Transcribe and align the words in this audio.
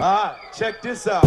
Ah, 0.00 0.36
check 0.54 0.80
this 0.80 1.08
out. 1.08 1.24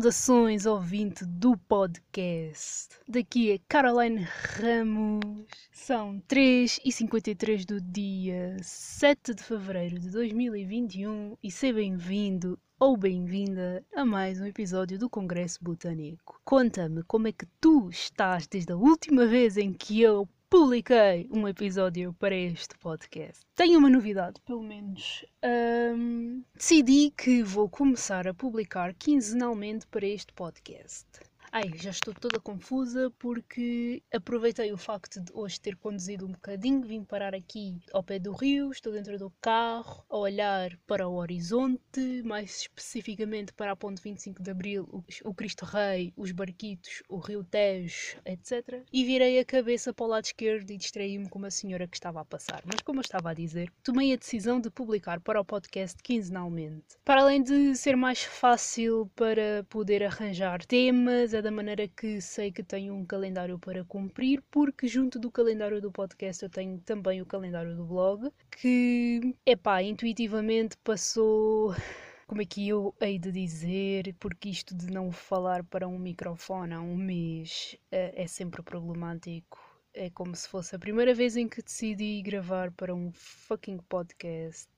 Saudações, 0.00 0.64
ouvinte 0.64 1.26
do 1.26 1.58
podcast. 1.58 2.88
Daqui 3.06 3.52
é 3.52 3.58
Caroline 3.68 4.26
Ramos. 4.56 5.44
São 5.70 6.22
3h53 6.26 7.66
do 7.66 7.78
dia 7.82 8.56
7 8.62 9.34
de 9.34 9.42
fevereiro 9.42 9.98
de 9.98 10.08
2021 10.10 11.36
e 11.42 11.50
seja 11.50 11.74
bem-vindo 11.74 12.58
ou 12.78 12.96
bem-vinda 12.96 13.84
a 13.94 14.02
mais 14.06 14.40
um 14.40 14.46
episódio 14.46 14.98
do 14.98 15.10
Congresso 15.10 15.58
Botânico. 15.62 16.40
Conta-me 16.46 17.02
como 17.02 17.28
é 17.28 17.32
que 17.32 17.44
tu 17.60 17.90
estás 17.90 18.46
desde 18.46 18.72
a 18.72 18.76
última 18.76 19.26
vez 19.26 19.58
em 19.58 19.70
que 19.70 20.00
eu 20.00 20.26
publiquei 20.50 21.28
um 21.30 21.46
episódio 21.46 22.12
para 22.14 22.34
este 22.34 22.76
podcast. 22.78 23.40
Tenho 23.54 23.78
uma 23.78 23.88
novidade, 23.88 24.40
pelo 24.44 24.64
menos. 24.64 25.24
Ahm, 25.40 26.42
decidi 26.52 27.12
que 27.16 27.40
vou 27.44 27.68
começar 27.68 28.26
a 28.26 28.34
publicar 28.34 28.92
quinzenalmente 28.94 29.86
para 29.86 30.04
este 30.04 30.32
podcast. 30.32 31.06
Ai, 31.52 31.68
já 31.74 31.90
estou 31.90 32.14
toda 32.14 32.38
confusa 32.38 33.12
porque 33.18 34.00
aproveitei 34.14 34.72
o 34.72 34.76
facto 34.76 35.20
de 35.20 35.32
hoje 35.34 35.60
ter 35.60 35.74
conduzido 35.74 36.24
um 36.24 36.30
bocadinho, 36.30 36.80
vim 36.80 37.02
parar 37.02 37.34
aqui 37.34 37.82
ao 37.92 38.04
pé 38.04 38.20
do 38.20 38.30
rio, 38.30 38.70
estou 38.70 38.92
dentro 38.92 39.18
do 39.18 39.32
carro, 39.40 40.04
a 40.08 40.16
olhar 40.16 40.78
para 40.86 41.08
o 41.08 41.16
horizonte, 41.16 42.22
mais 42.24 42.60
especificamente 42.60 43.52
para 43.52 43.72
a 43.72 43.76
ponte 43.76 44.00
25 44.00 44.40
de 44.40 44.48
Abril, 44.48 45.04
o, 45.24 45.34
Cristo 45.34 45.64
Rei, 45.64 46.12
os 46.16 46.30
barquitos, 46.30 47.02
o 47.08 47.18
rio 47.18 47.42
Tejo, 47.42 48.18
etc. 48.24 48.84
E 48.92 49.04
virei 49.04 49.40
a 49.40 49.44
cabeça 49.44 49.92
para 49.92 50.04
o 50.04 50.08
lado 50.08 50.26
esquerdo 50.26 50.70
e 50.70 50.76
distraí-me 50.76 51.28
com 51.28 51.40
uma 51.40 51.50
senhora 51.50 51.88
que 51.88 51.96
estava 51.96 52.20
a 52.20 52.24
passar. 52.24 52.62
Mas 52.64 52.80
como 52.80 53.00
eu 53.00 53.02
estava 53.02 53.30
a 53.30 53.34
dizer, 53.34 53.72
tomei 53.82 54.12
a 54.12 54.16
decisão 54.16 54.60
de 54.60 54.70
publicar 54.70 55.18
para 55.18 55.40
o 55.40 55.44
podcast 55.44 56.00
quinzenalmente. 56.00 56.96
Para 57.04 57.22
além 57.22 57.42
de 57.42 57.74
ser 57.74 57.96
mais 57.96 58.22
fácil 58.22 59.10
para 59.16 59.66
poder 59.68 60.04
arranjar 60.04 60.64
temas, 60.64 61.34
da 61.42 61.50
maneira 61.50 61.88
que 61.88 62.20
sei 62.20 62.52
que 62.52 62.62
tenho 62.62 62.94
um 62.94 63.04
calendário 63.04 63.58
para 63.58 63.84
cumprir, 63.84 64.42
porque 64.50 64.86
junto 64.86 65.18
do 65.18 65.30
calendário 65.30 65.80
do 65.80 65.90
podcast 65.90 66.42
eu 66.42 66.50
tenho 66.50 66.78
também 66.80 67.20
o 67.20 67.26
calendário 67.26 67.76
do 67.76 67.84
blog, 67.84 68.30
que, 68.50 69.34
epá, 69.46 69.82
intuitivamente 69.82 70.76
passou 70.78 71.74
como 72.26 72.42
é 72.42 72.44
que 72.44 72.68
eu 72.68 72.94
hei 73.00 73.18
de 73.18 73.32
dizer, 73.32 74.14
porque 74.20 74.48
isto 74.48 74.74
de 74.74 74.92
não 74.92 75.10
falar 75.10 75.64
para 75.64 75.88
um 75.88 75.98
microfone 75.98 76.74
há 76.74 76.80
um 76.80 76.96
mês 76.96 77.76
é, 77.90 78.22
é 78.22 78.26
sempre 78.26 78.62
problemático. 78.62 79.58
É 79.92 80.08
como 80.10 80.36
se 80.36 80.48
fosse 80.48 80.76
a 80.76 80.78
primeira 80.78 81.12
vez 81.12 81.36
em 81.36 81.48
que 81.48 81.62
decidi 81.62 82.22
gravar 82.22 82.70
para 82.70 82.94
um 82.94 83.10
fucking 83.12 83.78
podcast. 83.88 84.70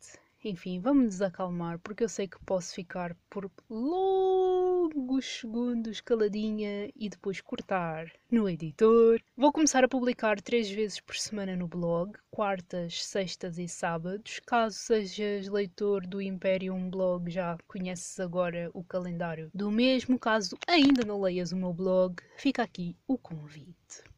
Enfim, 0.44 0.80
vamos 0.80 1.04
nos 1.04 1.22
acalmar, 1.22 1.78
porque 1.78 2.02
eu 2.02 2.08
sei 2.08 2.26
que 2.26 2.38
posso 2.44 2.74
ficar 2.74 3.16
por 3.30 3.48
longos 3.70 5.24
segundos 5.40 6.00
caladinha 6.00 6.90
e 6.96 7.08
depois 7.08 7.40
cortar 7.40 8.10
no 8.28 8.48
editor. 8.48 9.20
Vou 9.36 9.52
começar 9.52 9.84
a 9.84 9.88
publicar 9.88 10.40
três 10.40 10.68
vezes 10.68 10.98
por 10.98 11.14
semana 11.14 11.54
no 11.54 11.68
blog, 11.68 12.18
quartas, 12.28 13.04
sextas 13.04 13.56
e 13.56 13.68
sábados. 13.68 14.40
Caso 14.44 14.76
sejas 14.76 15.46
leitor 15.46 16.04
do 16.04 16.20
Imperium 16.20 16.90
Blog, 16.90 17.30
já 17.30 17.56
conheces 17.68 18.18
agora 18.18 18.68
o 18.74 18.82
calendário 18.82 19.48
do 19.54 19.70
mesmo. 19.70 20.18
Caso 20.18 20.56
ainda 20.66 21.04
não 21.04 21.20
leias 21.20 21.52
o 21.52 21.56
meu 21.56 21.72
blog, 21.72 22.16
fica 22.36 22.64
aqui 22.64 22.96
o 23.06 23.16
convite. 23.16 24.11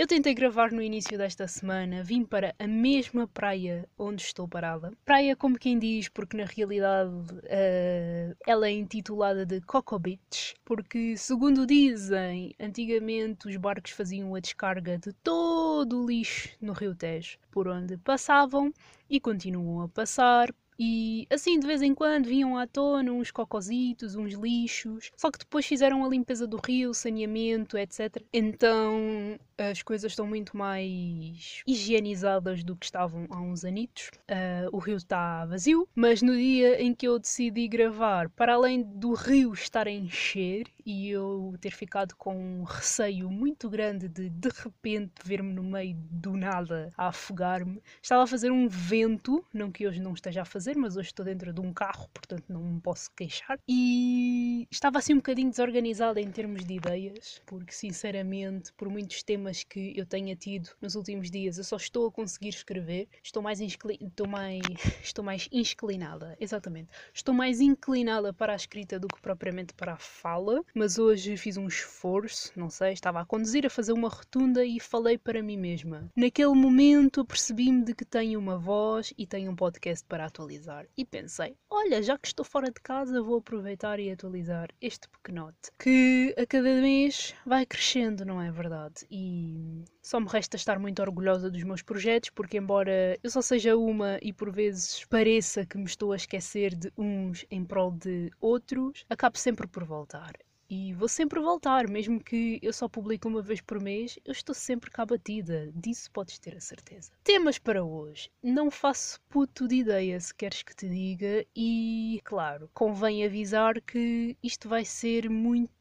Eu 0.00 0.06
tentei 0.06 0.32
gravar 0.32 0.72
no 0.72 0.80
início 0.80 1.18
desta 1.18 1.46
semana, 1.46 2.02
vim 2.02 2.24
para 2.24 2.54
a 2.58 2.66
mesma 2.66 3.28
praia 3.28 3.86
onde 3.98 4.22
estou 4.22 4.48
parada. 4.48 4.90
Praia, 5.04 5.36
como 5.36 5.58
quem 5.58 5.78
diz, 5.78 6.08
porque 6.08 6.38
na 6.38 6.46
realidade 6.46 7.10
uh, 7.10 8.34
ela 8.46 8.66
é 8.66 8.70
intitulada 8.70 9.44
de 9.44 9.60
Coco 9.60 9.98
Beach, 9.98 10.54
porque, 10.64 11.18
segundo 11.18 11.66
dizem, 11.66 12.54
antigamente 12.58 13.46
os 13.46 13.56
barcos 13.58 13.90
faziam 13.90 14.34
a 14.34 14.40
descarga 14.40 14.96
de 14.96 15.12
todo 15.22 16.02
o 16.02 16.06
lixo 16.06 16.48
no 16.62 16.72
Rio 16.72 16.94
Tejo, 16.94 17.36
por 17.50 17.68
onde 17.68 17.98
passavam 17.98 18.72
e 19.06 19.20
continuam 19.20 19.82
a 19.82 19.88
passar, 19.90 20.48
e 20.82 21.26
assim, 21.28 21.60
de 21.60 21.66
vez 21.66 21.82
em 21.82 21.94
quando, 21.94 22.24
vinham 22.24 22.56
à 22.56 22.66
tona 22.66 23.12
uns 23.12 23.30
cocositos, 23.30 24.16
uns 24.16 24.32
lixos. 24.32 25.10
Só 25.14 25.30
que 25.30 25.38
depois 25.38 25.66
fizeram 25.66 26.02
a 26.02 26.08
limpeza 26.08 26.46
do 26.46 26.56
rio, 26.56 26.94
saneamento, 26.94 27.76
etc. 27.76 28.16
Então 28.32 29.38
as 29.60 29.82
coisas 29.82 30.12
estão 30.12 30.26
muito 30.26 30.56
mais 30.56 31.62
higienizadas 31.66 32.64
do 32.64 32.74
que 32.74 32.86
estavam 32.86 33.26
há 33.28 33.40
uns 33.40 33.64
anitos. 33.64 34.10
Uh, 34.22 34.68
o 34.72 34.78
rio 34.78 34.96
está 34.96 35.44
vazio, 35.44 35.86
mas 35.94 36.22
no 36.22 36.34
dia 36.34 36.82
em 36.82 36.94
que 36.94 37.06
eu 37.06 37.18
decidi 37.18 37.68
gravar, 37.68 38.30
para 38.30 38.54
além 38.54 38.82
do 38.82 39.12
rio 39.12 39.52
estar 39.52 39.86
a 39.86 39.90
encher 39.90 40.66
e 40.86 41.10
eu 41.10 41.54
ter 41.60 41.72
ficado 41.72 42.16
com 42.16 42.34
um 42.34 42.64
receio 42.64 43.30
muito 43.30 43.68
grande 43.68 44.08
de 44.08 44.30
de 44.30 44.48
repente 44.48 45.12
ver-me 45.24 45.52
no 45.52 45.62
meio 45.62 45.94
do 46.10 46.36
nada 46.36 46.90
a 46.96 47.08
afogar-me, 47.08 47.82
estava 48.02 48.22
a 48.22 48.26
fazer 48.26 48.50
um 48.50 48.66
vento, 48.66 49.44
não 49.52 49.70
que 49.70 49.86
hoje 49.86 50.00
não 50.00 50.14
esteja 50.14 50.42
a 50.42 50.44
fazer, 50.44 50.69
mas 50.76 50.96
hoje 50.96 51.08
estou 51.08 51.24
dentro 51.24 51.52
de 51.52 51.60
um 51.60 51.72
carro, 51.72 52.08
portanto 52.12 52.44
não 52.48 52.62
me 52.62 52.80
posso 52.80 53.10
queixar. 53.16 53.58
E 53.68 54.66
estava 54.70 54.98
assim 54.98 55.14
um 55.14 55.16
bocadinho 55.16 55.50
desorganizada 55.50 56.20
em 56.20 56.30
termos 56.30 56.64
de 56.64 56.74
ideias, 56.74 57.40
porque 57.46 57.72
sinceramente, 57.72 58.72
por 58.74 58.88
muitos 58.88 59.22
temas 59.22 59.64
que 59.64 59.92
eu 59.96 60.06
tenha 60.06 60.36
tido 60.36 60.70
nos 60.80 60.94
últimos 60.94 61.30
dias, 61.30 61.58
eu 61.58 61.64
só 61.64 61.76
estou 61.76 62.06
a 62.06 62.12
conseguir 62.12 62.50
escrever, 62.50 63.08
estou 63.22 63.42
mais, 63.42 63.60
estou 63.60 64.26
mais, 64.28 64.60
estou 65.02 65.24
mais 65.24 65.48
inclinada, 65.50 66.36
exatamente, 66.40 66.90
estou 67.12 67.34
mais 67.34 67.60
inclinada 67.60 68.32
para 68.32 68.52
a 68.52 68.56
escrita 68.56 68.98
do 68.98 69.08
que 69.08 69.20
propriamente 69.20 69.74
para 69.74 69.94
a 69.94 69.98
fala, 69.98 70.62
mas 70.74 70.98
hoje 70.98 71.36
fiz 71.36 71.56
um 71.56 71.66
esforço, 71.66 72.52
não 72.56 72.70
sei, 72.70 72.92
estava 72.92 73.20
a 73.20 73.24
conduzir 73.24 73.66
a 73.66 73.70
fazer 73.70 73.92
uma 73.92 74.08
rotunda 74.08 74.64
e 74.64 74.78
falei 74.78 75.18
para 75.18 75.42
mim 75.42 75.56
mesma. 75.56 76.10
Naquele 76.16 76.54
momento 76.54 77.24
percebi-me 77.24 77.84
de 77.84 77.94
que 77.94 78.04
tenho 78.04 78.38
uma 78.38 78.58
voz 78.58 79.12
e 79.16 79.26
tenho 79.26 79.50
um 79.50 79.56
podcast 79.56 80.06
para 80.06 80.26
atualizar 80.26 80.59
e 80.96 81.04
pensei, 81.04 81.56
olha, 81.68 82.02
já 82.02 82.18
que 82.18 82.28
estou 82.28 82.44
fora 82.44 82.70
de 82.70 82.80
casa, 82.80 83.22
vou 83.22 83.38
aproveitar 83.38 83.98
e 83.98 84.10
atualizar 84.10 84.68
este 84.80 85.08
pequenote, 85.08 85.70
que 85.78 86.34
a 86.38 86.46
cada 86.46 86.80
mês 86.80 87.34
vai 87.46 87.64
crescendo, 87.64 88.24
não 88.24 88.40
é 88.40 88.50
verdade? 88.50 89.06
E 89.10 89.84
só 90.02 90.20
me 90.20 90.28
resta 90.28 90.56
estar 90.56 90.78
muito 90.78 91.00
orgulhosa 91.00 91.50
dos 91.50 91.62
meus 91.62 91.82
projetos, 91.82 92.30
porque, 92.30 92.58
embora 92.58 93.18
eu 93.22 93.30
só 93.30 93.42
seja 93.42 93.76
uma 93.76 94.18
e 94.22 94.32
por 94.32 94.50
vezes 94.50 95.04
pareça 95.06 95.64
que 95.66 95.78
me 95.78 95.84
estou 95.84 96.12
a 96.12 96.16
esquecer 96.16 96.74
de 96.74 96.92
uns 96.96 97.44
em 97.50 97.64
prol 97.64 97.92
de 97.92 98.30
outros, 98.40 99.04
acabo 99.08 99.38
sempre 99.38 99.66
por 99.66 99.84
voltar. 99.84 100.32
E 100.70 100.94
vou 100.94 101.08
sempre 101.08 101.40
voltar, 101.40 101.88
mesmo 101.88 102.22
que 102.22 102.60
eu 102.62 102.72
só 102.72 102.88
publique 102.88 103.26
uma 103.26 103.42
vez 103.42 103.60
por 103.60 103.80
mês, 103.80 104.16
eu 104.24 104.30
estou 104.30 104.54
sempre 104.54 104.88
cá 104.88 105.04
batida, 105.04 105.68
disso 105.74 106.08
podes 106.12 106.38
ter 106.38 106.56
a 106.56 106.60
certeza. 106.60 107.10
Temas 107.24 107.58
para 107.58 107.82
hoje. 107.82 108.30
Não 108.40 108.70
faço 108.70 109.20
puto 109.28 109.66
de 109.66 109.74
ideia 109.74 110.20
se 110.20 110.32
queres 110.32 110.62
que 110.62 110.76
te 110.76 110.88
diga, 110.88 111.44
e 111.56 112.20
claro, 112.22 112.70
convém 112.72 113.24
avisar 113.24 113.80
que 113.80 114.36
isto 114.40 114.68
vai 114.68 114.84
ser 114.84 115.28
muito 115.28 115.72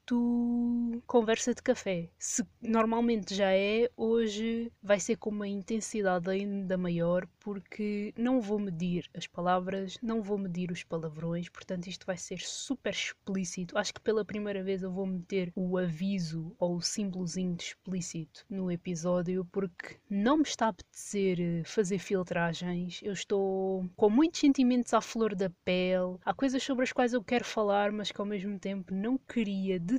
conversa 1.06 1.54
de 1.54 1.62
café. 1.62 2.10
Se 2.18 2.46
normalmente 2.62 3.34
já 3.36 3.52
é, 3.52 3.90
hoje 3.96 4.72
vai 4.82 5.00
ser 5.00 5.18
com 5.18 5.30
uma 5.30 5.48
intensidade 5.48 6.30
ainda 6.30 6.78
maior, 6.78 7.28
porque 7.40 8.14
não 8.18 8.42
vou 8.42 8.60
medir 8.60 9.10
as 9.14 9.28
palavras, 9.28 9.98
não 10.02 10.22
vou 10.22 10.38
medir 10.38 10.72
os 10.72 10.84
palavrões, 10.84 11.50
portanto 11.50 11.88
isto 11.88 12.06
vai 12.06 12.18
ser 12.18 12.40
super 12.40 12.94
explícito. 12.94 13.78
Acho 13.78 13.94
que 13.94 14.02
pela 14.02 14.26
primeira 14.26 14.64
vez 14.64 14.84
eu 14.84 14.92
vou 14.92 15.06
meter 15.06 15.52
o 15.56 15.78
aviso 15.78 16.56
ou 16.60 16.76
o 16.76 16.82
símbolozinho 16.82 17.56
de 17.56 17.64
explícito 17.64 18.46
no 18.50 18.72
episódio, 18.72 19.46
porque 19.52 19.98
não 20.10 20.38
me 20.38 20.44
está 20.44 20.68
a 20.68 20.70
apetecer 20.70 21.40
eh, 21.40 21.64
fazer 21.64 22.00
filtragens. 22.00 23.00
Eu 23.04 23.14
estou 23.14 23.90
com 23.96 24.10
muitos 24.10 24.40
sentimentos 24.40 24.94
à 24.94 25.02
flor 25.02 25.36
da 25.36 25.50
pele. 25.64 26.18
Há 26.24 26.34
coisas 26.34 26.62
sobre 26.64 26.84
as 26.84 26.92
quais 26.92 27.14
eu 27.14 27.24
quero 27.24 27.46
falar, 27.46 27.92
mas 27.92 28.12
que 28.12 28.22
ao 28.22 28.28
mesmo 28.28 28.60
tempo 28.60 28.94
não 28.94 29.18
queria 29.18 29.80
de 29.80 29.99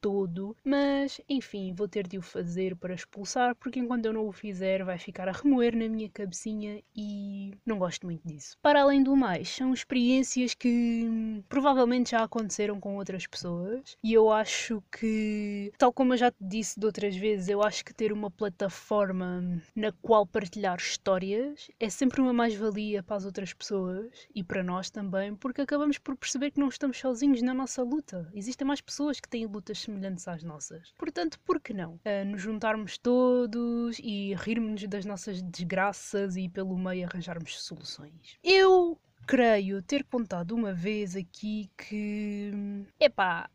todo, 0.00 0.56
mas 0.64 1.20
enfim, 1.28 1.72
vou 1.74 1.88
ter 1.88 2.06
de 2.06 2.18
o 2.18 2.22
fazer 2.22 2.76
para 2.76 2.94
expulsar, 2.94 3.54
porque 3.56 3.78
enquanto 3.78 4.06
eu 4.06 4.12
não 4.12 4.26
o 4.26 4.32
fizer, 4.32 4.84
vai 4.84 4.98
ficar 4.98 5.28
a 5.28 5.32
remoer 5.32 5.76
na 5.76 5.88
minha 5.88 6.08
cabecinha 6.08 6.82
e 6.94 7.52
não 7.64 7.78
gosto 7.78 8.06
muito 8.06 8.26
disso. 8.26 8.56
Para 8.62 8.82
além 8.82 9.02
do 9.02 9.16
mais, 9.16 9.48
são 9.48 9.72
experiências 9.72 10.54
que 10.54 11.04
hum, 11.04 11.42
provavelmente 11.48 12.12
já 12.12 12.22
aconteceram 12.22 12.80
com 12.80 12.96
outras 12.96 13.26
pessoas 13.26 13.96
e 14.02 14.12
eu 14.12 14.30
acho 14.30 14.82
que, 14.92 15.72
tal 15.78 15.92
como 15.92 16.14
eu 16.14 16.18
já 16.18 16.30
te 16.30 16.36
disse 16.40 16.78
de 16.78 16.86
outras 16.86 17.16
vezes, 17.16 17.48
eu 17.48 17.62
acho 17.62 17.84
que 17.84 17.94
ter 17.94 18.12
uma 18.12 18.30
plataforma 18.30 19.62
na 19.74 19.92
qual 19.92 20.26
partilhar 20.26 20.78
histórias 20.78 21.70
é 21.78 21.88
sempre 21.88 22.20
uma 22.20 22.32
mais-valia 22.32 23.02
para 23.02 23.16
as 23.16 23.24
outras 23.24 23.52
pessoas 23.52 24.28
e 24.34 24.44
para 24.44 24.62
nós 24.62 24.90
também, 24.90 25.34
porque 25.34 25.60
acabamos 25.60 25.98
por 25.98 26.16
perceber 26.16 26.50
que 26.50 26.60
não 26.60 26.68
estamos 26.68 26.98
sozinhos 26.98 27.42
na 27.42 27.54
nossa 27.54 27.82
luta. 27.82 28.30
Existem 28.34 28.66
mais 28.66 28.80
pessoas 28.80 29.20
que 29.20 29.28
têm 29.28 29.46
lutas 29.46 29.78
semelhantes 29.88 30.28
às 30.28 30.42
nossas. 30.42 30.92
Portanto, 30.98 31.40
por 31.40 31.60
que 31.60 31.72
não? 31.72 31.94
Uh, 31.94 32.24
nos 32.26 32.42
juntarmos 32.42 32.98
todos 32.98 33.98
e 33.98 34.34
rirmos 34.34 34.86
das 34.86 35.06
nossas 35.06 35.40
desgraças 35.42 36.36
e 36.36 36.48
pelo 36.48 36.78
meio 36.78 37.06
arranjarmos 37.06 37.62
soluções. 37.62 38.38
Eu 38.44 39.00
creio 39.26 39.82
ter 39.82 40.04
contado 40.04 40.52
uma 40.52 40.72
vez 40.72 41.16
aqui 41.16 41.70
que. 41.76 42.52
Epá. 43.00 43.48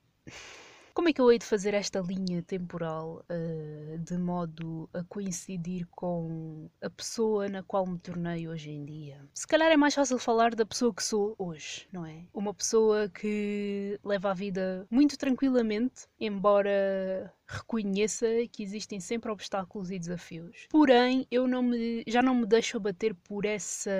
Como 0.93 1.09
é 1.09 1.13
que 1.13 1.19
eu 1.19 1.31
hei 1.31 1.39
de 1.39 1.45
fazer 1.45 1.73
esta 1.73 1.99
linha 1.99 2.43
temporal 2.43 3.25
uh, 3.27 3.97
de 3.97 4.15
modo 4.15 4.87
a 4.93 5.03
coincidir 5.03 5.87
com 5.89 6.69
a 6.79 6.89
pessoa 6.89 7.49
na 7.49 7.63
qual 7.63 7.87
me 7.87 7.97
tornei 7.97 8.47
hoje 8.47 8.69
em 8.69 8.85
dia? 8.85 9.19
Se 9.33 9.47
calhar 9.47 9.71
é 9.71 9.75
mais 9.75 9.95
fácil 9.95 10.19
falar 10.19 10.53
da 10.53 10.65
pessoa 10.65 10.93
que 10.93 11.03
sou 11.03 11.33
hoje, 11.39 11.87
não 11.91 12.05
é? 12.05 12.25
Uma 12.31 12.53
pessoa 12.53 13.09
que 13.09 13.99
leva 14.03 14.29
a 14.29 14.33
vida 14.35 14.85
muito 14.91 15.17
tranquilamente, 15.17 16.07
embora 16.19 17.33
reconheça 17.47 18.25
que 18.51 18.63
existem 18.63 18.99
sempre 18.99 19.31
obstáculos 19.31 19.91
e 19.91 19.99
desafios. 19.99 20.67
Porém, 20.69 21.27
eu 21.29 21.47
não 21.47 21.61
me, 21.61 22.03
já 22.07 22.21
não 22.21 22.35
me 22.35 22.45
deixo 22.45 22.77
abater 22.77 23.13
por 23.13 23.45
essa 23.45 23.91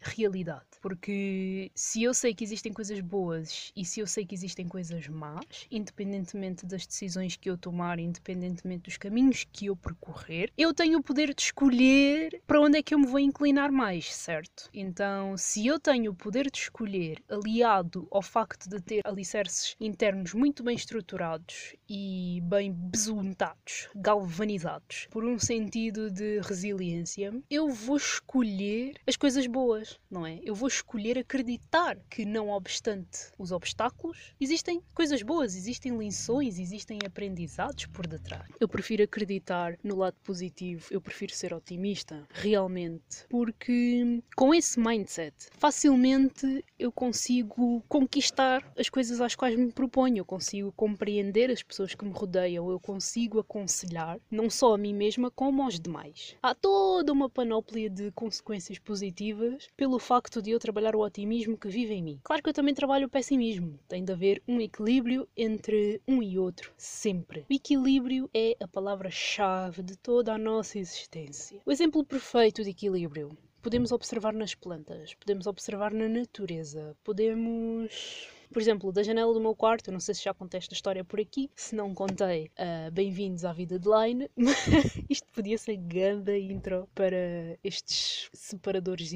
realidade. 0.00 0.66
Porque 0.80 1.70
se 1.74 2.02
eu 2.02 2.12
sei 2.12 2.34
que 2.34 2.44
existem 2.44 2.72
coisas 2.72 3.00
boas 3.00 3.72
e 3.76 3.84
se 3.84 4.00
eu 4.00 4.06
sei 4.06 4.26
que 4.26 4.34
existem 4.34 4.66
coisas 4.66 5.06
más, 5.08 5.66
independentemente 5.70 6.66
das 6.66 6.86
decisões 6.86 7.36
que 7.36 7.48
eu 7.48 7.56
tomar, 7.56 7.98
independentemente 7.98 8.84
dos 8.84 8.96
caminhos 8.96 9.46
que 9.52 9.66
eu 9.66 9.76
percorrer, 9.76 10.52
eu 10.56 10.74
tenho 10.74 10.98
o 10.98 11.02
poder 11.02 11.34
de 11.34 11.42
escolher 11.42 12.42
para 12.46 12.60
onde 12.60 12.78
é 12.78 12.82
que 12.82 12.94
eu 12.94 12.98
me 12.98 13.06
vou 13.06 13.20
inclinar 13.20 13.70
mais, 13.70 14.12
certo? 14.12 14.68
Então, 14.74 15.36
se 15.36 15.66
eu 15.66 15.78
tenho 15.78 16.12
o 16.12 16.14
poder 16.14 16.50
de 16.50 16.58
escolher, 16.58 17.22
aliado 17.28 18.06
ao 18.10 18.22
facto 18.22 18.68
de 18.68 18.80
ter 18.80 19.00
alicerces 19.04 19.76
internos 19.80 20.34
muito 20.34 20.62
bem 20.62 20.74
estruturados 20.74 21.74
e 21.88 22.40
bem 22.44 22.72
besuntados, 22.82 23.88
galvanizados 23.94 25.06
por 25.10 25.24
um 25.24 25.38
sentido 25.38 26.10
de 26.10 26.40
resiliência, 26.40 27.32
eu 27.50 27.68
vou 27.68 27.96
escolher 27.96 28.94
as 29.06 29.16
coisas 29.16 29.46
boas, 29.46 29.98
não 30.10 30.26
é? 30.26 30.40
Eu 30.42 30.54
vou 30.54 30.68
escolher 30.68 31.18
acreditar 31.18 31.96
que, 32.10 32.24
não 32.24 32.48
obstante 32.50 33.30
os 33.38 33.52
obstáculos, 33.52 34.34
existem 34.40 34.82
coisas 34.94 35.22
boas, 35.22 35.54
existem 35.54 35.96
lições, 35.96 36.58
existem 36.58 36.98
aprendizados 37.06 37.86
por 37.86 38.06
detrás. 38.06 38.48
Eu 38.58 38.68
prefiro 38.68 39.04
acreditar 39.04 39.78
no 39.82 39.96
lado 39.96 40.16
positivo, 40.24 40.86
eu 40.90 41.00
prefiro 41.00 41.32
ser 41.32 41.54
otimista, 41.54 42.26
realmente, 42.30 43.26
porque 43.28 44.22
com 44.36 44.54
esse 44.54 44.78
mindset, 44.80 45.34
facilmente 45.58 46.64
eu 46.78 46.90
consigo 46.90 47.82
conquistar 47.88 48.66
as 48.78 48.88
coisas 48.88 49.20
às 49.20 49.34
quais 49.34 49.56
me 49.56 49.70
proponho, 49.70 50.18
eu 50.18 50.24
consigo 50.24 50.72
compreender 50.72 51.50
as 51.50 51.62
pessoas 51.62 51.94
que 51.94 52.04
me 52.04 52.12
rodeiam, 52.12 52.71
eu 52.72 52.80
consigo 52.80 53.38
aconselhar, 53.38 54.18
não 54.30 54.50
só 54.50 54.74
a 54.74 54.78
mim 54.78 54.94
mesma, 54.94 55.30
como 55.30 55.62
aos 55.62 55.78
demais. 55.78 56.36
Há 56.42 56.54
toda 56.54 57.12
uma 57.12 57.28
panóplia 57.28 57.88
de 57.88 58.10
consequências 58.12 58.78
positivas 58.78 59.68
pelo 59.76 59.98
facto 59.98 60.42
de 60.42 60.50
eu 60.50 60.58
trabalhar 60.58 60.96
o 60.96 61.00
otimismo 61.00 61.56
que 61.56 61.68
vive 61.68 61.94
em 61.94 62.02
mim. 62.02 62.20
Claro 62.22 62.42
que 62.42 62.48
eu 62.48 62.54
também 62.54 62.74
trabalho 62.74 63.06
o 63.06 63.10
pessimismo. 63.10 63.78
Tem 63.88 64.04
de 64.04 64.12
haver 64.12 64.42
um 64.46 64.60
equilíbrio 64.60 65.28
entre 65.36 66.00
um 66.06 66.22
e 66.22 66.38
outro, 66.38 66.72
sempre. 66.76 67.46
O 67.48 67.52
equilíbrio 67.52 68.28
é 68.34 68.56
a 68.60 68.68
palavra-chave 68.68 69.82
de 69.82 69.96
toda 69.96 70.34
a 70.34 70.38
nossa 70.38 70.78
existência. 70.78 71.60
O 71.64 71.72
exemplo 71.72 72.04
perfeito 72.04 72.62
de 72.62 72.70
equilíbrio 72.70 73.36
podemos 73.62 73.92
observar 73.92 74.32
nas 74.32 74.54
plantas, 74.54 75.14
podemos 75.14 75.46
observar 75.46 75.94
na 75.94 76.08
natureza, 76.08 76.96
podemos 77.04 78.28
por 78.52 78.60
exemplo, 78.60 78.92
da 78.92 79.02
janela 79.02 79.32
do 79.32 79.40
meu 79.40 79.54
quarto, 79.54 79.88
eu 79.88 79.92
não 79.92 80.00
sei 80.00 80.14
se 80.14 80.22
já 80.22 80.34
contei 80.34 80.58
esta 80.58 80.74
história 80.74 81.02
por 81.02 81.18
aqui, 81.18 81.50
se 81.56 81.74
não 81.74 81.94
contei, 81.94 82.50
uh, 82.58 82.90
bem-vindos 82.92 83.44
à 83.44 83.52
vida 83.52 83.78
de 83.78 83.88
Line. 83.88 84.30
Isto 85.08 85.26
podia 85.32 85.56
ser 85.56 85.76
ganda 85.76 86.36
intro 86.36 86.88
para 86.94 87.58
estes 87.64 88.28
separadores 88.32 89.10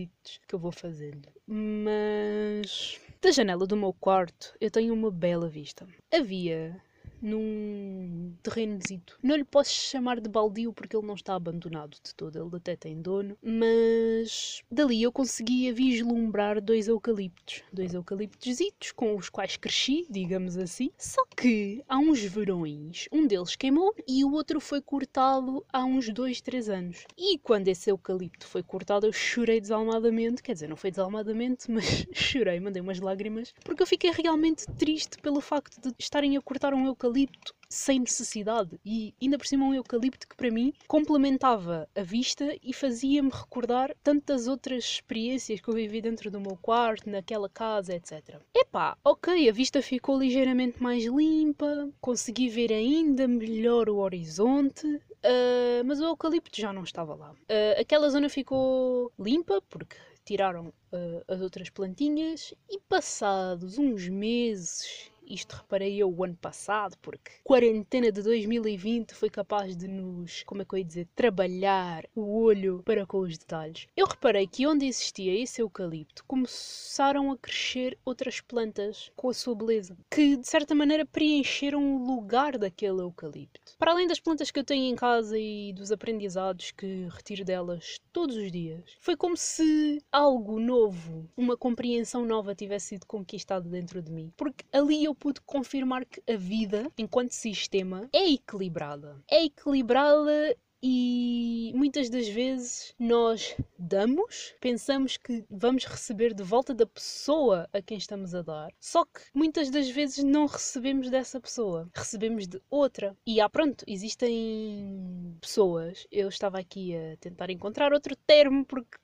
que 0.49 0.55
eu 0.55 0.59
vou 0.59 0.73
fazendo. 0.73 1.29
Mas 1.47 2.99
da 3.21 3.31
janela 3.31 3.67
do 3.67 3.77
meu 3.77 3.93
quarto 3.93 4.55
eu 4.61 4.71
tenho 4.71 4.95
uma 4.95 5.11
bela 5.11 5.49
vista. 5.49 5.87
Havia 6.13 6.81
num 7.21 8.33
terrenozito. 8.43 9.19
Não 9.23 9.37
lhe 9.37 9.45
posso 9.45 9.73
chamar 9.73 10.21
de 10.21 10.29
baldio 10.29 10.73
porque 10.73 10.97
ele 10.97 11.07
não 11.07 11.15
está 11.15 11.35
abandonado 11.35 11.97
de 12.03 12.15
todo, 12.15 12.39
ele 12.39 12.57
até 12.57 12.77
tem 12.77 13.01
dono, 13.01 13.37
mas 13.43 14.63
dali 14.71 15.03
eu 15.03 15.11
conseguia 15.11 15.73
vislumbrar 15.73 16.61
dois 16.61 16.89
eucaliptos, 16.89 17.63
dois 17.73 17.95
eucaliptositos 17.95 18.93
com 18.93 19.17
os 19.17 19.29
quais 19.29 19.57
cresci, 19.57 20.07
digamos 20.11 20.57
assim. 20.57 20.91
Só 20.97 21.25
que 21.37 21.83
há 21.89 21.99
uns 21.99 22.21
verões, 22.23 23.09
um 23.13 23.27
deles 23.27 23.57
queimou 23.57 23.95
e 24.07 24.25
o 24.25 24.33
outro 24.33 24.61
foi 24.61 24.81
cortado 24.81 25.65
há 25.73 25.85
uns 25.85 26.09
dois, 26.11 26.41
três 26.41 26.69
anos. 26.69 27.05
E 27.17 27.39
quando 27.39 27.69
esse 27.69 27.91
eucalipto 27.91 28.47
foi 28.47 28.63
cortado, 28.63 29.07
eu 29.07 29.13
chorei 29.13 29.61
desalmadamente, 29.61 30.43
quer 30.43 30.53
dizer, 30.53 30.69
não 30.69 30.77
foi 30.77 30.91
desalmadamente, 30.91 31.71
mas 31.73 32.07
chorei, 32.13 32.61
mandei 32.61 32.83
umas 32.83 33.01
lágrimas, 33.01 33.55
porque 33.65 33.83
eu 33.83 33.87
fiquei 33.87 34.11
realmente 34.11 34.67
triste 34.79 35.19
pelo 35.19 35.41
facto 35.41 35.81
de 35.81 35.95
estarem 35.99 36.37
a 36.37 36.41
cortar 36.41 36.75
um 36.75 36.87
eucalipto 36.87 37.06
eucalipto 37.07 37.55
sem 37.69 37.99
necessidade 37.99 38.79
e 38.85 39.13
ainda 39.21 39.37
por 39.37 39.47
cima 39.47 39.65
um 39.65 39.75
eucalipto 39.75 40.29
que 40.29 40.37
para 40.37 40.51
mim 40.51 40.73
complementava 40.87 41.89
a 41.97 42.03
vista 42.03 42.57
e 42.63 42.73
fazia-me 42.73 43.31
recordar 43.31 43.95
tantas 44.05 44.47
outras 44.47 44.85
experiências 44.85 45.61
que 45.61 45.69
eu 45.69 45.75
vivi 45.75 46.01
dentro 46.01 46.31
do 46.31 46.41
meu 46.41 46.57
quarto, 46.57 47.11
naquela 47.11 47.49
casa, 47.49 47.95
etc. 47.95 48.41
Epá, 48.55 48.97
ok, 49.05 49.49
a 49.49 49.53
vista 49.53 49.83
ficou 49.83 50.17
ligeiramente 50.19 50.81
mais 50.81 51.05
limpa, 51.05 51.91
consegui 52.01 52.49
ver 52.49 52.73
ainda 52.73 53.27
melhor 53.27 53.89
o 53.89 53.97
horizonte, 53.97 54.87
uh, 54.87 55.85
mas 55.85 56.01
o 56.01 56.05
eucalipto 56.05 56.61
já 56.61 56.73
não 56.73 56.85
estava 56.85 57.17
lá. 57.17 57.33
Uh, 57.33 57.81
aquela 57.81 58.09
zona 58.11 58.29
ficou 58.29 59.13
limpa 59.19 59.61
porque 59.69 59.97
tiraram 60.25 60.69
uh, 60.93 61.25
as 61.27 61.41
outras 61.41 61.69
plantinhas 61.69 62.55
e 62.71 62.79
passados 62.89 63.77
uns 63.77 64.09
meses 64.09 65.11
isto 65.27 65.57
reparei 65.57 65.97
eu 65.97 66.11
o 66.11 66.25
ano 66.25 66.37
passado, 66.37 66.97
porque 67.03 67.33
quarentena 67.43 68.11
de 68.13 68.23
2020 68.23 69.15
foi 69.15 69.29
capaz 69.29 69.77
de 69.77 69.89
nos, 69.89 70.43
como 70.45 70.63
é 70.63 70.65
que 70.65 70.75
eu 70.75 70.79
ia 70.79 70.85
dizer, 70.85 71.09
trabalhar 71.15 72.05
o 72.15 72.41
olho 72.41 72.83
para 72.85 73.07
com 73.07 73.19
os 73.19 73.37
detalhes. 73.37 73.87
Eu 73.97 74.07
reparei 74.07 74.47
que 74.47 74.67
onde 74.67 74.87
existia 74.87 75.35
esse 75.41 75.61
eucalipto 75.61 76.25
começaram 76.25 77.33
a 77.33 77.39
crescer 77.39 77.99
outras 78.05 78.41
plantas 78.41 79.11
com 79.17 79.29
a 79.29 79.35
sua 79.35 79.55
beleza, 79.55 79.97
que 80.11 80.37
de 80.37 80.47
certa 80.47 80.75
maneira 80.75 81.05
preencheram 81.05 81.97
o 81.97 82.07
lugar 82.07 82.59
daquele 82.59 83.01
eucalipto. 83.01 83.75
Para 83.79 83.93
além 83.93 84.07
das 84.07 84.21
plantas 84.21 84.51
que 84.51 84.59
eu 84.59 84.65
tenho 84.65 84.85
em 84.85 84.95
casa 84.95 85.39
e 85.39 85.73
dos 85.73 85.91
aprendizados 85.91 86.71
que 86.71 87.09
retiro 87.11 87.45
delas 87.45 88.01
todos 88.13 88.37
os 88.37 88.51
dias, 88.51 88.97
foi 89.01 89.17
como 89.17 89.37
se 89.37 90.03
algo 90.11 90.61
novo, 90.61 91.29
uma 91.37 91.57
compreensão 91.57 92.25
nova 92.25 92.55
tivesse 92.55 92.89
sido 92.89 93.07
conquistado 93.07 93.69
dentro 93.69 94.01
de 94.01 94.13
mim. 94.13 94.33
Porque 94.37 94.65
ali 94.73 95.05
eu 95.05 95.15
pude 95.19 95.41
confirmar 95.41 96.05
que 96.05 96.23
a 96.31 96.37
vida, 96.37 96.91
enquanto 96.97 97.33
sistema, 97.33 98.09
é 98.13 98.31
equilibrada. 98.31 99.23
É 99.31 99.45
equilibrada 99.45 100.57
e 100.83 101.73
muitas 101.75 102.11
das 102.11 102.29
vezes 102.29 102.95
nós 102.99 103.57
damos, 103.79 104.55
pensamos 104.61 105.17
que 105.17 105.45
vamos 105.51 105.85
receber 105.85 106.35
de 106.35 106.43
volta 106.43 106.75
da 106.75 106.87
pessoa 106.87 107.69
a 107.73 107.81
quem 107.81 107.99
estamos 107.99 108.35
a 108.35 108.43
dar, 108.43 108.73
só 108.79 109.05
que 109.05 109.21
muitas 109.35 109.71
das 109.71 109.89
vezes 109.89 110.23
não 110.23 110.47
recebemos 110.47 111.11
dessa 111.11 111.41
pessoa, 111.41 111.89
recebemos 111.95 112.47
de 112.47 112.61
outra. 112.71 113.17
E 113.27 113.41
ah, 113.41 113.49
pronto, 113.49 113.85
existem 113.89 115.37
pessoas, 115.41 116.07
eu 116.11 116.29
estava 116.29 116.59
aqui 116.59 116.95
a 116.95 117.17
tentar 117.17 117.51
encontrar 117.51 117.93
outro 117.93 118.15
termo 118.15 118.65
porque 118.65 118.97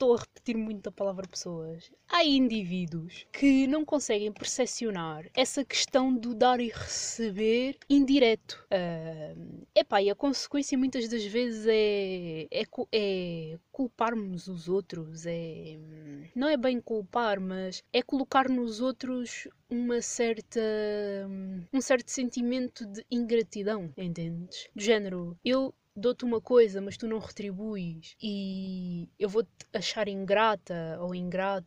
estou 0.00 0.14
a 0.14 0.18
repetir 0.18 0.56
muito 0.56 0.88
a 0.88 0.92
palavra 0.92 1.28
pessoas. 1.28 1.92
Há 2.08 2.24
indivíduos 2.24 3.26
que 3.30 3.66
não 3.66 3.84
conseguem 3.84 4.32
percepcionar 4.32 5.30
essa 5.34 5.62
questão 5.62 6.14
do 6.14 6.34
dar 6.34 6.58
e 6.58 6.68
receber 6.68 7.76
indireto. 7.88 8.66
Uh, 8.72 9.66
epá, 9.74 10.00
e 10.00 10.08
a 10.08 10.14
consequência 10.14 10.78
muitas 10.78 11.06
das 11.06 11.24
vezes 11.26 11.66
é, 11.68 12.48
é, 12.50 12.64
é 12.92 13.58
culparmos 13.70 14.48
os 14.48 14.68
outros, 14.68 15.26
é 15.26 15.78
não 16.34 16.48
é 16.48 16.56
bem 16.56 16.80
culpar, 16.80 17.38
mas 17.38 17.82
é 17.92 18.02
colocar 18.02 18.48
nos 18.48 18.80
outros 18.80 19.46
uma 19.68 20.00
certa 20.00 20.60
um 21.72 21.80
certo 21.80 22.10
sentimento 22.10 22.86
de 22.86 23.04
ingratidão, 23.10 23.92
entendes? 23.96 24.68
Do 24.74 24.82
género, 24.82 25.36
eu 25.44 25.74
dou-te 25.94 26.24
uma 26.24 26.40
coisa, 26.40 26.80
mas 26.80 26.96
tu 26.96 27.06
não 27.08 27.18
retribuis 27.18 28.16
e 28.22 29.08
eu 29.18 29.28
vou-te 29.28 29.50
achar 29.72 30.08
ingrata 30.08 30.98
ou 31.00 31.14
ingrato, 31.14 31.66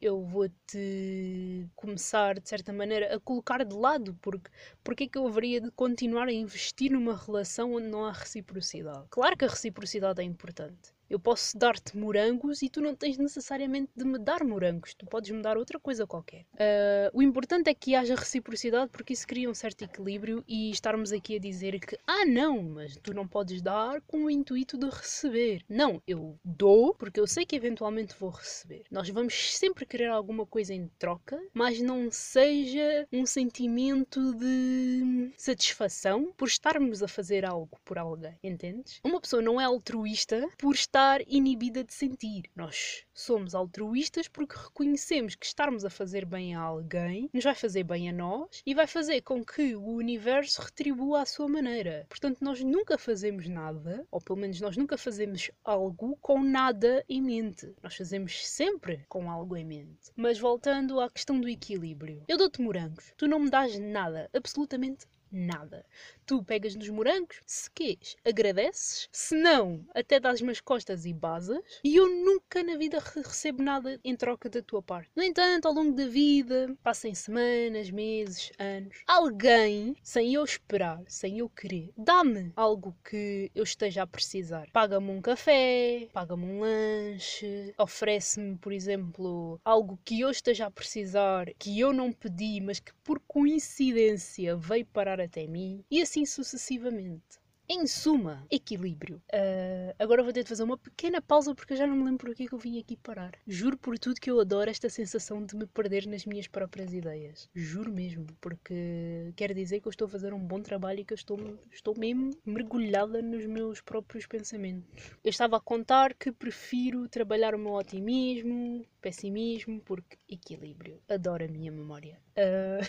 eu 0.00 0.22
vou-te 0.24 1.68
começar, 1.76 2.38
de 2.40 2.48
certa 2.48 2.72
maneira, 2.72 3.14
a 3.16 3.20
colocar 3.20 3.64
de 3.64 3.74
lado, 3.74 4.14
porque 4.20 4.50
porque 4.84 5.04
é 5.04 5.08
que 5.08 5.18
eu 5.18 5.26
haveria 5.26 5.60
de 5.60 5.70
continuar 5.72 6.28
a 6.28 6.32
investir 6.32 6.90
numa 6.90 7.16
relação 7.16 7.74
onde 7.74 7.88
não 7.88 8.04
há 8.04 8.12
reciprocidade? 8.12 9.06
Claro 9.10 9.36
que 9.36 9.44
a 9.44 9.48
reciprocidade 9.48 10.20
é 10.20 10.24
importante. 10.24 10.92
Eu 11.10 11.18
posso 11.18 11.58
dar-te 11.58 11.96
morangos 11.96 12.62
e 12.62 12.68
tu 12.68 12.80
não 12.80 12.94
tens 12.94 13.18
necessariamente 13.18 13.90
de 13.96 14.04
me 14.04 14.16
dar 14.16 14.44
morangos, 14.44 14.94
tu 14.94 15.04
podes 15.06 15.32
me 15.32 15.42
dar 15.42 15.58
outra 15.58 15.80
coisa 15.80 16.06
qualquer. 16.06 16.42
Uh, 16.54 17.10
o 17.12 17.20
importante 17.20 17.68
é 17.68 17.74
que 17.74 17.96
haja 17.96 18.14
reciprocidade 18.14 18.92
porque 18.92 19.12
isso 19.12 19.26
cria 19.26 19.50
um 19.50 19.54
certo 19.54 19.82
equilíbrio 19.82 20.44
e 20.46 20.70
estarmos 20.70 21.10
aqui 21.10 21.34
a 21.34 21.40
dizer 21.40 21.80
que, 21.80 21.98
ah, 22.06 22.24
não, 22.24 22.62
mas 22.62 22.96
tu 23.02 23.12
não 23.12 23.26
podes 23.26 23.60
dar 23.60 24.00
com 24.02 24.26
o 24.26 24.30
intuito 24.30 24.78
de 24.78 24.88
receber. 24.88 25.64
Não, 25.68 26.00
eu 26.06 26.38
dou 26.44 26.94
porque 26.94 27.18
eu 27.18 27.26
sei 27.26 27.44
que 27.44 27.56
eventualmente 27.56 28.14
vou 28.16 28.30
receber. 28.30 28.84
Nós 28.88 29.08
vamos 29.08 29.56
sempre 29.56 29.84
querer 29.84 30.10
alguma 30.10 30.46
coisa 30.46 30.72
em 30.72 30.86
troca, 30.96 31.42
mas 31.52 31.80
não 31.80 32.08
seja 32.08 33.04
um 33.12 33.26
sentimento 33.26 34.32
de 34.34 35.32
satisfação 35.36 36.32
por 36.36 36.46
estarmos 36.46 37.02
a 37.02 37.08
fazer 37.08 37.44
algo 37.44 37.80
por 37.84 37.98
alguém, 37.98 38.38
entendes? 38.44 39.00
Uma 39.02 39.20
pessoa 39.20 39.42
não 39.42 39.60
é 39.60 39.64
altruísta 39.64 40.48
por 40.56 40.74
estar 40.76 40.99
estar 41.00 41.22
inibida 41.26 41.82
de 41.82 41.94
sentir. 41.94 42.42
Nós 42.54 43.06
somos 43.14 43.54
altruístas 43.54 44.28
porque 44.28 44.54
reconhecemos 44.54 45.34
que 45.34 45.46
estarmos 45.46 45.82
a 45.82 45.88
fazer 45.88 46.26
bem 46.26 46.54
a 46.54 46.60
alguém 46.60 47.30
nos 47.32 47.42
vai 47.42 47.54
fazer 47.54 47.84
bem 47.84 48.10
a 48.10 48.12
nós 48.12 48.62
e 48.66 48.74
vai 48.74 48.86
fazer 48.86 49.22
com 49.22 49.42
que 49.42 49.74
o 49.74 49.94
universo 49.94 50.60
retribua 50.60 51.22
à 51.22 51.24
sua 51.24 51.48
maneira. 51.48 52.04
Portanto, 52.06 52.42
nós 52.42 52.62
nunca 52.62 52.98
fazemos 52.98 53.48
nada, 53.48 54.06
ou 54.10 54.20
pelo 54.20 54.38
menos 54.38 54.60
nós 54.60 54.76
nunca 54.76 54.98
fazemos 54.98 55.50
algo 55.64 56.18
com 56.20 56.42
nada 56.42 57.02
em 57.08 57.22
mente. 57.22 57.74
Nós 57.82 57.96
fazemos 57.96 58.46
sempre 58.46 59.02
com 59.08 59.30
algo 59.30 59.56
em 59.56 59.64
mente. 59.64 60.10
Mas 60.14 60.38
voltando 60.38 61.00
à 61.00 61.08
questão 61.08 61.40
do 61.40 61.48
equilíbrio. 61.48 62.22
Eu 62.28 62.36
dou-te 62.36 62.60
morangos, 62.60 63.14
tu 63.16 63.26
não 63.26 63.38
me 63.38 63.48
dás 63.48 63.78
nada, 63.78 64.28
absolutamente 64.34 65.06
nada. 65.30 65.84
Tu 66.26 66.42
pegas 66.44 66.74
nos 66.74 66.88
morangos, 66.88 67.40
se 67.46 67.70
queres, 67.70 68.16
agradeces, 68.24 69.08
se 69.12 69.34
não, 69.34 69.84
até 69.94 70.18
dás 70.18 70.40
umas 70.40 70.60
costas 70.60 71.04
e 71.04 71.12
basas, 71.12 71.58
e 71.84 71.96
eu 71.96 72.08
nunca 72.08 72.62
na 72.62 72.76
vida 72.76 72.98
recebo 72.98 73.62
nada 73.62 73.98
em 74.04 74.16
troca 74.16 74.48
da 74.48 74.62
tua 74.62 74.82
parte. 74.82 75.10
No 75.14 75.22
entanto, 75.22 75.66
ao 75.66 75.74
longo 75.74 75.92
da 75.92 76.06
vida, 76.06 76.76
passem 76.82 77.14
semanas, 77.14 77.90
meses, 77.90 78.50
anos, 78.58 79.02
alguém, 79.06 79.96
sem 80.02 80.34
eu 80.34 80.44
esperar, 80.44 81.02
sem 81.06 81.38
eu 81.38 81.48
querer, 81.48 81.92
dá-me 81.96 82.52
algo 82.56 82.96
que 83.04 83.50
eu 83.54 83.64
esteja 83.64 84.02
a 84.02 84.06
precisar. 84.06 84.68
Paga-me 84.72 85.10
um 85.10 85.20
café, 85.20 86.08
paga-me 86.12 86.44
um 86.44 86.60
lanche, 86.60 87.74
oferece-me, 87.78 88.56
por 88.56 88.72
exemplo, 88.72 89.60
algo 89.64 89.98
que 90.04 90.20
eu 90.20 90.30
esteja 90.30 90.66
a 90.66 90.70
precisar, 90.70 91.52
que 91.58 91.78
eu 91.78 91.92
não 91.92 92.12
pedi, 92.12 92.60
mas 92.60 92.80
que 92.80 92.92
por 93.04 93.20
coincidência 93.20 94.56
veio 94.56 94.86
parar 94.86 95.19
até 95.24 95.46
mim, 95.46 95.84
e 95.90 96.02
assim 96.02 96.24
sucessivamente. 96.24 97.40
Em 97.72 97.86
suma, 97.86 98.44
equilíbrio. 98.50 99.22
Uh, 99.32 99.94
agora 99.96 100.24
vou 100.24 100.32
ter 100.32 100.42
de 100.42 100.48
fazer 100.48 100.64
uma 100.64 100.76
pequena 100.76 101.22
pausa 101.22 101.54
porque 101.54 101.72
eu 101.72 101.76
já 101.76 101.86
não 101.86 101.94
me 101.94 102.02
lembro 102.02 102.26
por 102.26 102.34
que 102.34 102.52
eu 102.52 102.58
vim 102.58 102.80
aqui 102.80 102.96
parar. 102.96 103.38
Juro 103.46 103.78
por 103.78 103.96
tudo 103.96 104.20
que 104.20 104.28
eu 104.28 104.40
adoro 104.40 104.68
esta 104.68 104.90
sensação 104.90 105.46
de 105.46 105.54
me 105.54 105.66
perder 105.68 106.04
nas 106.08 106.26
minhas 106.26 106.48
próprias 106.48 106.92
ideias. 106.92 107.48
Juro 107.54 107.92
mesmo, 107.92 108.26
porque 108.40 109.32
quer 109.36 109.54
dizer 109.54 109.80
que 109.80 109.86
eu 109.86 109.90
estou 109.90 110.06
a 110.06 110.08
fazer 110.08 110.34
um 110.34 110.44
bom 110.44 110.60
trabalho 110.60 110.98
e 110.98 111.04
que 111.04 111.12
eu 111.12 111.14
estou, 111.14 111.38
estou 111.70 111.96
mesmo 111.96 112.36
mergulhada 112.44 113.22
nos 113.22 113.46
meus 113.46 113.80
próprios 113.80 114.26
pensamentos. 114.26 115.12
Eu 115.22 115.30
estava 115.30 115.56
a 115.56 115.60
contar 115.60 116.14
que 116.14 116.32
prefiro 116.32 117.08
trabalhar 117.08 117.54
o 117.54 117.58
meu 117.58 117.74
otimismo, 117.74 118.84
pessimismo, 119.00 119.80
porque 119.82 120.18
equilíbrio. 120.28 121.00
Adoro 121.08 121.44
a 121.44 121.48
minha 121.48 121.70
memória. 121.70 122.20
Uh... 122.36 122.82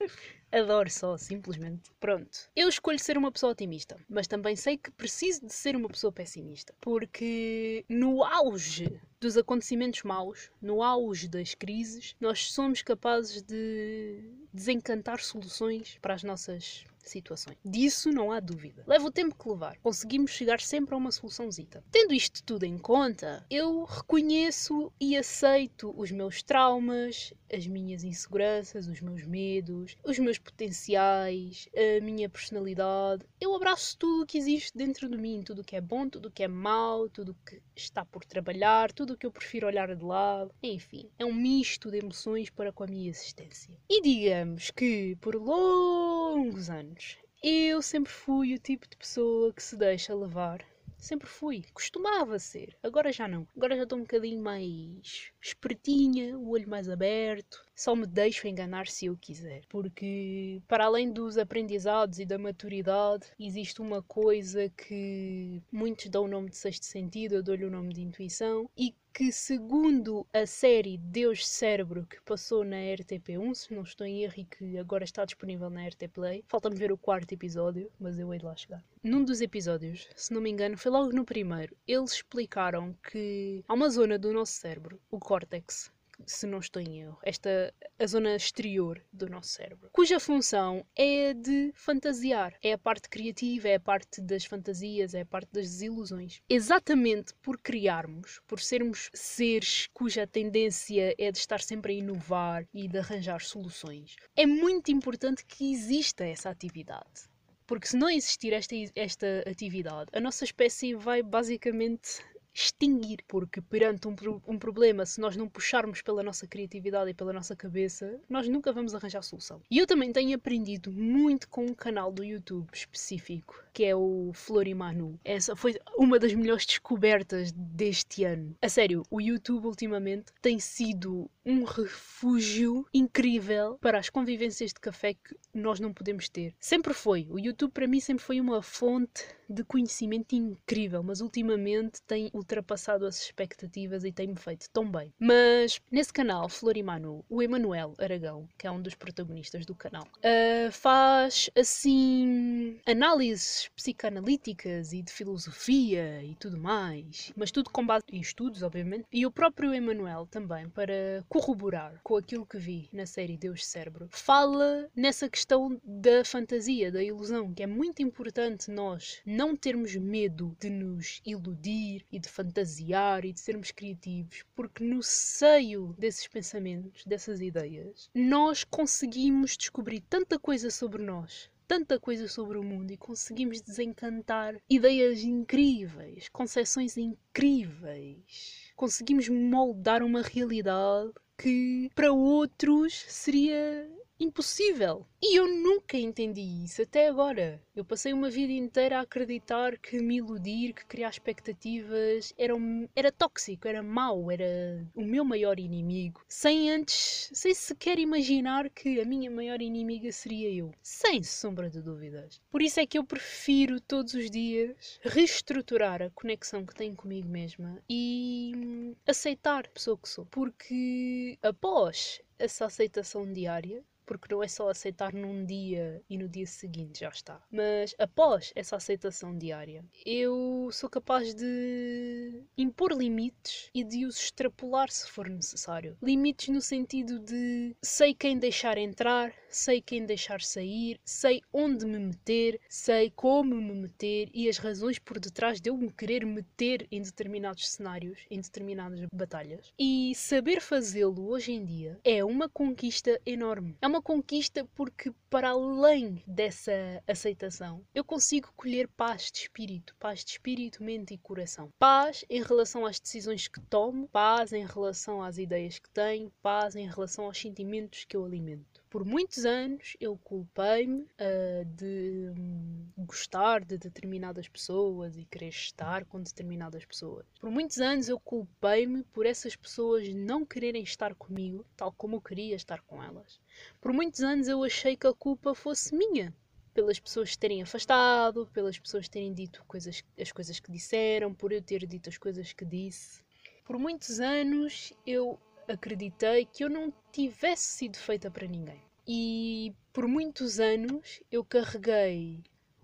Adoro 0.52 0.90
só, 0.90 1.16
simplesmente. 1.16 1.90
Pronto. 2.00 2.50
Eu 2.56 2.68
escolho 2.68 2.98
ser 2.98 3.16
uma 3.16 3.30
pessoa 3.30 3.52
otimista, 3.52 3.96
mas 4.08 4.26
também 4.26 4.56
sei 4.56 4.76
que 4.76 4.90
preciso 4.90 5.46
de 5.46 5.52
ser 5.52 5.76
uma 5.76 5.88
pessoa 5.88 6.12
pessimista. 6.12 6.74
Porque 6.80 7.84
no 7.88 8.24
auge 8.24 9.00
dos 9.20 9.36
acontecimentos 9.36 10.02
maus, 10.02 10.50
no 10.62 10.82
auge 10.82 11.28
das 11.28 11.54
crises, 11.54 12.16
nós 12.18 12.50
somos 12.52 12.80
capazes 12.80 13.42
de 13.42 14.32
desencantar 14.52 15.20
soluções 15.20 15.98
para 16.00 16.14
as 16.14 16.22
nossas 16.22 16.84
situações. 17.02 17.56
Disso 17.64 18.10
não 18.10 18.30
há 18.30 18.40
dúvida. 18.40 18.84
Leva 18.86 19.06
o 19.06 19.10
tempo 19.10 19.34
que 19.34 19.48
levar. 19.48 19.78
Conseguimos 19.78 20.30
chegar 20.30 20.60
sempre 20.60 20.94
a 20.94 20.98
uma 20.98 21.10
soluçãozita. 21.10 21.82
Tendo 21.90 22.14
isto 22.14 22.42
tudo 22.44 22.64
em 22.64 22.78
conta, 22.78 23.44
eu 23.50 23.84
reconheço 23.84 24.92
e 25.00 25.16
aceito 25.16 25.94
os 25.96 26.10
meus 26.10 26.42
traumas, 26.42 27.32
as 27.52 27.66
minhas 27.66 28.04
inseguranças, 28.04 28.86
os 28.86 29.00
meus 29.00 29.24
medos, 29.24 29.96
os 30.04 30.18
meus 30.18 30.38
potenciais, 30.38 31.68
a 31.74 32.04
minha 32.04 32.28
personalidade. 32.28 33.24
Eu 33.40 33.54
abraço 33.54 33.96
tudo 33.98 34.22
o 34.22 34.26
que 34.26 34.38
existe 34.38 34.76
dentro 34.76 35.08
de 35.08 35.16
mim, 35.16 35.42
tudo 35.42 35.62
o 35.62 35.64
que 35.64 35.76
é 35.76 35.80
bom, 35.80 36.08
tudo 36.08 36.26
o 36.26 36.30
que 36.30 36.42
é 36.42 36.48
mau, 36.48 37.08
tudo 37.08 37.32
o 37.32 37.36
que 37.46 37.60
está 37.74 38.04
por 38.04 38.24
trabalhar, 38.24 38.92
tudo 38.92 39.09
o 39.12 39.16
que 39.16 39.26
eu 39.26 39.32
prefiro 39.32 39.66
olhar 39.66 39.94
de 39.94 40.04
lado. 40.04 40.54
Enfim, 40.62 41.10
é 41.18 41.24
um 41.24 41.34
misto 41.34 41.90
de 41.90 41.98
emoções 41.98 42.50
para 42.50 42.72
com 42.72 42.84
a 42.84 42.86
minha 42.86 43.08
existência. 43.08 43.76
E 43.88 44.00
digamos 44.02 44.70
que 44.70 45.16
por 45.20 45.34
longos 45.34 46.70
anos 46.70 47.18
eu 47.42 47.80
sempre 47.80 48.12
fui 48.12 48.54
o 48.54 48.58
tipo 48.58 48.88
de 48.88 48.96
pessoa 48.96 49.52
que 49.52 49.62
se 49.62 49.76
deixa 49.76 50.14
levar 50.14 50.64
Sempre 51.00 51.26
fui. 51.26 51.64
Costumava 51.72 52.38
ser. 52.38 52.76
Agora 52.82 53.10
já 53.10 53.26
não. 53.26 53.48
Agora 53.56 53.74
já 53.74 53.84
estou 53.84 53.98
um 53.98 54.02
bocadinho 54.02 54.42
mais 54.42 55.32
espertinha, 55.40 56.38
o 56.38 56.50
olho 56.50 56.68
mais 56.68 56.90
aberto. 56.90 57.64
Só 57.74 57.96
me 57.96 58.06
deixo 58.06 58.46
enganar 58.46 58.86
se 58.86 59.06
eu 59.06 59.16
quiser. 59.16 59.62
Porque, 59.70 60.60
para 60.68 60.84
além 60.84 61.10
dos 61.10 61.38
aprendizados 61.38 62.18
e 62.18 62.26
da 62.26 62.36
maturidade, 62.36 63.26
existe 63.40 63.80
uma 63.80 64.02
coisa 64.02 64.68
que 64.68 65.62
muitos 65.72 66.10
dão 66.10 66.24
o 66.24 66.28
nome 66.28 66.50
de 66.50 66.58
sexto 66.58 66.84
sentido, 66.84 67.36
eu 67.36 67.42
dou-lhe 67.42 67.64
o 67.64 67.70
nome 67.70 67.94
de 67.94 68.02
intuição, 68.02 68.68
e 68.76 68.94
que, 69.12 69.32
segundo 69.32 70.26
a 70.32 70.46
série 70.46 70.96
Deus 70.98 71.46
Cérebro 71.46 72.06
que 72.06 72.20
passou 72.22 72.64
na 72.64 72.76
RTP1, 72.76 73.54
se 73.54 73.74
não 73.74 73.82
estou 73.82 74.06
em 74.06 74.22
erro 74.22 74.34
e 74.36 74.44
que 74.44 74.78
agora 74.78 75.04
está 75.04 75.24
disponível 75.24 75.68
na 75.68 75.86
RT 75.86 76.08
Play, 76.12 76.44
falta-me 76.48 76.76
ver 76.76 76.92
o 76.92 76.98
quarto 76.98 77.32
episódio, 77.32 77.90
mas 77.98 78.18
eu 78.18 78.32
hei 78.32 78.38
de 78.38 78.44
lá 78.44 78.56
chegar. 78.56 78.84
Num 79.02 79.24
dos 79.24 79.40
episódios, 79.40 80.08
se 80.14 80.32
não 80.32 80.40
me 80.40 80.50
engano, 80.50 80.76
foi 80.76 80.90
logo 80.90 81.12
no 81.12 81.24
primeiro, 81.24 81.76
eles 81.86 82.12
explicaram 82.12 82.96
que 83.10 83.64
há 83.68 83.74
uma 83.74 83.90
zona 83.90 84.18
do 84.18 84.32
nosso 84.32 84.52
cérebro, 84.52 85.00
o 85.10 85.18
córtex, 85.18 85.92
se 86.26 86.46
não 86.46 86.58
estou 86.58 86.80
em 86.82 87.00
erro, 87.00 87.18
esta 87.22 87.72
a 87.98 88.06
zona 88.06 88.34
exterior 88.36 89.02
do 89.12 89.28
nosso 89.28 89.50
cérebro, 89.50 89.90
cuja 89.92 90.18
função 90.18 90.84
é 90.96 91.34
de 91.34 91.70
fantasiar, 91.74 92.54
é 92.62 92.72
a 92.72 92.78
parte 92.78 93.08
criativa, 93.08 93.68
é 93.68 93.74
a 93.74 93.80
parte 93.80 94.20
das 94.20 94.44
fantasias, 94.44 95.14
é 95.14 95.22
a 95.22 95.26
parte 95.26 95.50
das 95.52 95.66
desilusões. 95.66 96.42
Exatamente 96.48 97.34
por 97.42 97.58
criarmos, 97.58 98.40
por 98.46 98.60
sermos 98.60 99.10
seres 99.12 99.88
cuja 99.92 100.26
tendência 100.26 101.14
é 101.18 101.30
de 101.30 101.38
estar 101.38 101.60
sempre 101.60 101.92
a 101.92 101.96
inovar 101.96 102.66
e 102.72 102.88
de 102.88 102.98
arranjar 102.98 103.40
soluções, 103.40 104.16
é 104.36 104.46
muito 104.46 104.90
importante 104.90 105.44
que 105.44 105.72
exista 105.72 106.24
essa 106.24 106.50
atividade. 106.50 107.30
Porque 107.70 107.86
se 107.86 107.96
não 107.96 108.10
existir 108.10 108.52
esta, 108.52 108.74
esta 108.96 109.44
atividade, 109.46 110.10
a 110.12 110.20
nossa 110.20 110.42
espécie 110.42 110.92
vai 110.92 111.22
basicamente 111.22 112.20
extinguir, 112.52 113.18
porque 113.28 113.60
perante 113.60 114.08
um, 114.08 114.14
um 114.46 114.58
problema, 114.58 115.06
se 115.06 115.20
nós 115.20 115.36
não 115.36 115.48
puxarmos 115.48 116.02
pela 116.02 116.22
nossa 116.22 116.46
criatividade 116.46 117.10
e 117.10 117.14
pela 117.14 117.32
nossa 117.32 117.54
cabeça, 117.54 118.20
nós 118.28 118.48
nunca 118.48 118.72
vamos 118.72 118.94
arranjar 118.94 119.22
solução. 119.22 119.62
E 119.70 119.78
eu 119.78 119.86
também 119.86 120.12
tenho 120.12 120.36
aprendido 120.36 120.90
muito 120.90 121.48
com 121.48 121.64
um 121.64 121.74
canal 121.74 122.12
do 122.12 122.24
YouTube 122.24 122.68
específico 122.72 123.62
que 123.72 123.84
é 123.84 123.94
o 123.94 124.30
Florimanu. 124.34 125.18
Essa 125.24 125.56
foi 125.56 125.76
uma 125.96 126.18
das 126.18 126.34
melhores 126.34 126.66
descobertas 126.66 127.52
deste 127.52 128.24
ano. 128.24 128.56
A 128.60 128.68
sério, 128.68 129.02
o 129.10 129.20
YouTube 129.20 129.66
ultimamente 129.66 130.32
tem 130.40 130.58
sido 130.58 131.30
um 131.44 131.64
refúgio 131.64 132.86
incrível 132.92 133.78
para 133.80 133.98
as 133.98 134.10
convivências 134.10 134.72
de 134.72 134.80
café 134.80 135.14
que 135.14 135.36
nós 135.54 135.80
não 135.80 135.92
podemos 135.92 136.28
ter. 136.28 136.54
Sempre 136.60 136.94
foi. 136.94 137.26
O 137.30 137.38
YouTube 137.38 137.72
para 137.72 137.86
mim 137.86 138.00
sempre 138.00 138.24
foi 138.24 138.40
uma 138.40 138.62
fonte 138.62 139.24
de 139.48 139.64
conhecimento 139.64 140.34
incrível, 140.34 141.02
mas 141.02 141.20
ultimamente 141.20 142.00
tem 142.06 142.30
ultrapassado 142.32 143.04
as 143.04 143.20
expectativas 143.20 144.04
e 144.04 144.12
tem-me 144.12 144.36
feito 144.36 144.70
tão 144.70 144.88
bem. 144.88 145.12
Mas 145.18 145.80
nesse 145.90 146.12
canal, 146.12 146.48
Florimanu, 146.48 147.24
o 147.28 147.42
Emanuel 147.42 147.94
Aragão, 147.98 148.48
que 148.56 148.66
é 148.66 148.70
um 148.70 148.80
dos 148.80 148.94
protagonistas 148.94 149.66
do 149.66 149.74
canal, 149.74 150.04
uh, 150.04 150.70
faz 150.70 151.50
assim 151.56 152.78
análises 152.86 153.59
psicanalíticas 153.68 154.92
e 154.92 155.02
de 155.02 155.12
filosofia 155.12 156.22
e 156.24 156.34
tudo 156.34 156.58
mais, 156.58 157.32
mas 157.36 157.50
tudo 157.50 157.70
com 157.70 157.84
base 157.84 158.04
em 158.12 158.20
estudos, 158.20 158.62
obviamente. 158.62 159.06
E 159.12 159.26
o 159.26 159.30
próprio 159.30 159.74
Emanuel 159.74 160.26
também, 160.26 160.68
para 160.68 161.24
corroborar 161.28 162.00
com 162.02 162.16
aquilo 162.16 162.46
que 162.46 162.58
vi 162.58 162.88
na 162.92 163.06
série 163.06 163.36
Deus 163.36 163.66
Cérebro, 163.66 164.08
fala 164.10 164.88
nessa 164.94 165.28
questão 165.28 165.80
da 165.84 166.24
fantasia, 166.24 166.90
da 166.90 167.02
ilusão, 167.02 167.52
que 167.52 167.62
é 167.62 167.66
muito 167.66 168.02
importante 168.02 168.70
nós 168.70 169.20
não 169.24 169.56
termos 169.56 169.94
medo 169.96 170.56
de 170.60 170.70
nos 170.70 171.20
iludir 171.24 172.04
e 172.10 172.18
de 172.18 172.28
fantasiar 172.28 173.24
e 173.24 173.32
de 173.32 173.40
sermos 173.40 173.70
criativos, 173.70 174.44
porque 174.54 174.84
no 174.84 175.02
seio 175.02 175.94
desses 175.98 176.26
pensamentos, 176.26 177.04
dessas 177.04 177.40
ideias, 177.40 178.08
nós 178.14 178.64
conseguimos 178.64 179.56
descobrir 179.56 180.00
tanta 180.00 180.38
coisa 180.38 180.70
sobre 180.70 181.02
nós 181.02 181.50
tanta 181.70 182.00
coisa 182.00 182.26
sobre 182.26 182.58
o 182.58 182.64
mundo 182.64 182.90
e 182.90 182.96
conseguimos 182.96 183.60
desencantar 183.60 184.56
ideias 184.68 185.22
incríveis, 185.22 186.28
concepções 186.28 186.96
incríveis. 186.96 188.72
Conseguimos 188.74 189.28
moldar 189.28 190.02
uma 190.02 190.20
realidade 190.20 191.12
que 191.38 191.88
para 191.94 192.12
outros 192.12 193.04
seria 193.06 193.88
impossível. 194.18 195.06
E 195.22 195.38
eu 195.38 195.46
nunca 195.46 195.96
entendi 195.96 196.40
isso 196.64 196.82
até 196.82 197.06
agora. 197.06 197.62
Eu 197.80 197.84
passei 197.86 198.12
uma 198.12 198.28
vida 198.28 198.52
inteira 198.52 198.98
a 198.98 199.00
acreditar 199.00 199.78
que 199.78 200.02
me 200.02 200.18
iludir, 200.18 200.74
que 200.74 200.84
criar 200.84 201.08
expectativas 201.08 202.34
era, 202.36 202.54
um, 202.54 202.86
era 202.94 203.10
tóxico, 203.10 203.66
era 203.66 203.82
mau, 203.82 204.30
era 204.30 204.86
o 204.94 205.02
meu 205.02 205.24
maior 205.24 205.58
inimigo, 205.58 206.22
sem 206.28 206.70
antes, 206.70 207.30
sem 207.32 207.54
sequer 207.54 207.98
imaginar 207.98 208.68
que 208.68 209.00
a 209.00 209.04
minha 209.06 209.30
maior 209.30 209.62
inimiga 209.62 210.12
seria 210.12 210.52
eu. 210.52 210.74
Sem 210.82 211.22
sombra 211.22 211.70
de 211.70 211.80
dúvidas. 211.80 212.42
Por 212.50 212.60
isso 212.60 212.78
é 212.80 212.86
que 212.86 212.98
eu 212.98 213.04
prefiro 213.04 213.80
todos 213.80 214.12
os 214.12 214.30
dias 214.30 215.00
reestruturar 215.02 216.02
a 216.02 216.10
conexão 216.10 216.66
que 216.66 216.74
tenho 216.74 216.94
comigo 216.94 217.30
mesma 217.30 217.82
e 217.88 218.52
hum, 218.54 218.94
aceitar 219.06 219.64
a 219.64 219.70
pessoa 219.70 219.96
que 219.96 220.06
sou. 220.06 220.26
Porque 220.26 221.38
após 221.42 222.20
essa 222.38 222.66
aceitação 222.66 223.32
diária, 223.32 223.82
porque 224.10 224.34
não 224.34 224.42
é 224.42 224.48
só 224.48 224.68
aceitar 224.68 225.14
num 225.14 225.44
dia 225.44 226.02
e 226.10 226.18
no 226.18 226.28
dia 226.28 226.44
seguinte 226.44 226.98
já 226.98 227.10
está. 227.10 227.40
Mas 227.48 227.64
após 227.98 228.52
essa 228.54 228.76
aceitação 228.76 229.36
diária, 229.36 229.84
eu 230.04 230.68
sou 230.72 230.88
capaz 230.88 231.34
de 231.34 232.42
impor 232.56 232.92
limites 232.92 233.70
e 233.74 233.84
de 233.84 234.06
os 234.06 234.16
extrapolar 234.16 234.90
se 234.90 235.08
for 235.08 235.28
necessário. 235.28 235.96
Limites 236.02 236.48
no 236.48 236.60
sentido 236.60 237.18
de 237.18 237.76
sei 237.82 238.14
quem 238.14 238.38
deixar 238.38 238.78
entrar, 238.78 239.32
sei 239.50 239.80
quem 239.82 240.06
deixar 240.06 240.40
sair, 240.40 241.00
sei 241.04 241.42
onde 241.52 241.84
me 241.84 241.98
meter, 241.98 242.60
sei 242.68 243.10
como 243.10 243.56
me 243.56 243.74
meter 243.74 244.30
e 244.32 244.48
as 244.48 244.58
razões 244.58 244.98
por 244.98 245.18
detrás 245.18 245.60
de 245.60 245.68
eu 245.68 245.76
me 245.76 245.92
querer 245.92 246.24
meter 246.24 246.86
em 246.90 247.02
determinados 247.02 247.68
cenários, 247.68 248.20
em 248.30 248.40
determinadas 248.40 249.00
batalhas. 249.12 249.72
E 249.78 250.14
saber 250.14 250.60
fazê-lo 250.60 251.28
hoje 251.28 251.52
em 251.52 251.64
dia 251.64 251.98
é 252.04 252.24
uma 252.24 252.48
conquista 252.48 253.20
enorme. 253.26 253.76
É 253.80 253.86
uma 253.86 254.00
conquista 254.00 254.66
porque, 254.74 255.12
para 255.28 255.50
além 255.50 256.22
dessa 256.26 256.72
aceitação, 257.06 257.84
eu 257.94 258.04
consigo 258.04 258.52
colher 258.56 258.88
paz 258.88 259.30
de 259.32 259.40
espírito, 259.40 259.96
paz 259.98 260.24
de 260.24 260.32
espírito, 260.32 260.82
mente 260.82 261.14
e 261.14 261.18
coração. 261.18 261.70
Paz 261.78 262.24
em 262.30 262.42
relação 262.42 262.86
às 262.86 263.00
decisões 263.00 263.48
que 263.48 263.60
tomo, 263.62 264.08
paz 264.08 264.52
em 264.52 264.64
relação 264.64 265.22
às 265.22 265.38
ideias 265.38 265.78
que 265.78 265.90
tenho, 265.90 266.32
paz 266.42 266.76
em 266.76 266.86
relação 266.86 267.24
aos 267.24 267.38
sentimentos 267.38 268.04
que 268.04 268.16
eu 268.16 268.24
alimento. 268.24 268.69
Por 268.90 269.04
muitos 269.04 269.44
anos 269.44 269.96
eu 270.00 270.18
culpei-me 270.18 271.02
uh, 271.02 271.64
de 271.76 272.28
um, 272.36 272.88
gostar 272.98 273.64
de 273.64 273.78
determinadas 273.78 274.48
pessoas 274.48 275.16
e 275.16 275.24
querer 275.24 275.50
estar 275.50 276.04
com 276.06 276.20
determinadas 276.20 276.84
pessoas. 276.84 277.24
Por 277.40 277.52
muitos 277.52 277.78
anos 277.78 278.08
eu 278.08 278.18
culpei-me 278.18 279.04
por 279.04 279.26
essas 279.26 279.54
pessoas 279.54 280.12
não 280.12 280.44
quererem 280.44 280.82
estar 280.82 281.14
comigo, 281.14 281.64
tal 281.76 281.92
como 281.92 282.16
eu 282.16 282.20
queria 282.20 282.56
estar 282.56 282.82
com 282.82 283.00
elas. 283.00 283.40
Por 283.80 283.92
muitos 283.92 284.22
anos 284.22 284.48
eu 284.48 284.64
achei 284.64 284.96
que 284.96 285.06
a 285.06 285.14
culpa 285.14 285.54
fosse 285.54 285.94
minha, 285.94 286.34
pelas 286.74 286.98
pessoas 286.98 287.36
terem 287.36 287.62
afastado, 287.62 288.50
pelas 288.52 288.76
pessoas 288.76 289.08
terem 289.08 289.32
dito 289.32 289.64
coisas, 289.68 290.02
as 290.20 290.32
coisas 290.32 290.58
que 290.58 290.72
disseram, 290.72 291.32
por 291.32 291.52
eu 291.52 291.62
ter 291.62 291.86
dito 291.86 292.08
as 292.08 292.18
coisas 292.18 292.52
que 292.52 292.64
disse. 292.64 293.22
Por 293.64 293.78
muitos 293.78 294.18
anos 294.18 294.92
eu 295.06 295.38
acreditei 295.68 296.44
que 296.46 296.64
eu 296.64 296.70
não 296.70 296.92
tivesse 297.12 297.64
sido 297.64 297.96
feita 297.96 298.30
para 298.30 298.46
ninguém. 298.46 298.82
E 299.06 299.74
por 299.92 300.06
muitos 300.06 300.60
anos 300.60 301.22
eu 301.30 301.44
carreguei 301.44 302.42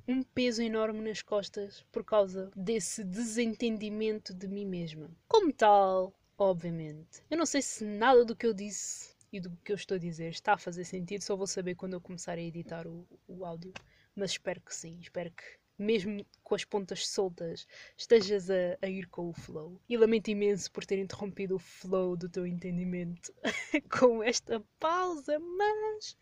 um 0.08 0.22
peso 0.22 0.62
enorme 0.62 1.00
nas 1.00 1.22
costas 1.22 1.84
por 1.90 2.04
causa 2.04 2.50
desse 2.54 3.02
desentendimento 3.04 4.32
de 4.32 4.46
mim 4.46 4.64
mesma. 4.64 5.10
Como 5.28 5.52
tal, 5.52 6.12
obviamente. 6.38 7.22
Eu 7.30 7.36
não 7.36 7.46
sei 7.46 7.62
se 7.62 7.84
nada 7.84 8.24
do 8.24 8.36
que 8.36 8.46
eu 8.46 8.54
disse 8.54 9.14
e 9.32 9.40
do 9.40 9.50
que 9.64 9.72
eu 9.72 9.76
estou 9.76 9.96
a 9.96 9.98
dizer 9.98 10.30
está 10.30 10.54
a 10.54 10.58
fazer 10.58 10.84
sentido, 10.84 11.22
só 11.22 11.36
vou 11.36 11.46
saber 11.46 11.74
quando 11.74 11.94
eu 11.94 12.00
começar 12.00 12.38
a 12.38 12.40
editar 12.40 12.86
o, 12.86 13.06
o 13.26 13.44
áudio. 13.44 13.72
Mas 14.14 14.32
espero 14.32 14.60
que 14.60 14.74
sim, 14.74 14.98
espero 15.00 15.30
que 15.30 15.44
mesmo 15.78 16.24
com 16.42 16.54
as 16.54 16.64
pontas 16.64 17.08
soltas, 17.08 17.66
estejas 17.96 18.50
a, 18.50 18.76
a, 18.82 18.88
ir 18.88 19.06
com 19.08 19.28
o 19.28 19.32
flow. 19.32 19.80
E 19.88 19.96
lamento 19.96 20.28
imenso 20.28 20.70
por 20.70 20.84
ter 20.84 20.98
interrompido 20.98 21.56
o 21.56 21.58
flow 21.58 22.16
do 22.16 22.28
teu 22.28 22.46
entendimento 22.46 23.32
com 23.90 24.22
esta 24.22 24.62
pausa, 24.78 25.38
mas. 25.38 26.16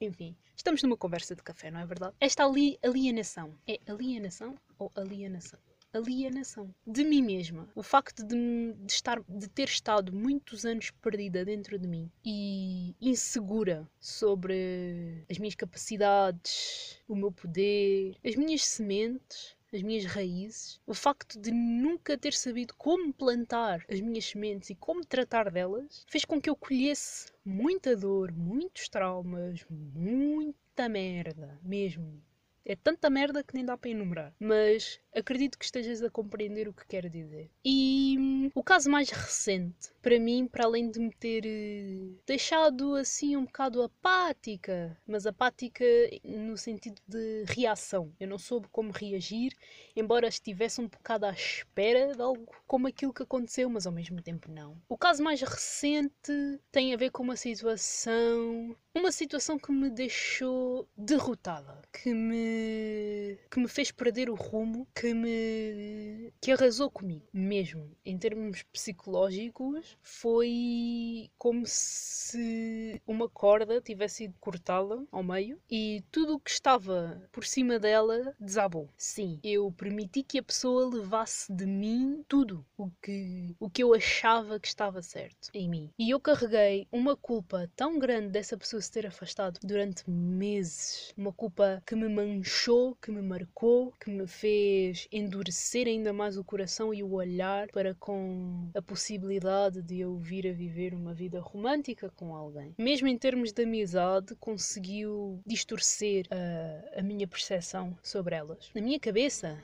Enfim, 0.00 0.36
estamos 0.56 0.82
numa 0.82 0.96
conversa 0.96 1.36
de 1.36 1.42
café, 1.42 1.70
não 1.70 1.80
é 1.80 1.86
verdade? 1.86 2.14
Esta 2.20 2.44
ali, 2.44 2.78
alienação. 2.82 3.54
É 3.66 3.78
alienação 3.86 4.58
ou 4.78 4.90
alienação? 4.94 5.58
Alienação 5.92 6.74
de 6.86 7.04
mim 7.04 7.22
mesma. 7.22 7.68
O 7.74 7.82
facto 7.82 8.24
de, 8.24 8.74
de, 8.78 8.92
estar, 8.92 9.22
de 9.28 9.48
ter 9.48 9.68
estado 9.68 10.12
muitos 10.12 10.64
anos 10.64 10.90
perdida 10.90 11.44
dentro 11.44 11.78
de 11.78 11.86
mim 11.86 12.10
e 12.24 12.94
insegura 13.00 13.88
sobre 13.98 15.24
as 15.30 15.38
minhas 15.38 15.54
capacidades, 15.54 17.02
o 17.08 17.14
meu 17.14 17.32
poder, 17.32 18.16
as 18.24 18.36
minhas 18.36 18.64
sementes, 18.64 19.56
as 19.72 19.82
minhas 19.82 20.04
raízes, 20.04 20.80
o 20.86 20.94
facto 20.94 21.38
de 21.38 21.52
nunca 21.52 22.18
ter 22.18 22.32
sabido 22.32 22.74
como 22.74 23.12
plantar 23.12 23.84
as 23.88 24.00
minhas 24.00 24.24
sementes 24.24 24.70
e 24.70 24.74
como 24.74 25.04
tratar 25.04 25.50
delas, 25.50 26.04
fez 26.08 26.24
com 26.24 26.40
que 26.40 26.50
eu 26.50 26.56
colhesse 26.56 27.32
muita 27.44 27.96
dor, 27.96 28.32
muitos 28.32 28.88
traumas, 28.88 29.64
muita 29.68 30.88
merda 30.88 31.58
mesmo. 31.62 32.20
É 32.64 32.76
tanta 32.76 33.08
merda 33.08 33.42
que 33.42 33.54
nem 33.54 33.64
dá 33.64 33.76
para 33.76 33.90
enumerar. 33.90 34.34
Mas 34.38 35.00
acredito 35.14 35.58
que 35.58 35.64
estejas 35.64 36.02
a 36.02 36.10
compreender 36.10 36.68
o 36.68 36.72
que 36.72 36.86
quero 36.86 37.08
dizer. 37.08 37.50
E 37.64 38.16
hum, 38.18 38.50
o 38.54 38.62
caso 38.62 38.90
mais 38.90 39.10
recente, 39.10 39.90
para 40.02 40.18
mim, 40.18 40.46
para 40.46 40.64
além 40.64 40.90
de 40.90 41.00
me 41.00 41.12
ter 41.12 41.44
uh, 41.44 42.18
deixado 42.26 42.94
assim 42.94 43.36
um 43.36 43.44
bocado 43.44 43.82
apática, 43.82 44.96
mas 45.06 45.26
apática 45.26 45.84
no 46.24 46.56
sentido 46.56 47.00
de 47.06 47.44
reação. 47.48 48.12
Eu 48.20 48.28
não 48.28 48.38
soube 48.38 48.68
como 48.70 48.90
reagir, 48.92 49.54
embora 50.00 50.28
estivesse 50.28 50.80
um 50.80 50.88
bocado 50.88 51.26
à 51.26 51.30
espera 51.32 52.14
de 52.14 52.22
algo 52.22 52.46
como 52.66 52.88
aquilo 52.88 53.12
que 53.12 53.22
aconteceu, 53.22 53.68
mas 53.68 53.86
ao 53.86 53.92
mesmo 53.92 54.20
tempo 54.22 54.50
não. 54.50 54.80
O 54.88 54.96
caso 54.96 55.22
mais 55.22 55.40
recente 55.40 56.32
tem 56.72 56.94
a 56.94 56.96
ver 56.96 57.10
com 57.10 57.22
uma 57.22 57.36
situação 57.36 58.76
uma 58.94 59.12
situação 59.12 59.56
que 59.58 59.70
me 59.70 59.88
deixou 59.88 60.88
derrotada, 60.96 61.80
que 61.92 62.12
me 62.12 63.38
que 63.50 63.60
me 63.60 63.68
fez 63.68 63.92
perder 63.92 64.28
o 64.28 64.34
rumo, 64.34 64.86
que 64.94 65.14
me 65.14 66.32
que 66.40 66.50
arrasou 66.50 66.90
comigo, 66.90 67.24
mesmo 67.32 67.96
em 68.04 68.18
termos 68.18 68.62
psicológicos, 68.64 69.96
foi 70.02 71.30
como 71.38 71.62
se 71.66 73.00
uma 73.06 73.28
corda 73.28 73.80
tivesse 73.80 74.10
sido 74.20 74.34
cortada 74.40 75.06
ao 75.10 75.22
meio 75.22 75.60
e 75.70 76.02
tudo 76.10 76.34
o 76.34 76.40
que 76.40 76.50
estava 76.50 77.22
por 77.30 77.44
cima 77.44 77.78
dela 77.78 78.34
desabou. 78.40 78.88
Sim, 78.96 79.38
eu 79.42 79.70
permiti 79.90 80.22
que 80.22 80.38
a 80.38 80.42
pessoa 80.42 80.88
levasse 80.88 81.52
de 81.52 81.66
mim 81.66 82.24
tudo 82.28 82.64
o 82.78 82.88
que 83.02 83.56
o 83.58 83.68
que 83.68 83.82
eu 83.82 83.92
achava 83.92 84.60
que 84.60 84.68
estava 84.68 85.02
certo 85.02 85.50
em 85.52 85.68
mim. 85.68 85.90
E 85.98 86.10
eu 86.10 86.20
carreguei 86.20 86.86
uma 86.92 87.16
culpa 87.16 87.68
tão 87.74 87.98
grande 87.98 88.28
dessa 88.28 88.56
pessoa 88.56 88.80
se 88.80 88.92
ter 88.92 89.04
afastado 89.04 89.58
durante 89.64 90.08
meses. 90.08 91.12
Uma 91.16 91.32
culpa 91.32 91.82
que 91.84 91.96
me 91.96 92.08
manchou, 92.08 92.94
que 93.02 93.10
me 93.10 93.20
marcou, 93.20 93.92
que 94.00 94.10
me 94.10 94.28
fez 94.28 95.08
endurecer 95.10 95.88
ainda 95.88 96.12
mais 96.12 96.36
o 96.36 96.44
coração 96.44 96.94
e 96.94 97.02
o 97.02 97.14
olhar 97.14 97.66
para 97.72 97.92
com 97.96 98.70
a 98.72 98.80
possibilidade 98.80 99.82
de 99.82 99.98
eu 99.98 100.16
vir 100.18 100.46
a 100.46 100.52
viver 100.52 100.94
uma 100.94 101.12
vida 101.12 101.40
romântica 101.40 102.08
com 102.10 102.36
alguém. 102.36 102.76
Mesmo 102.78 103.08
em 103.08 103.18
termos 103.18 103.52
de 103.52 103.64
amizade, 103.64 104.36
conseguiu 104.36 105.42
distorcer 105.44 106.26
a, 106.30 107.00
a 107.00 107.02
minha 107.02 107.26
percepção 107.26 107.98
sobre 108.04 108.36
elas. 108.36 108.70
Na 108.72 108.80
minha 108.80 109.00
cabeça, 109.00 109.58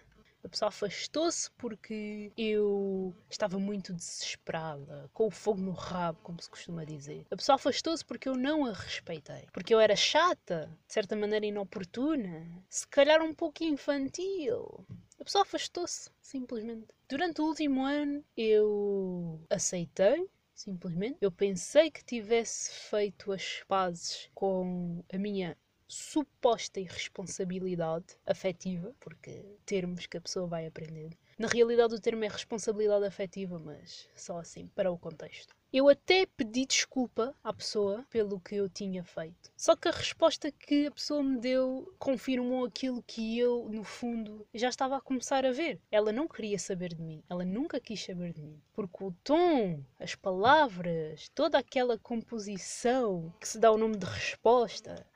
a 0.46 0.48
pessoa 0.48 0.68
afastou-se 0.68 1.50
porque 1.52 2.32
eu 2.36 3.14
estava 3.28 3.58
muito 3.58 3.92
desesperada, 3.92 5.10
com 5.12 5.26
o 5.26 5.30
fogo 5.30 5.60
no 5.60 5.72
rabo, 5.72 6.20
como 6.22 6.40
se 6.40 6.48
costuma 6.48 6.84
dizer. 6.84 7.26
A 7.30 7.36
pessoa 7.36 7.56
afastou-se 7.56 8.04
porque 8.04 8.28
eu 8.28 8.36
não 8.36 8.64
a 8.64 8.72
respeitei. 8.72 9.46
Porque 9.52 9.74
eu 9.74 9.80
era 9.80 9.96
chata, 9.96 10.70
de 10.86 10.94
certa 10.94 11.16
maneira 11.16 11.44
inoportuna, 11.44 12.46
se 12.68 12.86
calhar 12.86 13.20
um 13.22 13.34
pouco 13.34 13.64
infantil. 13.64 14.86
A 15.18 15.24
pessoa 15.24 15.42
afastou-se, 15.42 16.10
simplesmente. 16.20 16.86
Durante 17.08 17.40
o 17.40 17.46
último 17.46 17.84
ano 17.84 18.24
eu 18.36 19.40
aceitei 19.50 20.28
simplesmente. 20.54 21.18
Eu 21.20 21.30
pensei 21.30 21.90
que 21.90 22.04
tivesse 22.04 22.72
feito 22.88 23.32
as 23.32 23.62
pazes 23.68 24.30
com 24.34 25.04
a 25.12 25.18
minha 25.18 25.56
suposta 25.88 26.80
irresponsabilidade 26.80 28.16
afetiva, 28.26 28.94
porque 29.00 29.44
termos 29.64 30.06
que 30.06 30.16
a 30.16 30.20
pessoa 30.20 30.46
vai 30.46 30.66
aprender. 30.66 31.10
Na 31.38 31.48
realidade, 31.48 31.94
o 31.94 32.00
termo 32.00 32.24
é 32.24 32.28
responsabilidade 32.28 33.04
afetiva, 33.04 33.58
mas 33.58 34.08
só 34.14 34.38
assim, 34.38 34.68
para 34.74 34.90
o 34.90 34.98
contexto. 34.98 35.54
Eu 35.72 35.90
até 35.90 36.24
pedi 36.24 36.64
desculpa 36.64 37.34
à 37.44 37.52
pessoa 37.52 38.06
pelo 38.08 38.40
que 38.40 38.54
eu 38.54 38.66
tinha 38.66 39.04
feito. 39.04 39.52
Só 39.54 39.76
que 39.76 39.88
a 39.88 39.90
resposta 39.90 40.50
que 40.50 40.86
a 40.86 40.90
pessoa 40.90 41.22
me 41.22 41.38
deu 41.38 41.92
confirmou 41.98 42.64
aquilo 42.64 43.02
que 43.02 43.38
eu, 43.38 43.68
no 43.68 43.84
fundo, 43.84 44.46
já 44.54 44.70
estava 44.70 44.96
a 44.96 45.00
começar 45.00 45.44
a 45.44 45.52
ver. 45.52 45.78
Ela 45.90 46.12
não 46.12 46.26
queria 46.26 46.58
saber 46.58 46.94
de 46.94 47.02
mim. 47.02 47.22
Ela 47.28 47.44
nunca 47.44 47.78
quis 47.78 48.02
saber 48.02 48.32
de 48.32 48.40
mim. 48.40 48.58
Porque 48.72 49.04
o 49.04 49.12
tom, 49.22 49.84
as 50.00 50.14
palavras, 50.14 51.28
toda 51.34 51.58
aquela 51.58 51.98
composição 51.98 53.34
que 53.38 53.46
se 53.46 53.58
dá 53.58 53.70
o 53.70 53.76
nome 53.76 53.98
de 53.98 54.06
resposta, 54.06 55.06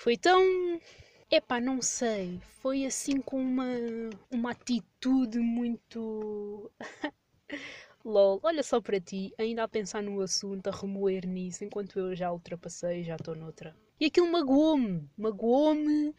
foi 0.00 0.16
tão. 0.16 0.42
Epá, 1.30 1.60
não 1.60 1.82
sei. 1.82 2.40
Foi 2.60 2.86
assim 2.86 3.20
com 3.20 3.40
uma, 3.40 3.66
uma 4.30 4.52
atitude 4.52 5.38
muito. 5.38 6.70
LOL, 8.02 8.40
olha 8.42 8.62
só 8.62 8.80
para 8.80 8.98
ti, 8.98 9.30
ainda 9.36 9.62
a 9.62 9.68
pensar 9.68 10.02
no 10.02 10.22
assunto, 10.22 10.68
a 10.68 10.70
remoer 10.70 11.26
nisso, 11.26 11.64
enquanto 11.64 11.98
eu 11.98 12.16
já 12.16 12.32
ultrapassei, 12.32 13.04
já 13.04 13.16
estou 13.16 13.36
noutra. 13.36 13.76
E 14.00 14.06
aquilo 14.06 14.32
magoou-me, 14.32 15.06
magoou-me 15.18 16.14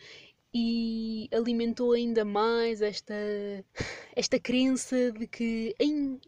e 0.53 1.29
alimentou 1.31 1.93
ainda 1.93 2.25
mais 2.25 2.81
esta, 2.81 3.13
esta 4.15 4.39
crença 4.39 5.11
de 5.11 5.25
que 5.25 5.75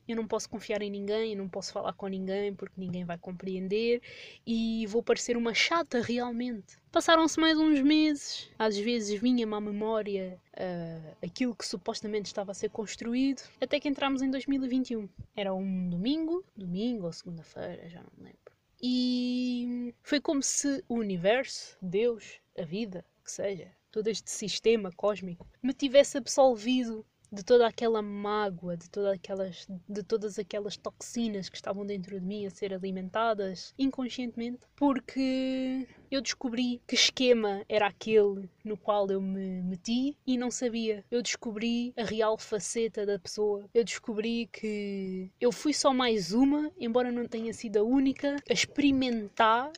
eu 0.08 0.16
não 0.16 0.28
posso 0.28 0.50
confiar 0.50 0.82
em 0.82 0.90
ninguém, 0.90 1.32
eu 1.32 1.38
não 1.38 1.50
posso 1.50 1.74
falar 1.74 1.94
com 1.94 2.08
ninguém 2.08 2.54
porque 2.54 2.80
ninguém 2.80 3.04
vai 3.04 3.18
compreender 3.18 4.02
e 4.48 4.86
vou 4.88 5.04
parecer 5.04 5.36
uma 5.36 5.54
chata 5.54 6.02
realmente. 6.02 6.78
Passaram-se 6.92 7.40
mais 7.40 7.58
uns 7.58 7.82
meses, 7.82 8.50
às 8.58 8.78
vezes 8.78 9.20
vinha-me 9.20 9.54
à 9.54 9.60
memória 9.60 10.40
uh, 10.54 11.18
aquilo 11.26 11.56
que 11.56 11.66
supostamente 11.68 12.28
estava 12.28 12.52
a 12.52 12.54
ser 12.54 12.70
construído, 12.70 13.42
até 13.60 13.80
que 13.80 13.90
entramos 13.90 14.22
em 14.22 14.30
2021. 14.30 15.10
Era 15.36 15.54
um 15.54 15.90
domingo, 15.90 16.46
domingo 16.56 17.08
ou 17.08 17.12
segunda-feira, 17.12 17.90
já 17.90 18.00
não 18.00 18.12
me 18.18 18.26
lembro. 18.26 18.40
E 18.82 19.96
foi 20.04 20.20
como 20.20 20.44
se 20.44 20.84
o 20.88 20.96
universo, 20.96 21.78
Deus, 21.82 22.40
a 22.58 22.64
vida, 22.64 23.04
que 23.24 23.32
seja, 23.32 23.72
todo 23.94 24.08
este 24.08 24.32
sistema 24.32 24.92
cósmico, 24.92 25.48
me 25.62 25.72
tivesse 25.72 26.18
absolvido 26.18 27.06
de 27.32 27.44
toda 27.44 27.68
aquela 27.68 28.02
mágoa, 28.02 28.76
de, 28.76 28.90
toda 28.90 29.14
aquelas, 29.14 29.68
de 29.88 30.04
todas 30.04 30.38
aquelas 30.38 30.78
toxinas 30.78 31.50
que 31.50 31.56
estavam 31.56 31.86
dentro 31.86 32.20
de 32.20 32.26
mim 32.26 32.46
a 32.46 32.50
ser 32.50 32.74
alimentadas 32.74 33.74
inconscientemente, 33.78 34.60
porque 34.76 35.88
eu 36.12 36.22
descobri 36.22 36.82
que 36.88 36.96
esquema 36.96 37.64
era 37.70 37.88
aquele 37.88 38.50
no 38.64 38.78
qual 38.78 39.10
eu 39.10 39.22
me 39.22 39.62
meti 39.64 40.16
e 40.26 40.38
não 40.38 40.52
sabia. 40.52 41.04
Eu 41.10 41.22
descobri 41.24 41.94
a 41.98 42.04
real 42.04 42.38
faceta 42.38 43.06
da 43.06 43.18
pessoa. 43.18 43.68
Eu 43.74 43.84
descobri 43.84 44.48
que 44.52 45.32
eu 45.40 45.52
fui 45.52 45.74
só 45.74 45.94
mais 45.94 46.34
uma, 46.34 46.72
embora 46.80 47.12
não 47.12 47.28
tenha 47.28 47.54
sido 47.54 47.78
a 47.78 47.84
única, 47.84 48.38
a 48.50 48.54
experimentar 48.54 49.72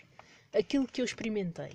aquilo 0.54 0.88
que 0.88 1.02
eu 1.02 1.06
experimentei. 1.06 1.72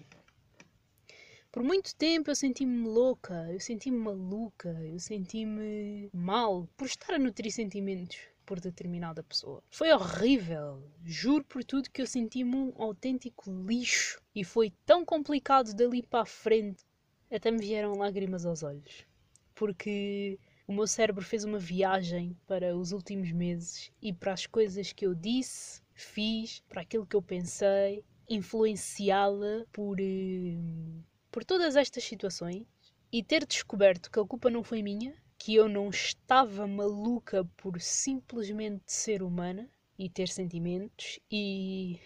Por 1.52 1.64
muito 1.64 1.96
tempo 1.96 2.30
eu 2.30 2.36
senti-me 2.36 2.86
louca, 2.86 3.48
eu 3.50 3.58
senti-me 3.58 3.98
maluca, 3.98 4.68
eu 4.84 5.00
senti-me 5.00 6.08
mal 6.12 6.68
por 6.76 6.86
estar 6.86 7.14
a 7.14 7.18
nutrir 7.18 7.50
sentimentos 7.50 8.18
por 8.46 8.60
determinada 8.60 9.22
pessoa. 9.22 9.60
Foi 9.68 9.92
horrível. 9.92 10.80
Juro 11.04 11.44
por 11.44 11.64
tudo 11.64 11.90
que 11.90 12.02
eu 12.02 12.06
senti-me 12.06 12.54
um 12.54 12.72
autêntico 12.76 13.50
lixo. 13.66 14.22
E 14.32 14.44
foi 14.44 14.72
tão 14.86 15.04
complicado 15.04 15.74
dali 15.74 16.02
para 16.02 16.22
a 16.22 16.26
frente. 16.26 16.84
Até 17.28 17.50
me 17.50 17.58
vieram 17.58 17.94
lágrimas 17.94 18.46
aos 18.46 18.62
olhos. 18.62 19.04
Porque 19.52 20.38
o 20.68 20.72
meu 20.72 20.86
cérebro 20.86 21.24
fez 21.24 21.42
uma 21.42 21.58
viagem 21.58 22.36
para 22.46 22.76
os 22.76 22.92
últimos 22.92 23.32
meses 23.32 23.90
e 24.00 24.12
para 24.12 24.32
as 24.32 24.46
coisas 24.46 24.92
que 24.92 25.04
eu 25.04 25.16
disse, 25.16 25.82
fiz, 25.94 26.60
para 26.68 26.82
aquilo 26.82 27.06
que 27.06 27.16
eu 27.16 27.22
pensei, 27.22 28.04
influenciá-la 28.28 29.66
por. 29.72 30.00
Uh, 30.00 31.09
por 31.30 31.44
todas 31.44 31.76
estas 31.76 32.04
situações 32.04 32.66
e 33.12 33.22
ter 33.22 33.46
descoberto 33.46 34.10
que 34.10 34.20
a 34.20 34.24
culpa 34.24 34.50
não 34.50 34.62
foi 34.62 34.82
minha, 34.82 35.14
que 35.38 35.54
eu 35.54 35.68
não 35.68 35.88
estava 35.88 36.66
maluca 36.66 37.44
por 37.56 37.80
simplesmente 37.80 38.82
ser 38.86 39.22
humana 39.22 39.68
e 39.98 40.08
ter 40.08 40.28
sentimentos 40.28 41.18
e 41.30 41.98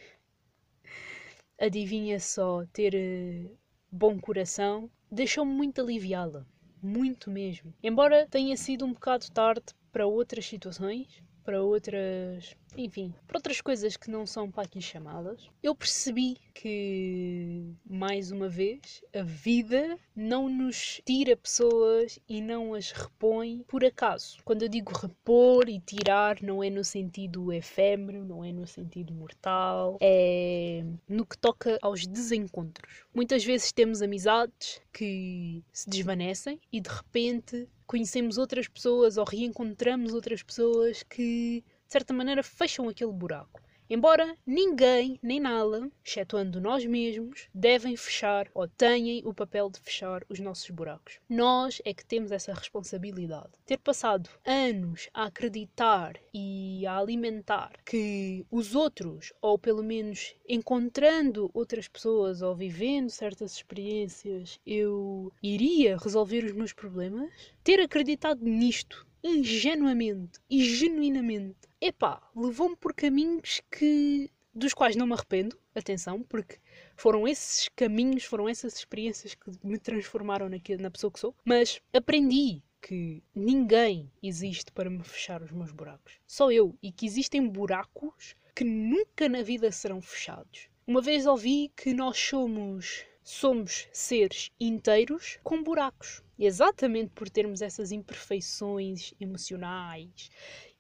adivinha 1.59 2.19
só 2.21 2.65
ter 2.73 2.95
uh, 2.95 3.59
bom 3.91 4.19
coração, 4.19 4.91
deixou-me 5.11 5.53
muito 5.53 5.81
aliviada, 5.81 6.47
muito 6.83 7.31
mesmo. 7.31 7.73
Embora 7.83 8.27
tenha 8.27 8.57
sido 8.57 8.85
um 8.85 8.93
bocado 8.93 9.31
tarde 9.31 9.67
para 9.93 10.07
outras 10.07 10.47
situações, 10.47 11.23
para 11.45 11.63
outras, 11.63 12.57
enfim, 12.77 13.15
para 13.27 13.39
outras 13.39 13.61
coisas 13.61 13.97
que 13.97 14.11
não 14.11 14.27
são 14.27 14.51
para 14.51 14.65
aqui 14.65 14.81
chamadas, 14.81 15.49
eu 15.63 15.75
percebi 15.75 16.37
que, 16.53 17.75
mais 17.85 18.31
uma 18.31 18.49
vez, 18.49 19.03
a 19.15 19.23
vida 19.23 19.99
não 20.15 20.49
nos 20.49 21.01
tira 21.05 21.37
pessoas 21.37 22.19
e 22.29 22.41
não 22.41 22.75
as 22.75 22.93
repõe 22.93 23.65
por 23.67 23.85
acaso. 23.85 24.39
Quando 24.45 24.63
eu 24.63 24.69
digo 24.69 24.93
repor 24.97 25.69
e 25.69 25.81
tirar, 25.81 26.43
não 26.43 26.63
é 26.63 26.71
no 26.71 26.85
sentido 26.85 27.53
efêmero, 27.53 28.25
não 28.25 28.45
é 28.45 28.53
no 28.53 28.67
sentido 28.67 29.13
mortal, 29.13 29.99
é 30.01 30.85
no 31.09 31.27
que 31.27 31.37
toca 31.39 31.79
aos 31.83 32.07
desencontros. 32.07 33.05
Muitas 33.15 33.45
vezes 33.45 33.73
temos 33.73 34.03
amizades 34.03 34.81
que 34.93 35.63
se 35.73 35.89
desvanecem 35.89 36.61
e 36.73 36.81
de 36.81 36.89
repente 36.89 37.69
conhecemos 37.87 38.39
outras 38.39 38.69
pessoas 38.69 39.17
ou 39.17 39.25
reencontramos 39.25 40.15
outras 40.15 40.43
pessoas 40.43 41.03
que, 41.03 41.63
certa 41.95 42.13
maneira, 42.13 42.43
fecham 42.43 42.89
aquele 42.89 43.13
buraco. 43.13 43.63
Embora 43.89 44.37
ninguém, 44.45 45.17
nem 45.23 45.39
nada, 45.39 45.89
excetuando 46.05 46.61
nós 46.61 46.85
mesmos, 46.85 47.49
devem 47.55 47.97
fechar 47.97 48.51
ou 48.53 48.67
tenham 48.67 49.29
o 49.29 49.33
papel 49.33 49.71
de 49.71 49.79
fechar 49.79 50.25
os 50.29 50.41
nossos 50.41 50.69
buracos. 50.71 51.21
Nós 51.29 51.81
é 51.85 51.95
que 51.95 52.05
temos 52.05 52.33
essa 52.33 52.53
responsabilidade. 52.53 53.53
Ter 53.65 53.79
passado 53.79 54.29
anos 54.45 55.09
a 55.15 55.27
acreditar 55.27 56.19
e 56.33 56.85
a 56.85 56.99
alimentar 56.99 57.75
que 57.87 58.45
os 58.51 58.75
outros, 58.75 59.33
ou 59.41 59.57
pelo 59.57 59.85
menos 59.85 60.35
encontrando 60.49 61.49
outras 61.55 61.87
pessoas 61.87 62.43
ou 62.43 62.57
vivendo 62.57 63.11
certas 63.11 63.53
experiências, 63.53 64.59
eu 64.67 65.33
iria 65.41 65.97
resolver 65.97 66.45
os 66.45 66.53
meus 66.53 66.73
problemas, 66.73 67.31
ter 67.63 67.79
acreditado 67.79 68.45
nisto 68.45 69.07
ingenuamente 69.25 70.39
e 70.51 70.63
genuinamente, 70.63 71.57
epá, 71.87 72.23
levou-me 72.35 72.77
por 72.77 72.95
caminhos 72.95 73.61
que 73.71 74.31
dos 74.55 74.73
quais 74.73 74.97
não 74.97 75.07
me 75.07 75.13
arrependo, 75.13 75.59
atenção, 75.75 76.23
porque 76.23 76.59
foram 76.97 77.27
esses 77.27 77.69
caminhos, 77.77 78.25
foram 78.25 78.49
essas 78.49 78.75
experiências 78.79 79.35
que 79.35 79.51
me 79.63 79.79
transformaram 79.79 80.49
naquilo, 80.49 80.83
na 80.83 80.91
pessoa 80.91 81.11
que 81.11 81.21
sou, 81.21 81.35
mas 81.45 81.83
aprendi 81.93 82.63
que 82.81 83.23
ninguém 83.35 84.11
existe 84.23 84.71
para 84.73 84.89
me 84.89 85.03
fechar 85.03 85.43
os 85.43 85.51
meus 85.51 85.73
buracos. 85.73 86.21
Só 86.27 86.53
eu. 86.53 86.77
E 86.83 86.93
que 86.93 87.07
existem 87.07 87.47
buracos 87.49 88.37
que 88.55 88.63
nunca 88.63 89.29
na 89.29 89.43
vida 89.43 89.73
serão 89.73 90.01
fechados. 90.01 90.69
Uma 90.87 91.01
vez 91.01 91.27
ouvi 91.27 91.73
que 91.75 91.93
nós 91.93 92.19
somos 92.19 93.07
somos 93.25 93.89
seres 93.91 94.51
inteiros 94.61 95.39
com 95.43 95.63
buracos. 95.63 96.23
Exatamente 96.39 97.11
por 97.15 97.31
termos 97.31 97.63
essas 97.63 97.91
imperfeições 97.91 99.15
emocionais 99.19 100.29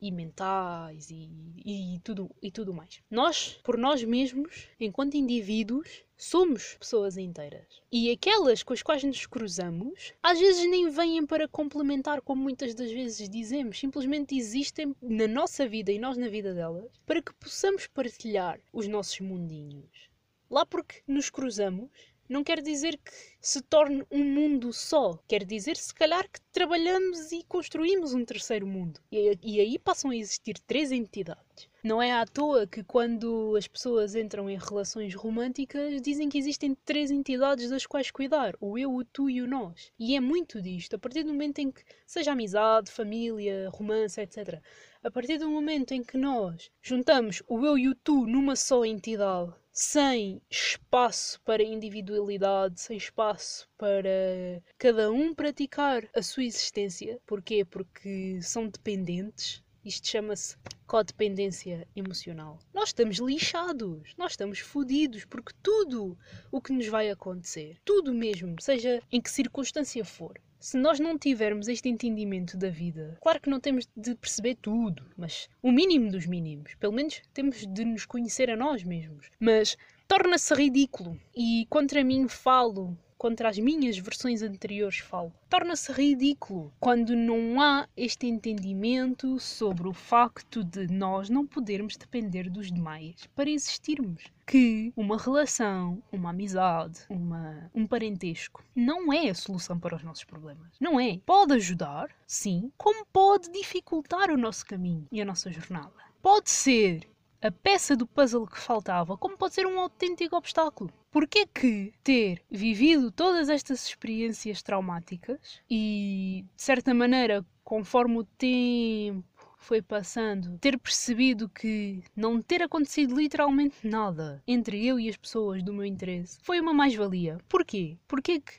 e 0.07 0.11
mentais 0.11 1.09
e, 1.11 1.31
e, 1.65 2.01
tudo, 2.05 2.31
e 2.43 2.51
tudo 2.51 2.75
mais. 2.75 3.01
Nós, 3.11 3.59
por 3.65 3.79
nós 3.79 4.05
mesmos, 4.05 4.69
enquanto 4.79 5.17
indivíduos, 5.17 6.05
somos 6.15 6.75
pessoas 6.75 7.17
inteiras. 7.17 7.67
E 7.91 8.11
aquelas 8.11 8.63
com 8.63 8.75
as 8.75 8.83
quais 8.83 9.03
nos 9.03 9.25
cruzamos, 9.25 10.13
às 10.23 10.39
vezes 10.39 10.69
nem 10.71 10.91
vêm 10.91 11.25
para 11.25 11.49
complementar, 11.49 12.21
como 12.21 12.43
muitas 12.43 12.75
das 12.75 12.93
vezes 12.93 13.31
dizemos, 13.31 13.79
simplesmente 13.79 14.37
existem 14.37 14.95
na 15.01 15.27
nossa 15.27 15.67
vida 15.67 15.91
e 15.91 15.99
nós 15.99 16.19
na 16.19 16.29
vida 16.29 16.53
delas, 16.53 16.93
para 17.07 17.23
que 17.23 17.33
possamos 17.35 17.87
partilhar 17.87 18.61
os 18.75 18.87
nossos 18.87 19.21
mundinhos. 19.21 20.11
Lá 20.51 20.67
porque 20.67 21.03
nos 21.09 21.31
cruzamos, 21.31 21.89
não 22.29 22.45
quer 22.45 22.61
dizer 22.63 22.97
que 22.99 23.13
se 23.41 23.61
torne 23.61 24.05
um 24.11 24.25
mundo 24.25 24.73
só. 24.73 25.19
Quer 25.29 25.45
dizer, 25.45 25.77
se 25.77 25.95
calhar, 25.95 26.29
que 26.31 26.41
trabalhamos 26.53 27.33
e 27.33 27.43
construímos 27.45 28.15
um 28.15 28.25
terceiro 28.25 28.67
mundo. 28.67 29.01
E, 29.11 29.39
e 29.43 29.61
aí 29.61 29.79
passam 29.79 30.11
a 30.11 30.17
existir 30.17 30.59
três 30.67 30.91
entidades. 30.91 31.69
Não 31.85 32.01
é 32.01 32.13
à 32.13 32.25
toa 32.25 32.67
que 32.67 32.83
quando 32.83 33.55
as 33.57 33.69
pessoas 33.69 34.15
entram 34.15 34.49
em 34.49 34.57
relações 34.57 35.15
românticas 35.15 36.01
dizem 36.01 36.31
que 36.31 36.39
existem 36.39 36.75
três 36.83 37.11
entidades 37.11 37.69
das 37.69 37.85
quais 37.85 38.11
cuidar: 38.11 38.57
o 38.59 38.79
eu, 38.79 38.95
o 38.95 39.05
tu 39.05 39.29
e 39.29 39.43
o 39.43 39.47
nós. 39.47 39.93
E 39.99 40.17
é 40.17 40.21
muito 40.21 40.63
disto. 40.63 40.97
A 40.97 40.99
partir 40.99 41.25
do 41.25 41.29
momento 41.29 41.59
em 41.59 41.71
que, 41.71 41.85
seja 42.07 42.33
amizade, 42.33 42.91
família, 42.91 43.69
romance, 43.69 44.19
etc., 44.19 44.63
a 45.03 45.11
partir 45.11 45.37
do 45.37 45.51
momento 45.51 45.93
em 45.93 46.03
que 46.03 46.17
nós 46.17 46.71
juntamos 46.81 47.43
o 47.47 47.63
eu 47.67 47.77
e 47.77 47.87
o 47.89 47.95
tu 47.95 48.27
numa 48.27 48.57
só 48.57 48.83
entidade, 48.87 49.53
sem 49.75 50.41
espaço 50.49 51.41
para 51.43 51.61
individualidade, 51.61 52.81
sem 52.81 52.97
espaço 52.97 53.69
para 53.77 54.63
cada 54.79 55.11
um 55.11 55.35
praticar 55.35 56.09
a 56.15 56.23
sua 56.23 56.45
existência. 56.45 57.21
Porquê? 57.27 57.65
Porque 57.65 58.39
são 58.41 58.69
dependentes. 58.69 59.65
Isto 59.85 60.07
chama-se 60.07 60.57
codependência 60.87 61.89
emocional. 61.95 62.61
Nós 62.73 62.91
estamos 62.91 63.19
lixados, 63.19 64.15
nós 64.17 64.33
estamos 64.33 64.61
fodidos, 64.61 65.25
porque 65.25 65.53
tudo 65.61 66.17
o 66.53 66.61
que 66.61 66.73
nos 66.73 66.87
vai 66.87 67.11
acontecer, 67.11 67.77
tudo 67.85 68.15
mesmo, 68.15 68.55
seja 68.61 69.03
em 69.11 69.21
que 69.21 69.31
circunstância 69.31 70.05
for, 70.05 70.41
se 70.65 70.79
nós 70.79 70.99
não 70.99 71.19
tivermos 71.19 71.69
este 71.69 71.91
entendimento 71.91 72.57
da 72.57 72.71
vida, 72.71 73.19
claro 73.21 73.39
que 73.39 73.51
não 73.51 73.61
temos 73.61 73.87
de 73.95 74.15
perceber 74.15 74.55
tudo, 74.55 75.05
mas 75.15 75.47
o 75.63 75.71
mínimo 75.71 76.11
dos 76.11 76.25
mínimos, 76.25 76.75
pelo 76.77 76.95
menos 76.95 77.21
temos 77.35 77.67
de 77.67 77.85
nos 77.85 78.07
conhecer 78.07 78.49
a 78.49 78.57
nós 78.57 78.83
mesmos. 78.83 79.31
Mas 79.39 79.77
torna-se 80.09 80.55
ridículo 80.55 81.21
e 81.37 81.67
contra 81.69 82.03
mim 82.03 82.29
falo 82.29 82.97
contra 83.25 83.49
as 83.49 83.59
minhas 83.59 83.97
versões 83.97 84.43
anteriores 84.43 84.99
falo. 84.99 85.33
Torna-se 85.49 85.91
ridículo 85.91 86.71
quando 86.79 87.17
não 87.17 87.59
há 87.59 87.89
este 87.97 88.27
entendimento 88.27 89.41
sobre 89.41 89.89
o 89.89 89.95
facto 89.95 90.63
de 90.63 90.89
nós 90.89 91.31
não 91.31 91.47
podermos 91.47 91.97
depender 91.97 92.51
dos 92.51 92.71
demais 92.71 93.27
para 93.35 93.49
existirmos. 93.49 94.25
Que 94.47 94.93
uma 94.95 95.17
relação, 95.17 96.03
uma 96.13 96.29
amizade, 96.29 97.01
uma, 97.09 97.71
um 97.75 97.87
parentesco 97.87 98.63
não 98.77 99.11
é 99.11 99.31
a 99.31 99.35
solução 99.35 99.79
para 99.79 99.97
os 99.97 100.03
nossos 100.03 100.25
problemas. 100.25 100.77
Não 100.79 101.01
é. 101.01 101.19
Pode 101.25 101.55
ajudar, 101.55 102.11
sim, 102.27 102.71
como 102.77 103.07
pode 103.07 103.51
dificultar 103.51 104.31
o 104.31 104.37
nosso 104.37 104.67
caminho 104.67 105.09
e 105.11 105.23
a 105.23 105.25
nossa 105.25 105.51
jornada. 105.51 105.95
Pode 106.21 106.51
ser 106.51 107.09
a 107.45 107.51
peça 107.51 107.95
do 107.95 108.07
puzzle 108.07 108.47
que 108.47 108.59
faltava, 108.59 109.19
como 109.19 109.37
pode 109.37 109.53
ser 109.53 109.67
um 109.67 109.79
autêntico 109.79 110.35
obstáculo. 110.35 110.91
Porquê 111.11 111.47
que 111.47 111.93
ter 112.03 112.43
vivido 112.51 113.13
todas 113.13 113.51
estas 113.51 113.87
experiências 113.87 114.63
traumáticas 114.63 115.61
e, 115.69 116.47
de 116.57 116.63
certa 116.63 116.95
maneira, 116.95 117.45
conforme 117.63 118.17
o 118.21 118.25
tempo 118.25 119.23
foi 119.59 119.83
passando, 119.83 120.59
ter 120.59 120.79
percebido 120.79 121.47
que 121.47 122.03
não 122.17 122.41
ter 122.41 122.63
acontecido 122.63 123.15
literalmente 123.15 123.87
nada 123.87 124.43
entre 124.47 124.83
eu 124.87 124.99
e 124.99 125.11
as 125.11 125.17
pessoas 125.17 125.63
do 125.63 125.73
meu 125.75 125.85
interesse 125.85 126.39
foi 126.43 126.59
uma 126.61 126.73
mais-valia. 126.73 127.37
Porquê? 127.47 127.99
Porquê 128.09 128.41
que 128.41 128.55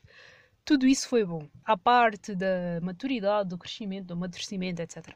tudo 0.64 0.86
isso 0.86 1.10
foi 1.10 1.26
bom? 1.26 1.48
À 1.64 1.76
parte 1.76 2.36
da 2.36 2.80
maturidade, 2.84 3.50
do 3.50 3.58
crescimento, 3.58 4.08
do 4.08 4.14
amadurecimento, 4.14 4.84
etc. 4.84 5.16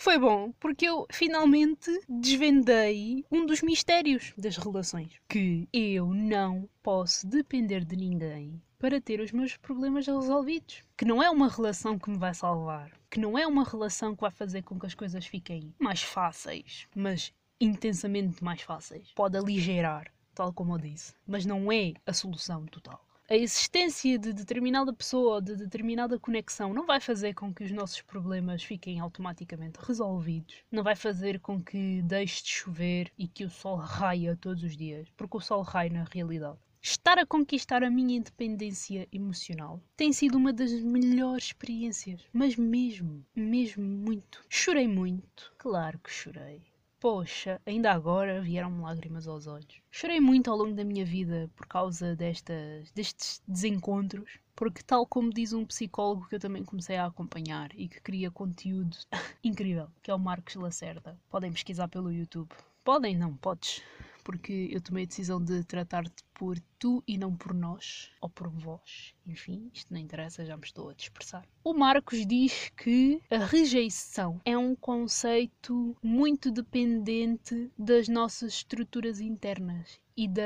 Foi 0.00 0.18
bom 0.18 0.50
porque 0.52 0.86
eu 0.86 1.06
finalmente 1.12 1.90
desvendei 2.08 3.22
um 3.30 3.44
dos 3.44 3.60
mistérios 3.60 4.32
das 4.34 4.56
relações. 4.56 5.20
Que 5.28 5.68
eu 5.70 6.06
não 6.14 6.66
posso 6.82 7.26
depender 7.26 7.84
de 7.84 7.96
ninguém 7.96 8.62
para 8.78 8.98
ter 8.98 9.20
os 9.20 9.30
meus 9.30 9.58
problemas 9.58 10.06
resolvidos. 10.06 10.82
Que 10.96 11.04
não 11.04 11.22
é 11.22 11.28
uma 11.28 11.50
relação 11.50 11.98
que 11.98 12.08
me 12.08 12.16
vai 12.16 12.32
salvar. 12.32 12.90
Que 13.10 13.20
não 13.20 13.36
é 13.36 13.46
uma 13.46 13.62
relação 13.62 14.14
que 14.14 14.22
vai 14.22 14.30
fazer 14.30 14.62
com 14.62 14.80
que 14.80 14.86
as 14.86 14.94
coisas 14.94 15.26
fiquem 15.26 15.74
mais 15.78 16.00
fáceis, 16.00 16.88
mas 16.96 17.34
intensamente 17.60 18.42
mais 18.42 18.62
fáceis. 18.62 19.12
Pode 19.14 19.36
aligerar, 19.36 20.10
tal 20.34 20.50
como 20.50 20.76
eu 20.76 20.78
disse, 20.78 21.12
mas 21.26 21.44
não 21.44 21.70
é 21.70 21.92
a 22.06 22.14
solução 22.14 22.64
total 22.64 23.09
a 23.30 23.36
existência 23.36 24.18
de 24.18 24.32
determinada 24.32 24.92
pessoa 24.92 25.40
de 25.40 25.54
determinada 25.54 26.18
conexão 26.18 26.74
não 26.74 26.84
vai 26.84 27.00
fazer 27.00 27.32
com 27.32 27.54
que 27.54 27.62
os 27.62 27.70
nossos 27.70 28.02
problemas 28.02 28.64
fiquem 28.64 28.98
automaticamente 28.98 29.78
resolvidos. 29.80 30.64
Não 30.68 30.82
vai 30.82 30.96
fazer 30.96 31.38
com 31.38 31.62
que 31.62 32.02
deixe 32.02 32.42
de 32.42 32.48
chover 32.48 33.12
e 33.16 33.28
que 33.28 33.44
o 33.44 33.50
sol 33.50 33.76
raia 33.76 34.36
todos 34.36 34.64
os 34.64 34.76
dias, 34.76 35.08
porque 35.16 35.36
o 35.36 35.40
sol 35.40 35.62
raia 35.62 35.92
na 35.92 36.04
realidade. 36.10 36.58
Estar 36.82 37.18
a 37.18 37.26
conquistar 37.26 37.84
a 37.84 37.90
minha 37.90 38.16
independência 38.16 39.06
emocional 39.12 39.80
tem 39.96 40.12
sido 40.12 40.36
uma 40.36 40.52
das 40.52 40.72
melhores 40.72 41.44
experiências, 41.44 42.26
mas 42.32 42.56
mesmo, 42.56 43.24
mesmo 43.32 43.84
muito. 43.84 44.44
Chorei 44.48 44.88
muito, 44.88 45.54
claro 45.56 46.00
que 46.00 46.10
chorei. 46.10 46.69
Poxa, 47.00 47.58
ainda 47.64 47.90
agora 47.90 48.42
vieram-me 48.42 48.82
lágrimas 48.82 49.26
aos 49.26 49.46
olhos. 49.46 49.80
Chorei 49.90 50.20
muito 50.20 50.50
ao 50.50 50.56
longo 50.58 50.74
da 50.74 50.84
minha 50.84 51.02
vida 51.02 51.50
por 51.56 51.66
causa 51.66 52.14
destas, 52.14 52.92
destes 52.92 53.42
desencontros, 53.48 54.38
porque, 54.54 54.82
tal 54.82 55.06
como 55.06 55.32
diz 55.32 55.54
um 55.54 55.64
psicólogo 55.64 56.28
que 56.28 56.34
eu 56.34 56.38
também 56.38 56.62
comecei 56.62 56.98
a 56.98 57.06
acompanhar 57.06 57.70
e 57.74 57.88
que 57.88 58.02
cria 58.02 58.30
conteúdo 58.30 58.98
incrível, 59.42 59.88
que 60.02 60.10
é 60.10 60.14
o 60.14 60.18
Marcos 60.18 60.56
Lacerda, 60.56 61.18
podem 61.30 61.50
pesquisar 61.50 61.88
pelo 61.88 62.12
YouTube. 62.12 62.50
Podem, 62.84 63.16
não, 63.16 63.34
podes 63.34 63.82
porque 64.30 64.68
eu 64.70 64.80
tomei 64.80 65.02
a 65.02 65.06
decisão 65.08 65.42
de 65.42 65.64
tratar-te 65.64 66.22
por 66.32 66.56
tu 66.78 67.02
e 67.04 67.18
não 67.18 67.34
por 67.34 67.52
nós, 67.52 68.12
ou 68.20 68.30
por 68.30 68.48
vós. 68.48 69.12
Enfim, 69.26 69.68
isto 69.74 69.92
não 69.92 69.98
interessa, 69.98 70.46
já 70.46 70.56
me 70.56 70.62
estou 70.64 70.88
a 70.88 70.94
dispersar. 70.94 71.44
O 71.64 71.74
Marcos 71.74 72.24
diz 72.24 72.70
que 72.76 73.20
a 73.28 73.38
rejeição 73.38 74.40
é 74.44 74.56
um 74.56 74.76
conceito 74.76 75.96
muito 76.00 76.52
dependente 76.52 77.72
das 77.76 78.06
nossas 78.06 78.52
estruturas 78.52 79.20
internas 79.20 80.00
e 80.20 80.28
da 80.28 80.42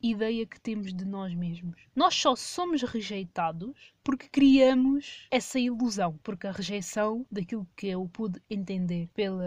ideia 0.00 0.46
que 0.46 0.60
temos 0.60 0.94
de 0.94 1.04
nós 1.04 1.34
mesmos. 1.34 1.74
Nós 1.96 2.14
só 2.14 2.36
somos 2.36 2.80
rejeitados 2.84 3.92
porque 4.04 4.28
criamos 4.28 5.26
essa 5.32 5.58
ilusão, 5.58 6.16
porque 6.22 6.46
a 6.46 6.52
rejeição 6.52 7.26
daquilo 7.28 7.66
que 7.74 7.88
eu 7.88 8.08
pude 8.12 8.40
entender 8.48 9.08
pela, 9.12 9.42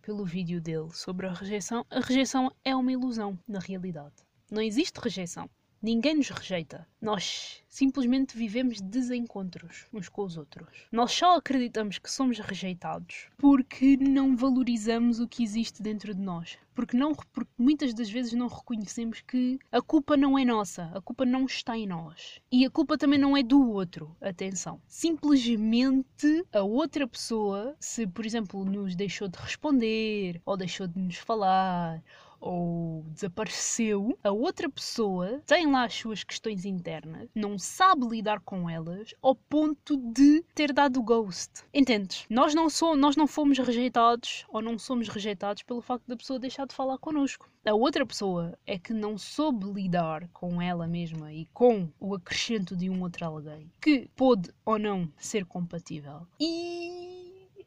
pelo 0.00 0.24
vídeo 0.24 0.60
dele 0.60 0.90
sobre 0.92 1.26
a 1.26 1.32
rejeição, 1.32 1.84
a 1.90 1.98
rejeição 1.98 2.52
é 2.64 2.76
uma 2.76 2.92
ilusão 2.92 3.36
na 3.48 3.58
realidade. 3.58 4.14
Não 4.48 4.62
existe 4.62 5.00
rejeição. 5.00 5.50
Ninguém 5.80 6.16
nos 6.16 6.28
rejeita. 6.28 6.84
Nós 7.00 7.62
simplesmente 7.68 8.36
vivemos 8.36 8.80
desencontros 8.80 9.86
uns 9.92 10.08
com 10.08 10.24
os 10.24 10.36
outros. 10.36 10.86
Nós 10.90 11.12
só 11.12 11.36
acreditamos 11.36 11.98
que 11.98 12.10
somos 12.10 12.40
rejeitados 12.40 13.28
porque 13.36 13.96
não 13.96 14.36
valorizamos 14.36 15.20
o 15.20 15.28
que 15.28 15.44
existe 15.44 15.80
dentro 15.80 16.12
de 16.12 16.20
nós. 16.20 16.58
Porque, 16.74 16.96
não, 16.96 17.14
porque 17.32 17.50
muitas 17.56 17.94
das 17.94 18.10
vezes 18.10 18.32
não 18.32 18.48
reconhecemos 18.48 19.20
que 19.20 19.58
a 19.70 19.80
culpa 19.80 20.16
não 20.16 20.36
é 20.36 20.44
nossa, 20.44 20.90
a 20.94 21.00
culpa 21.00 21.24
não 21.24 21.44
está 21.44 21.76
em 21.76 21.86
nós. 21.86 22.40
E 22.50 22.64
a 22.64 22.70
culpa 22.70 22.98
também 22.98 23.18
não 23.18 23.36
é 23.36 23.42
do 23.44 23.70
outro. 23.70 24.16
Atenção. 24.20 24.80
Simplesmente 24.86 26.44
a 26.52 26.62
outra 26.62 27.06
pessoa, 27.06 27.76
se 27.78 28.04
por 28.04 28.26
exemplo 28.26 28.64
nos 28.64 28.96
deixou 28.96 29.28
de 29.28 29.38
responder, 29.38 30.42
ou 30.44 30.56
deixou 30.56 30.88
de 30.88 30.98
nos 30.98 31.16
falar, 31.16 32.02
ou 32.40 33.04
desapareceu, 33.08 34.18
a 34.22 34.30
outra 34.30 34.68
pessoa 34.68 35.42
tem 35.46 35.70
lá 35.70 35.84
as 35.84 35.94
suas 35.94 36.24
questões 36.24 36.64
internas, 36.64 37.28
não 37.34 37.58
sabe 37.58 38.06
lidar 38.06 38.40
com 38.40 38.68
elas 38.68 39.14
ao 39.20 39.34
ponto 39.34 39.96
de 39.96 40.42
ter 40.54 40.72
dado 40.72 41.02
ghost. 41.02 41.64
Entendes? 41.72 42.26
Nós 42.28 42.54
não, 42.54 42.68
somos, 42.70 42.98
nós 42.98 43.16
não 43.16 43.26
fomos 43.26 43.58
rejeitados 43.58 44.44
ou 44.48 44.62
não 44.62 44.78
somos 44.78 45.08
rejeitados 45.08 45.62
pelo 45.62 45.82
facto 45.82 46.06
da 46.06 46.16
pessoa 46.16 46.38
deixar 46.38 46.66
de 46.66 46.74
falar 46.74 46.98
connosco. 46.98 47.48
A 47.64 47.74
outra 47.74 48.06
pessoa 48.06 48.58
é 48.66 48.78
que 48.78 48.94
não 48.94 49.18
soube 49.18 49.70
lidar 49.70 50.28
com 50.32 50.62
ela 50.62 50.86
mesma 50.86 51.32
e 51.32 51.46
com 51.52 51.90
o 52.00 52.14
acrescento 52.14 52.74
de 52.74 52.88
um 52.88 53.02
outro 53.02 53.26
alguém 53.26 53.70
que 53.80 54.08
pôde 54.16 54.50
ou 54.64 54.78
não 54.78 55.12
ser 55.18 55.44
compatível. 55.44 56.26
E 56.40 57.17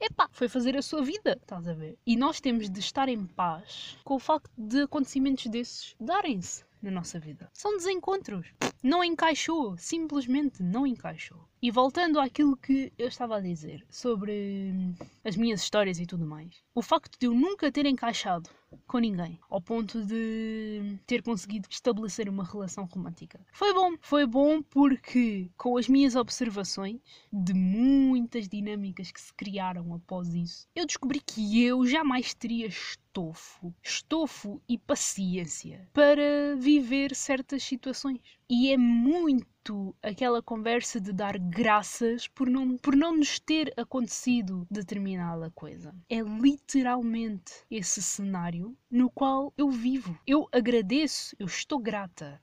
epá, 0.01 0.27
foi 0.31 0.49
fazer 0.49 0.75
a 0.75 0.81
sua 0.81 1.03
vida, 1.03 1.37
estás 1.39 1.67
a 1.67 1.73
ver? 1.73 1.97
E 2.05 2.17
nós 2.17 2.41
temos 2.41 2.69
de 2.69 2.79
estar 2.79 3.07
em 3.07 3.25
paz 3.25 3.97
com 4.03 4.15
o 4.15 4.19
facto 4.19 4.51
de 4.57 4.81
acontecimentos 4.81 5.45
desses 5.45 5.95
darem-se 5.99 6.65
na 6.81 6.89
nossa 6.89 7.19
vida. 7.19 7.49
São 7.53 7.77
desencontros. 7.77 8.47
Não 8.81 9.03
encaixou, 9.03 9.77
simplesmente 9.77 10.63
não 10.63 10.87
encaixou. 10.87 11.47
E 11.61 11.69
voltando 11.69 12.19
àquilo 12.19 12.57
que 12.57 12.91
eu 12.97 13.07
estava 13.07 13.37
a 13.37 13.39
dizer 13.39 13.85
sobre 13.87 14.71
hum, 14.73 14.95
as 15.23 15.35
minhas 15.35 15.61
histórias 15.61 15.99
e 15.99 16.07
tudo 16.07 16.25
mais, 16.25 16.63
o 16.73 16.81
facto 16.81 17.19
de 17.19 17.27
eu 17.27 17.33
nunca 17.35 17.71
ter 17.71 17.85
encaixado 17.85 18.49
com 18.87 18.99
ninguém, 18.99 19.39
ao 19.49 19.61
ponto 19.61 20.03
de 20.05 20.97
ter 21.05 21.21
conseguido 21.21 21.67
estabelecer 21.69 22.29
uma 22.29 22.43
relação 22.43 22.85
romântica. 22.85 23.39
Foi 23.53 23.73
bom, 23.73 23.93
foi 24.01 24.25
bom 24.25 24.61
porque 24.61 25.49
com 25.57 25.77
as 25.77 25.87
minhas 25.87 26.15
observações 26.15 26.99
de 27.31 27.53
muitas 27.53 28.47
dinâmicas 28.47 29.11
que 29.11 29.21
se 29.21 29.33
criaram 29.33 29.93
após 29.93 30.33
isso, 30.33 30.67
eu 30.75 30.85
descobri 30.85 31.19
que 31.19 31.63
eu 31.63 31.85
jamais 31.85 32.33
teria 32.33 32.67
estofo, 33.11 33.73
estofo 33.83 34.61
e 34.67 34.77
paciência 34.77 35.87
para 35.93 36.55
viver 36.57 37.15
certas 37.15 37.63
situações. 37.63 38.19
E 38.49 38.71
é 38.71 38.77
muito 38.77 39.95
aquela 40.01 40.41
conversa 40.41 40.99
de 40.99 41.13
dar 41.13 41.37
graças 41.37 42.27
por 42.27 42.49
não, 42.49 42.77
por 42.77 42.95
não 42.95 43.15
nos 43.15 43.39
ter 43.39 43.73
acontecido 43.77 44.67
determinada 44.69 45.49
coisa. 45.51 45.95
É 46.09 46.19
literalmente 46.19 47.53
esse 47.69 48.01
cenário 48.01 48.60
no 48.89 49.09
qual 49.09 49.53
eu 49.57 49.69
vivo. 49.69 50.17
Eu 50.25 50.47
agradeço, 50.51 51.35
eu 51.39 51.45
estou 51.45 51.79
grata 51.79 52.41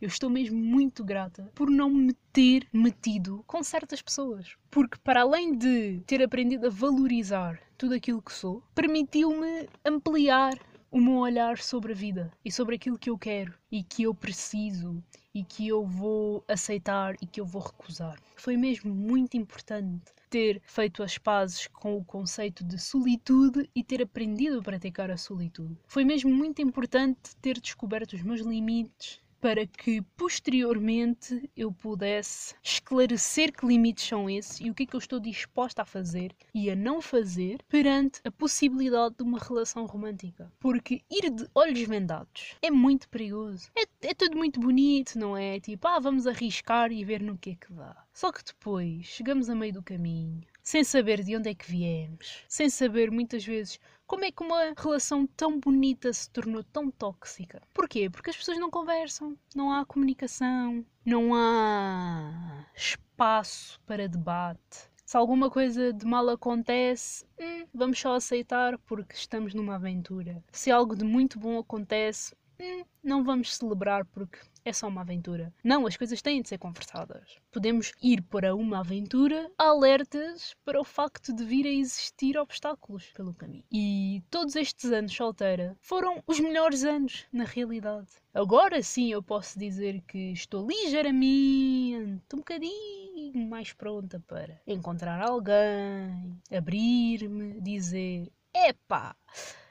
eu 0.00 0.06
estou 0.08 0.30
mesmo 0.30 0.56
muito 0.56 1.02
grata 1.02 1.50
por 1.54 1.70
não 1.70 1.90
me 1.90 2.12
ter 2.32 2.68
metido 2.72 3.42
com 3.46 3.62
certas 3.62 4.02
pessoas. 4.02 4.56
Porque, 4.70 4.98
para 5.02 5.22
além 5.22 5.56
de 5.56 6.00
ter 6.06 6.22
aprendido 6.22 6.66
a 6.66 6.70
valorizar 6.70 7.58
tudo 7.76 7.94
aquilo 7.94 8.22
que 8.22 8.32
sou, 8.32 8.62
permitiu-me 8.74 9.68
ampliar 9.84 10.54
o 10.90 11.00
meu 11.00 11.16
olhar 11.16 11.58
sobre 11.58 11.92
a 11.92 11.94
vida 11.94 12.32
e 12.44 12.50
sobre 12.50 12.76
aquilo 12.76 12.98
que 12.98 13.10
eu 13.10 13.18
quero 13.18 13.52
e 13.70 13.82
que 13.82 14.04
eu 14.04 14.14
preciso 14.14 15.02
e 15.34 15.44
que 15.44 15.68
eu 15.68 15.84
vou 15.84 16.42
aceitar 16.48 17.14
e 17.20 17.26
que 17.26 17.40
eu 17.40 17.44
vou 17.44 17.62
recusar. 17.62 18.18
Foi 18.36 18.56
mesmo 18.56 18.94
muito 18.94 19.36
importante 19.36 20.12
ter 20.30 20.60
feito 20.64 21.02
as 21.02 21.18
pazes 21.18 21.66
com 21.66 21.96
o 21.96 22.04
conceito 22.04 22.64
de 22.64 22.78
solitude 22.78 23.68
e 23.74 23.82
ter 23.84 24.02
aprendido 24.02 24.58
a 24.58 24.62
praticar 24.62 25.10
a 25.10 25.16
solitude. 25.16 25.76
Foi 25.86 26.04
mesmo 26.04 26.30
muito 26.30 26.62
importante 26.62 27.36
ter 27.40 27.60
descoberto 27.60 28.14
os 28.14 28.22
meus 28.22 28.40
limites 28.40 29.20
para 29.40 29.66
que 29.66 30.02
posteriormente 30.16 31.50
eu 31.56 31.72
pudesse 31.72 32.54
esclarecer 32.62 33.52
que 33.52 33.66
limites 33.66 34.04
são 34.04 34.28
esses 34.28 34.60
e 34.60 34.70
o 34.70 34.74
que 34.74 34.82
é 34.82 34.86
que 34.86 34.96
eu 34.96 34.98
estou 34.98 35.20
disposta 35.20 35.82
a 35.82 35.84
fazer 35.84 36.34
e 36.54 36.70
a 36.70 36.76
não 36.76 37.00
fazer 37.00 37.62
perante 37.68 38.20
a 38.24 38.30
possibilidade 38.30 39.16
de 39.16 39.22
uma 39.22 39.38
relação 39.38 39.86
romântica. 39.86 40.52
Porque 40.58 41.02
ir 41.10 41.30
de 41.30 41.48
olhos 41.54 41.80
vendados 41.80 42.56
é 42.60 42.70
muito 42.70 43.08
perigoso. 43.08 43.70
É, 43.76 44.08
é 44.08 44.14
tudo 44.14 44.36
muito 44.36 44.60
bonito, 44.60 45.18
não 45.18 45.36
é? 45.36 45.60
Tipo, 45.60 45.86
ah, 45.88 45.98
vamos 45.98 46.26
arriscar 46.26 46.90
e 46.92 47.04
ver 47.04 47.22
no 47.22 47.38
que 47.38 47.50
é 47.50 47.54
que 47.54 47.72
dá. 47.72 47.96
Só 48.12 48.32
que 48.32 48.44
depois 48.44 49.06
chegamos 49.06 49.48
a 49.48 49.54
meio 49.54 49.72
do 49.72 49.82
caminho, 49.82 50.42
sem 50.62 50.82
saber 50.82 51.22
de 51.22 51.36
onde 51.36 51.50
é 51.50 51.54
que 51.54 51.70
viemos, 51.70 52.44
sem 52.48 52.68
saber 52.68 53.10
muitas 53.10 53.44
vezes 53.44 53.78
como 54.08 54.24
é 54.24 54.32
que 54.32 54.42
uma 54.42 54.72
relação 54.74 55.26
tão 55.26 55.60
bonita 55.60 56.10
se 56.12 56.30
tornou 56.30 56.64
tão 56.64 56.90
tóxica? 56.90 57.60
Porquê? 57.74 58.08
Porque 58.08 58.30
as 58.30 58.36
pessoas 58.36 58.58
não 58.58 58.70
conversam, 58.70 59.36
não 59.54 59.70
há 59.70 59.84
comunicação, 59.84 60.84
não 61.04 61.34
há 61.34 62.66
espaço 62.74 63.78
para 63.86 64.08
debate. 64.08 64.90
Se 65.04 65.16
alguma 65.16 65.50
coisa 65.50 65.92
de 65.92 66.06
mal 66.06 66.26
acontece, 66.30 67.26
hum, 67.38 67.66
vamos 67.72 68.00
só 68.00 68.14
aceitar 68.14 68.78
porque 68.78 69.14
estamos 69.14 69.52
numa 69.52 69.74
aventura. 69.74 70.42
Se 70.52 70.70
algo 70.70 70.96
de 70.96 71.04
muito 71.04 71.38
bom 71.38 71.58
acontece, 71.58 72.34
hum, 72.58 72.84
não 73.02 73.22
vamos 73.22 73.54
celebrar 73.54 74.06
porque 74.06 74.38
é 74.68 74.72
só 74.72 74.86
uma 74.86 75.00
aventura. 75.00 75.52
Não, 75.64 75.86
as 75.86 75.96
coisas 75.96 76.20
têm 76.20 76.42
de 76.42 76.48
ser 76.48 76.58
conversadas. 76.58 77.36
Podemos 77.50 77.92
ir 78.02 78.22
para 78.22 78.54
uma 78.54 78.80
aventura 78.80 79.50
alertas 79.56 80.54
para 80.64 80.80
o 80.80 80.84
facto 80.84 81.32
de 81.32 81.44
vir 81.44 81.66
a 81.66 81.70
existir 81.70 82.36
obstáculos 82.36 83.06
pelo 83.14 83.34
caminho. 83.34 83.64
E 83.72 84.22
todos 84.30 84.54
estes 84.56 84.92
anos 84.92 85.14
solteira 85.14 85.76
foram 85.80 86.22
os 86.26 86.38
melhores 86.38 86.84
anos, 86.84 87.26
na 87.32 87.44
realidade. 87.44 88.08
Agora 88.34 88.82
sim 88.82 89.10
eu 89.10 89.22
posso 89.22 89.58
dizer 89.58 90.02
que 90.02 90.32
estou 90.32 90.66
ligeiramente, 90.68 92.22
um 92.34 92.38
bocadinho 92.38 93.48
mais 93.48 93.72
pronta 93.72 94.20
para 94.26 94.60
encontrar 94.66 95.20
alguém, 95.22 96.38
abrir-me, 96.50 97.60
dizer: 97.60 98.30
epá, 98.54 99.16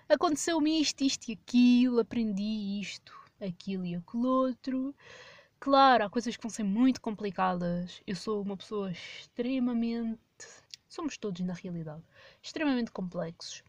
aconteceu-me 0.09 0.81
isto, 0.81 1.03
isto 1.03 1.29
e 1.29 1.33
aquilo, 1.33 1.99
aprendi 1.99 2.79
isto 2.81 3.26
aquilo 3.39 3.85
e 3.85 3.95
aquilo 3.95 4.27
outro. 4.27 4.95
Claro, 5.59 6.05
há 6.05 6.09
coisas 6.09 6.35
que 6.35 6.43
vão 6.43 6.49
ser 6.49 6.63
muito 6.63 7.01
complicadas. 7.01 8.01
Eu 8.05 8.15
sou 8.15 8.41
uma 8.41 8.57
pessoa 8.57 8.91
extremamente. 8.91 10.19
Somos 10.87 11.17
todos, 11.17 11.41
na 11.41 11.53
realidade, 11.53 12.03
extremamente 12.41 12.91
complexos. 12.91 13.63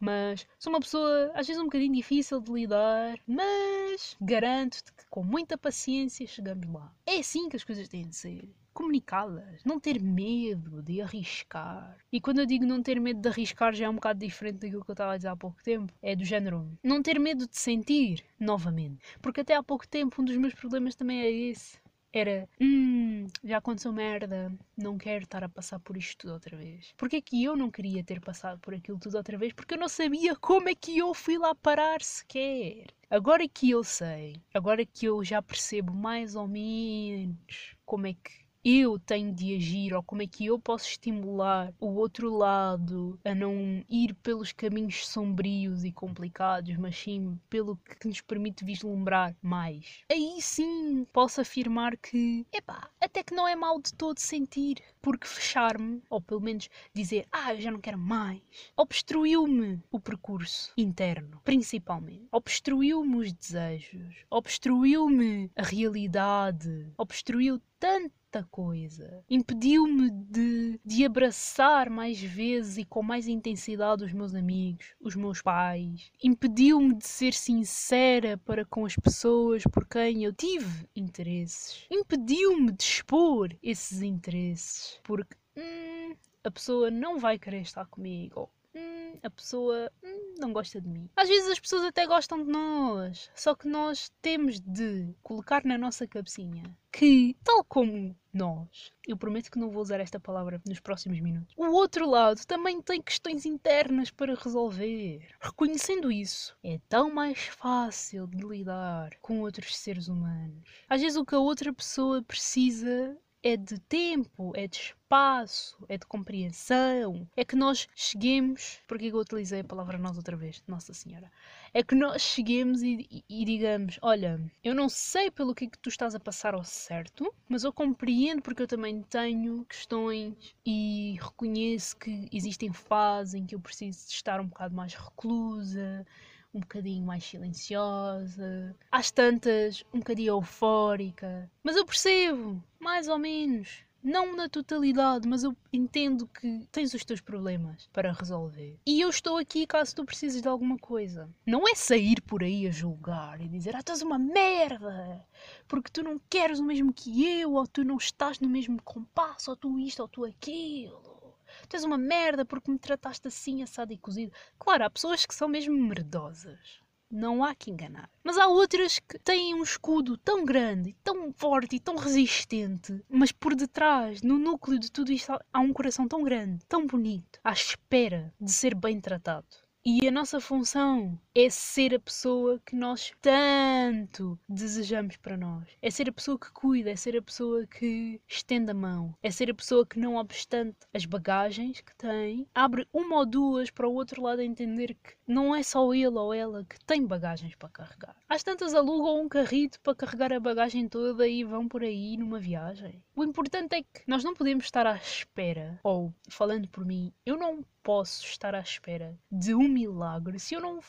Mas 0.00 0.46
sou 0.58 0.72
uma 0.72 0.80
pessoa, 0.80 1.30
às 1.34 1.46
vezes, 1.46 1.60
um 1.62 1.66
bocadinho 1.66 1.94
difícil 1.94 2.40
de 2.40 2.52
lidar. 2.52 3.18
Mas 3.26 4.16
garanto-te 4.20 4.92
que 4.92 5.06
com 5.08 5.22
muita 5.22 5.56
paciência 5.56 6.26
chegamos 6.26 6.66
lá. 6.68 6.92
É 7.06 7.18
assim 7.18 7.48
que 7.48 7.56
as 7.56 7.64
coisas 7.64 7.88
têm 7.88 8.08
de 8.08 8.16
ser 8.16 8.48
comunicá-las, 8.72 9.64
não 9.64 9.78
ter 9.78 10.00
medo 10.00 10.82
de 10.82 11.00
arriscar. 11.00 11.96
E 12.12 12.20
quando 12.20 12.40
eu 12.40 12.46
digo 12.46 12.64
não 12.64 12.82
ter 12.82 13.00
medo 13.00 13.20
de 13.20 13.28
arriscar, 13.28 13.74
já 13.74 13.86
é 13.86 13.88
um 13.88 13.94
bocado 13.94 14.18
diferente 14.18 14.58
daquilo 14.58 14.84
que 14.84 14.90
eu 14.90 14.94
estava 14.94 15.12
a 15.12 15.16
dizer 15.16 15.28
há 15.28 15.36
pouco 15.36 15.62
tempo. 15.62 15.92
É 16.02 16.16
do 16.16 16.24
género 16.24 16.70
não 16.82 17.02
ter 17.02 17.18
medo 17.18 17.46
de 17.46 17.56
sentir 17.56 18.24
novamente. 18.38 19.04
Porque 19.20 19.40
até 19.40 19.54
há 19.54 19.62
pouco 19.62 19.86
tempo 19.86 20.20
um 20.20 20.24
dos 20.24 20.36
meus 20.36 20.54
problemas 20.54 20.94
também 20.94 21.20
é 21.20 21.30
esse. 21.30 21.80
Era, 22.14 22.46
hum, 22.60 23.26
já 23.42 23.56
aconteceu 23.56 23.90
merda, 23.90 24.52
não 24.76 24.98
quero 24.98 25.24
estar 25.24 25.42
a 25.42 25.48
passar 25.48 25.80
por 25.80 25.96
isto 25.96 26.18
tudo 26.18 26.34
outra 26.34 26.54
vez. 26.58 26.92
Porquê 26.94 27.16
é 27.16 27.20
que 27.22 27.42
eu 27.42 27.56
não 27.56 27.70
queria 27.70 28.04
ter 28.04 28.20
passado 28.20 28.60
por 28.60 28.74
aquilo 28.74 28.98
tudo 28.98 29.16
outra 29.16 29.38
vez? 29.38 29.54
Porque 29.54 29.74
eu 29.74 29.78
não 29.78 29.88
sabia 29.88 30.36
como 30.36 30.68
é 30.68 30.74
que 30.74 30.98
eu 30.98 31.14
fui 31.14 31.38
lá 31.38 31.54
parar 31.54 32.02
sequer. 32.02 32.88
Agora 33.08 33.48
que 33.48 33.70
eu 33.70 33.82
sei, 33.82 34.42
agora 34.52 34.84
que 34.84 35.06
eu 35.06 35.24
já 35.24 35.40
percebo 35.40 35.94
mais 35.94 36.34
ou 36.34 36.46
menos 36.46 37.74
como 37.86 38.06
é 38.06 38.12
que 38.12 38.41
eu 38.64 38.98
tenho 38.98 39.32
de 39.34 39.54
agir 39.56 39.94
ou 39.94 40.02
como 40.02 40.22
é 40.22 40.26
que 40.26 40.46
eu 40.46 40.58
posso 40.58 40.86
estimular 40.88 41.72
o 41.80 41.86
outro 41.94 42.30
lado 42.34 43.18
a 43.24 43.34
não 43.34 43.82
ir 43.88 44.14
pelos 44.22 44.52
caminhos 44.52 45.06
sombrios 45.06 45.84
e 45.84 45.92
complicados, 45.92 46.76
mas 46.76 46.96
sim 46.96 47.38
pelo 47.50 47.76
que 47.76 48.06
nos 48.08 48.20
permite 48.20 48.64
vislumbrar 48.64 49.34
mais. 49.42 50.04
Aí 50.10 50.36
sim 50.40 51.04
posso 51.12 51.40
afirmar 51.40 51.96
que, 51.96 52.46
epá, 52.52 52.88
até 53.00 53.22
que 53.22 53.34
não 53.34 53.48
é 53.48 53.56
mal 53.56 53.80
de 53.80 53.92
todo 53.94 54.18
sentir, 54.18 54.76
porque 55.02 55.26
fechar-me, 55.26 56.00
ou 56.08 56.20
pelo 56.20 56.40
menos 56.40 56.70
dizer, 56.94 57.26
ah, 57.30 57.52
eu 57.52 57.60
já 57.60 57.70
não 57.70 57.80
quero 57.80 57.98
mais, 57.98 58.40
obstruiu-me 58.76 59.82
o 59.90 59.98
percurso 59.98 60.72
interno, 60.76 61.40
principalmente. 61.44 62.28
Obstruiu-me 62.30 63.16
os 63.16 63.32
desejos, 63.32 64.24
obstruiu-me 64.30 65.50
a 65.56 65.62
realidade, 65.62 66.92
obstruiu 66.96 67.60
tanta 67.82 68.46
coisa. 68.48 69.24
Impediu-me 69.28 70.08
de, 70.08 70.80
de 70.84 71.04
abraçar 71.04 71.90
mais 71.90 72.20
vezes 72.20 72.76
e 72.78 72.84
com 72.84 73.02
mais 73.02 73.26
intensidade 73.26 74.04
os 74.04 74.12
meus 74.12 74.36
amigos, 74.36 74.94
os 75.00 75.16
meus 75.16 75.42
pais. 75.42 76.12
Impediu-me 76.22 76.94
de 76.94 77.08
ser 77.08 77.34
sincera 77.34 78.38
para 78.38 78.64
com 78.64 78.86
as 78.86 78.94
pessoas 78.94 79.64
por 79.64 79.84
quem 79.84 80.22
eu 80.22 80.32
tive 80.32 80.86
interesses. 80.94 81.84
Impediu-me 81.90 82.70
de 82.70 82.84
expor 82.84 83.48
esses 83.60 84.00
interesses. 84.00 84.91
Porque 85.02 85.36
hum, 85.56 86.16
a 86.44 86.50
pessoa 86.50 86.90
não 86.90 87.18
vai 87.18 87.38
querer 87.38 87.60
estar 87.60 87.86
comigo. 87.86 88.50
Hum, 88.74 89.18
a 89.22 89.30
pessoa 89.30 89.90
hum, 90.02 90.34
não 90.38 90.52
gosta 90.52 90.80
de 90.80 90.88
mim. 90.88 91.08
Às 91.14 91.28
vezes 91.28 91.50
as 91.50 91.60
pessoas 91.60 91.84
até 91.84 92.06
gostam 92.06 92.42
de 92.42 92.50
nós, 92.50 93.30
só 93.34 93.54
que 93.54 93.68
nós 93.68 94.10
temos 94.22 94.60
de 94.60 95.14
colocar 95.22 95.64
na 95.64 95.76
nossa 95.76 96.06
cabecinha 96.06 96.64
que, 96.90 97.34
tal 97.42 97.64
como 97.64 98.14
nós, 98.32 98.92
eu 99.06 99.16
prometo 99.16 99.50
que 99.50 99.58
não 99.58 99.70
vou 99.70 99.82
usar 99.82 99.98
esta 100.00 100.20
palavra 100.20 100.60
nos 100.66 100.78
próximos 100.78 101.20
minutos, 101.20 101.54
o 101.56 101.64
outro 101.72 102.08
lado 102.08 102.44
também 102.46 102.80
tem 102.80 103.00
questões 103.00 103.46
internas 103.46 104.10
para 104.10 104.34
resolver. 104.34 105.26
Reconhecendo 105.40 106.12
isso, 106.12 106.56
é 106.62 106.78
tão 106.88 107.12
mais 107.12 107.38
fácil 107.38 108.26
de 108.26 108.46
lidar 108.46 109.10
com 109.20 109.40
outros 109.40 109.76
seres 109.76 110.08
humanos. 110.08 110.62
Às 110.88 111.00
vezes 111.00 111.16
o 111.16 111.24
que 111.24 111.34
a 111.34 111.38
outra 111.38 111.72
pessoa 111.72 112.22
precisa 112.22 113.16
é 113.42 113.56
de 113.56 113.78
tempo, 113.80 114.52
é 114.54 114.66
de 114.66 114.76
espaço, 114.76 115.84
é 115.88 115.98
de 115.98 116.06
compreensão. 116.06 117.28
É 117.36 117.44
que 117.44 117.56
nós 117.56 117.88
cheguemos. 117.94 118.80
Porque 118.86 119.06
eu 119.06 119.16
utilizei 119.16 119.60
a 119.60 119.64
palavra 119.64 119.98
nós 119.98 120.16
outra 120.16 120.36
vez? 120.36 120.62
Nossa 120.66 120.94
Senhora. 120.94 121.30
É 121.74 121.82
que 121.82 121.94
nós 121.94 122.22
cheguemos 122.22 122.82
e, 122.82 123.06
e, 123.10 123.24
e 123.28 123.44
digamos: 123.44 123.98
Olha, 124.00 124.40
eu 124.62 124.74
não 124.74 124.88
sei 124.88 125.30
pelo 125.30 125.54
que 125.54 125.64
é 125.64 125.68
que 125.68 125.78
tu 125.78 125.88
estás 125.88 126.14
a 126.14 126.20
passar 126.20 126.54
ao 126.54 126.64
certo, 126.64 127.32
mas 127.48 127.64
eu 127.64 127.72
compreendo 127.72 128.42
porque 128.42 128.62
eu 128.62 128.68
também 128.68 129.02
tenho 129.02 129.64
questões 129.64 130.54
e 130.64 131.16
reconheço 131.20 131.96
que 131.96 132.28
existem 132.32 132.72
fases 132.72 133.34
em 133.34 133.44
que 133.44 133.54
eu 133.54 133.60
preciso 133.60 134.06
de 134.06 134.14
estar 134.14 134.40
um 134.40 134.46
bocado 134.46 134.74
mais 134.74 134.94
reclusa 134.94 136.06
um 136.54 136.60
bocadinho 136.60 137.04
mais 137.04 137.24
silenciosa, 137.24 138.76
às 138.90 139.10
tantas 139.10 139.84
um 139.92 139.98
bocadinho 139.98 140.34
eufórica. 140.34 141.50
Mas 141.62 141.76
eu 141.76 141.84
percebo, 141.84 142.62
mais 142.78 143.08
ou 143.08 143.18
menos. 143.18 143.84
Não 144.02 144.34
na 144.34 144.48
totalidade, 144.48 145.28
mas 145.28 145.44
eu 145.44 145.56
entendo 145.72 146.26
que 146.26 146.66
tens 146.72 146.92
os 146.92 147.04
teus 147.04 147.20
problemas 147.20 147.88
para 147.92 148.12
resolver. 148.12 148.76
E 148.84 149.00
eu 149.00 149.08
estou 149.08 149.36
aqui 149.36 149.64
caso 149.64 149.94
tu 149.94 150.04
precises 150.04 150.42
de 150.42 150.48
alguma 150.48 150.76
coisa. 150.76 151.30
Não 151.46 151.68
é 151.68 151.74
sair 151.76 152.20
por 152.20 152.42
aí 152.42 152.66
a 152.66 152.70
julgar 152.72 153.40
e 153.40 153.46
dizer, 153.46 153.76
ah, 153.76 153.82
tu 153.82 153.92
és 153.92 154.02
uma 154.02 154.18
merda, 154.18 155.24
porque 155.68 155.88
tu 155.88 156.02
não 156.02 156.20
queres 156.28 156.58
o 156.58 156.64
mesmo 156.64 156.92
que 156.92 157.24
eu, 157.24 157.54
ou 157.54 157.64
tu 157.64 157.84
não 157.84 157.96
estás 157.96 158.40
no 158.40 158.48
mesmo 158.48 158.82
compasso, 158.82 159.52
ou 159.52 159.56
tu 159.56 159.78
isto, 159.78 160.00
ou 160.00 160.08
tu 160.08 160.24
aquilo. 160.24 161.21
Tu 161.68 161.76
és 161.76 161.84
uma 161.84 161.98
merda 161.98 162.44
porque 162.44 162.70
me 162.70 162.78
trataste 162.78 163.28
assim, 163.28 163.62
assado 163.62 163.92
e 163.92 163.98
cozido. 163.98 164.32
Claro, 164.58 164.84
há 164.84 164.90
pessoas 164.90 165.26
que 165.26 165.34
são 165.34 165.48
mesmo 165.48 165.74
merdosas. 165.74 166.80
Não 167.10 167.44
há 167.44 167.54
que 167.54 167.70
enganar. 167.70 168.08
Mas 168.24 168.38
há 168.38 168.46
outras 168.46 168.98
que 168.98 169.18
têm 169.18 169.54
um 169.54 169.62
escudo 169.62 170.16
tão 170.16 170.46
grande, 170.46 170.96
tão 171.04 171.30
forte 171.32 171.76
e 171.76 171.80
tão 171.80 171.94
resistente, 171.94 173.04
mas 173.06 173.30
por 173.30 173.54
detrás, 173.54 174.22
no 174.22 174.38
núcleo 174.38 174.78
de 174.78 174.90
tudo 174.90 175.12
isto, 175.12 175.38
há 175.52 175.60
um 175.60 175.74
coração 175.74 176.08
tão 176.08 176.22
grande, 176.22 176.64
tão 176.66 176.86
bonito, 176.86 177.38
à 177.44 177.52
espera 177.52 178.32
de 178.40 178.50
ser 178.50 178.74
bem 178.74 178.98
tratado. 178.98 179.46
E 179.84 180.08
a 180.08 180.10
nossa 180.10 180.40
função 180.40 181.20
é 181.34 181.48
ser 181.48 181.94
a 181.94 181.98
pessoa 181.98 182.60
que 182.64 182.76
nós 182.76 183.12
tanto 183.22 184.38
desejamos 184.46 185.16
para 185.16 185.36
nós. 185.36 185.66
É 185.80 185.90
ser 185.90 186.10
a 186.10 186.12
pessoa 186.12 186.38
que 186.38 186.52
cuida, 186.52 186.90
é 186.90 186.96
ser 186.96 187.16
a 187.16 187.22
pessoa 187.22 187.66
que 187.66 188.20
estende 188.28 188.70
a 188.70 188.74
mão, 188.74 189.14
é 189.22 189.30
ser 189.30 189.50
a 189.50 189.54
pessoa 189.54 189.86
que, 189.86 189.98
não 189.98 190.16
obstante 190.16 190.76
as 190.92 191.06
bagagens 191.06 191.80
que 191.80 191.94
tem, 191.96 192.46
abre 192.54 192.86
uma 192.92 193.16
ou 193.16 193.26
duas 193.26 193.70
para 193.70 193.88
o 193.88 193.94
outro 193.94 194.22
lado 194.22 194.40
a 194.40 194.44
entender 194.44 194.94
que 195.02 195.14
não 195.26 195.54
é 195.54 195.62
só 195.62 195.94
ele 195.94 196.18
ou 196.18 196.34
ela 196.34 196.64
que 196.64 196.78
tem 196.84 197.06
bagagens 197.06 197.54
para 197.54 197.70
carregar. 197.70 198.16
Às 198.28 198.42
tantas 198.42 198.74
alugam 198.74 199.22
um 199.22 199.28
carrito 199.28 199.80
para 199.80 199.94
carregar 199.94 200.32
a 200.32 200.40
bagagem 200.40 200.86
toda 200.86 201.26
e 201.26 201.44
vão 201.44 201.66
por 201.66 201.82
aí 201.82 202.16
numa 202.18 202.38
viagem. 202.38 203.02
O 203.16 203.24
importante 203.24 203.76
é 203.76 203.82
que 203.82 204.02
nós 204.06 204.22
não 204.22 204.34
podemos 204.34 204.64
estar 204.64 204.86
à 204.86 204.96
espera, 204.96 205.80
ou 205.82 206.12
falando 206.28 206.68
por 206.68 206.84
mim, 206.84 207.10
eu 207.24 207.38
não 207.38 207.64
posso 207.82 208.24
estar 208.24 208.54
à 208.54 208.60
espera 208.60 209.18
de 209.30 209.54
um 209.54 209.68
milagre 209.68 210.38
se 210.38 210.54
eu 210.54 210.60
não 210.60 210.80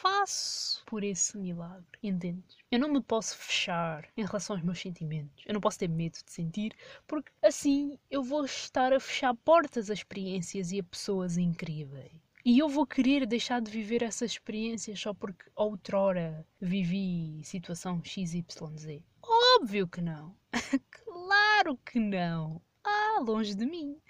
faço 0.00 0.82
por 0.86 1.04
esse 1.04 1.36
milagre, 1.36 1.84
entendes? 2.02 2.56
Eu 2.70 2.78
não 2.78 2.88
me 2.90 3.02
posso 3.02 3.36
fechar 3.36 4.08
em 4.16 4.24
relação 4.24 4.56
aos 4.56 4.64
meus 4.64 4.80
sentimentos. 4.80 5.44
Eu 5.46 5.52
não 5.52 5.60
posso 5.60 5.78
ter 5.78 5.88
medo 5.88 6.18
de 6.24 6.32
sentir, 6.32 6.74
porque 7.06 7.30
assim 7.42 7.98
eu 8.10 8.22
vou 8.22 8.44
estar 8.44 8.92
a 8.92 9.00
fechar 9.00 9.34
portas 9.34 9.90
a 9.90 9.94
experiências 9.94 10.72
e 10.72 10.80
a 10.80 10.84
pessoas 10.84 11.36
incríveis. 11.36 12.12
E 12.44 12.58
eu 12.58 12.68
vou 12.68 12.86
querer 12.86 13.26
deixar 13.26 13.60
de 13.60 13.70
viver 13.70 14.02
essas 14.02 14.32
experiências 14.32 14.98
só 14.98 15.12
porque 15.12 15.44
outrora 15.54 16.46
vivi 16.58 17.42
situação 17.44 18.02
XYZ? 18.02 19.02
Óbvio 19.22 19.86
que 19.86 20.00
não. 20.00 20.34
claro 21.04 21.76
que 21.84 22.00
não. 22.00 22.62
Ah, 22.82 23.20
longe 23.22 23.54
de 23.54 23.66
mim 23.66 24.00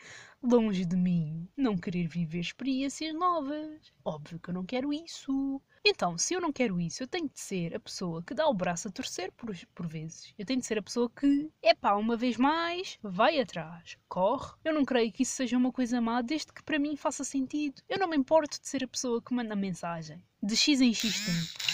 longe 0.42 0.84
de 0.84 0.96
mim 0.96 1.48
não 1.56 1.76
querer 1.76 2.06
viver 2.06 2.40
experiências 2.40 3.14
novas. 3.14 3.92
Óbvio 4.04 4.38
que 4.38 4.50
eu 4.50 4.54
não 4.54 4.64
quero 4.64 4.92
isso. 4.92 5.60
Então, 5.84 6.18
se 6.18 6.34
eu 6.34 6.40
não 6.40 6.52
quero 6.52 6.80
isso, 6.80 7.02
eu 7.02 7.08
tenho 7.08 7.28
de 7.28 7.40
ser 7.40 7.74
a 7.74 7.80
pessoa 7.80 8.22
que 8.22 8.34
dá 8.34 8.46
o 8.46 8.54
braço 8.54 8.88
a 8.88 8.90
torcer 8.90 9.32
por, 9.32 9.54
por 9.74 9.86
vezes. 9.86 10.34
Eu 10.38 10.44
tenho 10.44 10.60
de 10.60 10.66
ser 10.66 10.78
a 10.78 10.82
pessoa 10.82 11.10
que, 11.10 11.50
epá, 11.62 11.94
uma 11.94 12.16
vez 12.16 12.36
mais, 12.36 12.98
vai 13.02 13.40
atrás, 13.40 13.96
corre. 14.08 14.52
Eu 14.64 14.74
não 14.74 14.84
creio 14.84 15.10
que 15.10 15.22
isso 15.22 15.32
seja 15.32 15.56
uma 15.56 15.72
coisa 15.72 16.00
má, 16.00 16.20
desde 16.20 16.52
que 16.52 16.62
para 16.62 16.78
mim 16.78 16.96
faça 16.96 17.24
sentido. 17.24 17.82
Eu 17.88 17.98
não 17.98 18.08
me 18.08 18.16
importo 18.16 18.60
de 18.60 18.68
ser 18.68 18.84
a 18.84 18.88
pessoa 18.88 19.22
que 19.22 19.34
manda 19.34 19.56
mensagem. 19.56 20.22
De 20.42 20.56
X 20.56 20.80
em 20.80 20.92
X 20.92 21.24
tempo. 21.24 21.70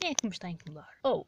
Quem 0.00 0.10
é 0.10 0.14
que 0.14 0.26
me 0.26 0.32
está 0.32 0.48
a 0.48 0.50
incomodar? 0.50 0.90
Oh, 1.02 1.24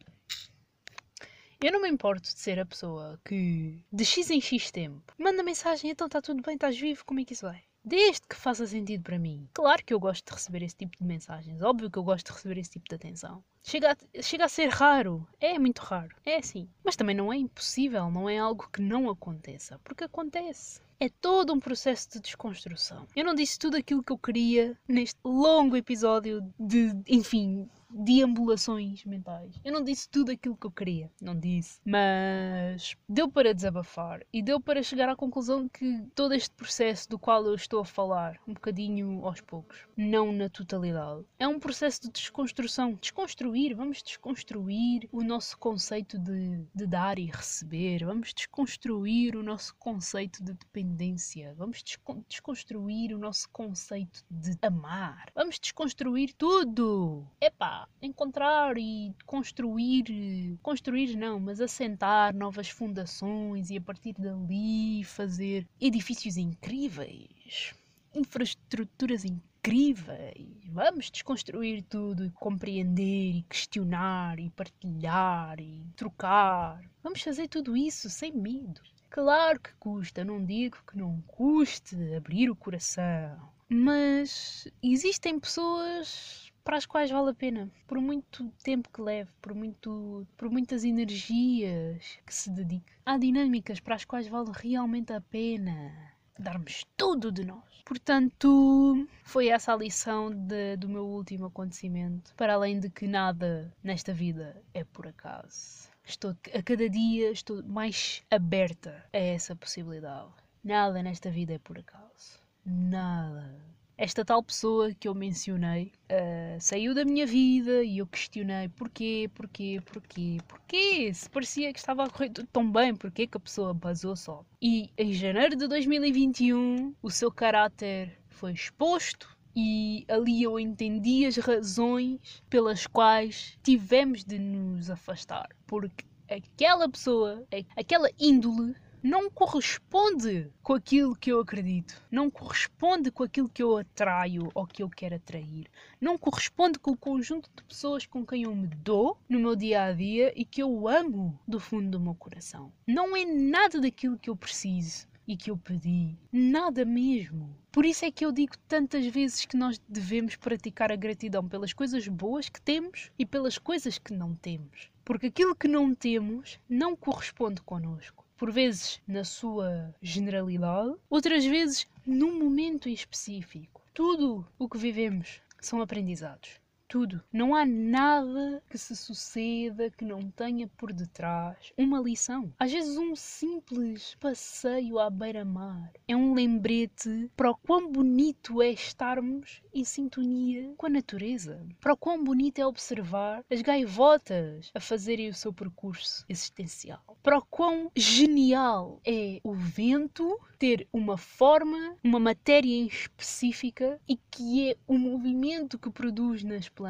eu 1.63 1.73
não 1.73 1.83
me 1.83 1.89
importo 1.89 2.23
de 2.23 2.39
ser 2.39 2.59
a 2.59 2.67
pessoa 2.67 3.21
que, 3.25 3.81
de 3.93 4.05
X 4.05 4.31
em 4.31 4.41
X 4.41 4.71
tempo, 4.71 5.15
manda 5.17 5.43
mensagem, 5.43 5.91
então 5.91 6.07
está 6.07 6.21
tudo 6.21 6.43
bem, 6.43 6.55
estás 6.55 6.79
vivo, 6.79 7.05
como 7.05 7.21
é 7.21 7.25
que 7.25 7.35
isso 7.35 7.47
vai? 7.47 7.63
Desde 7.85 8.23
que 8.29 8.37
faça 8.37 8.67
sentido 8.67 9.03
para 9.03 9.19
mim. 9.19 9.49
Claro 9.55 9.85
que 9.85 9.93
eu 9.93 9.99
gosto 9.99 10.25
de 10.27 10.33
receber 10.33 10.63
esse 10.63 10.77
tipo 10.77 10.97
de 10.97 11.05
mensagens, 11.05 11.63
óbvio 11.63 11.91
que 11.91 11.99
eu 11.99 12.05
gosto 12.05 12.27
de 12.27 12.33
receber 12.33 12.59
esse 12.59 12.71
tipo 12.71 12.89
de 12.89 12.95
atenção. 12.95 13.43
Chega 13.65 13.93
a, 13.93 14.23
chega 14.23 14.45
a 14.45 14.49
ser 14.49 14.69
raro, 14.69 15.27
é 15.41 15.59
muito 15.59 15.81
raro, 15.81 16.17
é 16.25 16.37
assim. 16.37 16.69
Mas 16.85 16.97
também 16.97 17.15
não 17.15 17.33
é 17.33 17.37
impossível, 17.37 18.11
não 18.11 18.29
é 18.29 18.39
algo 18.39 18.69
que 18.73 18.83
não 18.83 19.09
aconteça, 19.09 19.81
porque 19.85 20.05
acontece. 20.05 20.81
É 20.99 21.09
todo 21.09 21.53
um 21.53 21.59
processo 21.59 22.09
de 22.13 22.21
desconstrução. 22.21 23.09
Eu 23.17 23.25
não 23.25 23.35
disse 23.35 23.59
tudo 23.59 23.77
aquilo 23.77 24.05
que 24.05 24.13
eu 24.13 24.19
queria 24.19 24.79
neste 24.87 25.19
longo 25.25 25.77
episódio 25.77 26.41
de, 26.59 26.93
enfim, 27.09 27.69
deambulações 27.93 29.05
mentais. 29.05 29.55
Eu 29.65 29.73
não 29.73 29.83
disse 29.83 30.09
tudo 30.09 30.31
aquilo 30.31 30.57
que 30.57 30.67
eu 30.67 30.71
queria, 30.71 31.11
não 31.21 31.39
disse, 31.39 31.81
mas 31.85 32.97
deu 33.09 33.31
para 33.31 33.55
desabafar 33.55 34.25
e 34.33 34.43
deu 34.43 34.61
para 34.61 34.83
chegar 34.83 35.09
à 35.09 35.17
conclusão 35.17 35.69
que 35.69 36.03
todo 36.15 36.35
este 36.35 36.51
processo 36.51 37.09
do 37.09 37.19
qual 37.19 37.45
eu 37.45 37.55
estou 37.55 37.81
a 37.81 37.85
falar, 37.85 38.39
um 38.47 38.55
bocadinho 38.55 39.25
aos 39.25 39.41
poucos, 39.41 39.87
não 39.97 40.33
na 40.33 40.49
totalidade, 40.49 41.25
é 41.39 41.47
um 41.47 41.59
processo 41.59 42.03
de 42.03 42.11
desconstrução. 42.11 42.95
Desconstruir, 42.95 43.75
vamos 43.75 44.03
desconstruir 44.03 45.09
o 45.13 45.23
nosso 45.23 45.59
conceito 45.59 46.19
de, 46.19 46.65
de 46.75 46.87
dar 46.87 47.19
e 47.19 47.27
receber, 47.27 48.05
vamos 48.05 48.33
desconstruir 48.33 49.37
o 49.37 49.43
nosso 49.43 49.75
conceito 49.77 50.43
de 50.43 50.53
dependência, 50.53 51.55
vamos 51.57 51.83
desconstruir 52.29 53.15
o 53.15 53.19
nosso 53.19 53.49
conceito 53.51 54.25
de 54.31 54.57
amar, 54.63 55.31
vamos 55.35 55.59
desconstruir 55.59 56.33
tudo. 56.35 57.27
Epá, 57.41 57.82
encontrar 58.01 58.77
e 58.79 59.15
construir, 59.27 60.59
construir 60.63 61.17
não, 61.17 61.39
mas 61.41 61.61
assentar 61.61 62.35
novas 62.35 62.69
fundações 62.69 63.71
e 63.71 63.77
a 63.77 63.81
partir 63.81 64.15
dali 64.15 65.05
fazer 65.05 65.67
edifícios 65.81 66.37
incríveis, 66.37 67.75
infraestruturas 68.15 69.25
incríveis. 69.25 70.47
Vamos 70.67 71.11
desconstruir 71.11 71.83
tudo 71.83 72.25
e 72.27 72.31
compreender 72.31 73.37
e 73.37 73.43
questionar 73.43 74.39
e 74.39 74.51
partilhar 74.51 75.61
e 75.61 75.85
trocar. 75.97 76.83
Vamos 77.03 77.23
fazer 77.23 77.49
tudo 77.49 77.77
isso 77.77 78.09
sem 78.11 78.33
medo. 78.33 78.81
Claro 79.11 79.61
que 79.61 79.75
custa, 79.75 80.25
não 80.25 80.43
digo 80.43 80.79
que 80.91 80.97
não 80.97 81.21
custe 81.27 81.97
abrir 82.15 82.49
o 82.49 82.57
coração, 82.57 83.53
mas 83.69 84.67
existem 84.83 85.39
pessoas 85.39 86.52
para 86.65 86.77
as 86.77 86.87
quais 86.87 87.11
vale 87.11 87.31
a 87.31 87.35
pena, 87.35 87.71
por 87.87 88.01
muito 88.01 88.49
tempo 88.63 88.89
que 88.89 89.01
leve, 89.01 89.31
por, 89.41 89.55
muito, 89.55 90.27
por 90.37 90.51
muitas 90.51 90.85
energias 90.85 92.19
que 92.25 92.35
se 92.35 92.51
dedique. 92.51 92.93
Há 93.05 93.19
dinâmicas 93.19 93.81
para 93.81 93.97
as 93.97 94.05
quais 94.05 94.29
vale 94.29 94.51
realmente 94.55 95.13
a 95.13 95.21
pena 95.21 96.13
darmos 96.39 96.85
tudo 96.97 97.31
de 97.31 97.45
nós. 97.45 97.83
Portanto, 97.85 99.07
foi 99.25 99.49
essa 99.49 99.73
a 99.73 99.77
lição 99.77 100.31
de, 100.31 100.77
do 100.77 100.89
meu 100.89 101.05
último 101.05 101.47
acontecimento. 101.47 102.35
Para 102.37 102.55
além 102.55 102.79
de 102.79 102.89
que 102.89 103.07
nada 103.07 103.73
nesta 103.83 104.13
vida 104.15 104.61
é 104.73 104.85
por 104.85 105.07
acaso. 105.07 105.91
Estou 106.05 106.31
a 106.53 106.63
cada 106.63 106.89
dia 106.89 107.31
estou 107.31 107.63
mais 107.65 108.23
aberta 108.31 109.05
a 109.13 109.19
essa 109.19 109.55
possibilidade. 109.55 110.31
Nada 110.65 111.03
nesta 111.03 111.31
vida 111.31 111.55
é 111.55 111.59
por 111.59 111.79
acaso. 111.79 112.41
Nada 112.65 113.72
esta 114.03 114.25
tal 114.25 114.43
pessoa 114.43 114.93
que 114.93 115.07
eu 115.07 115.15
mencionei 115.15 115.93
uh, 116.11 116.61
saiu 116.61 116.93
da 116.93 117.05
minha 117.05 117.25
vida 117.25 117.85
e 117.85 117.99
eu 117.99 118.07
questionei 118.09 118.69
porquê, 118.71 119.31
porquê, 119.33 119.81
porquê, 119.93 120.39
porquê? 120.49 121.15
Se 121.15 121.31
parecia 121.31 121.73
que 121.73 121.79
estava 121.79 122.03
a 122.03 122.11
correr 122.11 122.31
tudo 122.31 122.49
tão 122.53 122.69
bem, 122.69 122.97
porquê 122.97 123.29
que 123.29 123.37
a 123.37 123.41
pessoa 123.41 123.73
basou 123.73 124.17
só? 124.17 124.45
E 124.61 124.91
em 124.99 125.13
janeiro 125.13 125.55
de 125.55 125.69
2021 125.69 126.97
o 127.01 127.11
seu 127.13 127.31
caráter 127.31 128.19
foi 128.29 128.51
exposto 128.51 129.39
e 129.55 130.05
ali 130.09 130.43
eu 130.43 130.59
entendi 130.59 131.25
as 131.25 131.37
razões 131.37 132.43
pelas 132.51 132.89
quais 132.89 133.57
tivemos 133.63 134.25
de 134.25 134.37
nos 134.37 134.91
afastar. 134.91 135.49
Porque 135.65 136.05
aquela 136.29 136.89
pessoa, 136.89 137.47
aquela 137.77 138.11
índole 138.19 138.75
não 139.03 139.29
corresponde 139.29 140.49
com 140.63 140.75
aquilo 140.75 141.17
que 141.17 141.33
eu 141.33 141.41
acredito, 141.41 142.01
não 142.09 142.31
corresponde 142.31 143.11
com 143.11 143.25
aquilo 143.25 143.49
que 143.49 143.61
eu 143.63 143.77
atraio 143.77 144.49
ou 144.55 144.65
que 144.65 144.81
eu 144.81 144.89
quero 144.89 145.17
atrair, 145.17 145.67
não 146.01 146.17
corresponde 146.17 146.79
com 146.79 146.93
o 146.93 146.97
conjunto 146.97 147.51
de 147.57 147.65
pessoas 147.65 148.07
com 148.07 148.25
quem 148.25 148.45
eu 148.45 148.55
me 148.55 148.69
dou 148.69 149.19
no 149.29 149.41
meu 149.41 149.57
dia 149.57 149.83
a 149.83 149.93
dia 149.93 150.33
e 150.37 150.45
que 150.45 150.63
eu 150.63 150.87
amo 150.87 151.37
do 151.49 151.59
fundo 151.59 151.91
do 151.91 152.01
meu 152.01 152.15
coração. 152.15 152.73
Não 152.87 153.17
é 153.17 153.25
nada 153.25 153.81
daquilo 153.81 154.19
que 154.19 154.31
eu 154.31 154.37
preciso 154.37 155.09
e 155.27 155.37
que 155.37 155.51
eu 155.51 155.57
pedi, 155.57 156.17
nada 156.31 156.85
mesmo. 156.85 157.57
Por 157.73 157.85
isso 157.85 158.05
é 158.05 158.11
que 158.11 158.25
eu 158.25 158.31
digo 158.31 158.57
tantas 158.69 159.05
vezes 159.07 159.45
que 159.47 159.57
nós 159.57 159.81
devemos 159.89 160.37
praticar 160.37 160.93
a 160.93 160.97
gratidão 160.97 161.49
pelas 161.49 161.73
coisas 161.73 162.07
boas 162.07 162.49
que 162.49 162.61
temos 162.61 163.11
e 163.19 163.27
pelas 163.27 163.59
coisas 163.59 163.99
que 163.99 164.13
não 164.13 164.35
temos. 164.35 164.91
Porque 165.05 165.27
aquilo 165.27 165.57
que 165.57 165.67
não 165.67 165.93
temos 165.93 166.61
não 166.69 166.95
corresponde 166.95 167.61
connosco 167.63 168.23
por 168.43 168.51
vezes 168.51 169.01
na 169.07 169.23
sua 169.23 169.95
generalidade, 170.03 170.97
outras 171.09 171.45
vezes 171.45 171.87
num 172.05 172.43
momento 172.43 172.89
específico. 172.89 173.81
Tudo 173.95 174.45
o 174.59 174.69
que 174.69 174.77
vivemos 174.77 175.41
são 175.61 175.81
aprendizados. 175.81 176.61
Tudo. 176.93 177.23
Não 177.33 177.55
há 177.55 177.65
nada 177.65 178.63
que 178.69 178.77
se 178.77 178.95
suceda 178.95 179.89
que 179.89 180.05
não 180.05 180.31
tenha 180.31 180.69
por 180.77 180.93
detrás 180.93 181.73
uma 181.75 181.99
lição. 181.99 182.53
Às 182.59 182.71
vezes, 182.71 182.99
um 182.99 183.17
simples 183.17 184.15
passeio 184.21 184.99
à 184.99 185.09
beira-mar 185.09 185.91
é 186.07 186.15
um 186.15 186.35
lembrete 186.35 187.31
para 187.35 187.51
o 187.51 187.57
quão 187.57 187.91
bonito 187.91 188.61
é 188.61 188.69
estarmos 188.69 189.63
em 189.73 189.85
sintonia 189.85 190.75
com 190.77 190.85
a 190.85 190.91
natureza. 190.91 191.67
Para 191.81 191.95
o 191.95 191.97
quão 191.97 192.23
bonito 192.23 192.59
é 192.59 192.67
observar 192.67 193.43
as 193.51 193.63
gaivotas 193.63 194.71
a 194.75 194.81
fazerem 194.81 195.31
o 195.31 195.35
seu 195.35 195.51
percurso 195.51 196.27
existencial. 196.29 197.17
Para 197.23 197.39
o 197.39 197.47
quão 197.47 197.91
genial 197.97 199.01
é 199.03 199.41
o 199.43 199.55
vento 199.55 200.39
ter 200.59 200.87
uma 200.93 201.17
forma, 201.17 201.97
uma 202.05 202.21
matéria 202.21 202.73
em 202.73 202.87
específica 202.87 203.99
e 204.07 204.17
que 204.31 204.71
é 204.71 204.77
o 204.87 204.99
movimento 204.99 205.79
que 205.79 205.91
produz 205.91 206.45
nas 206.45 206.69
plantas. 206.69 206.82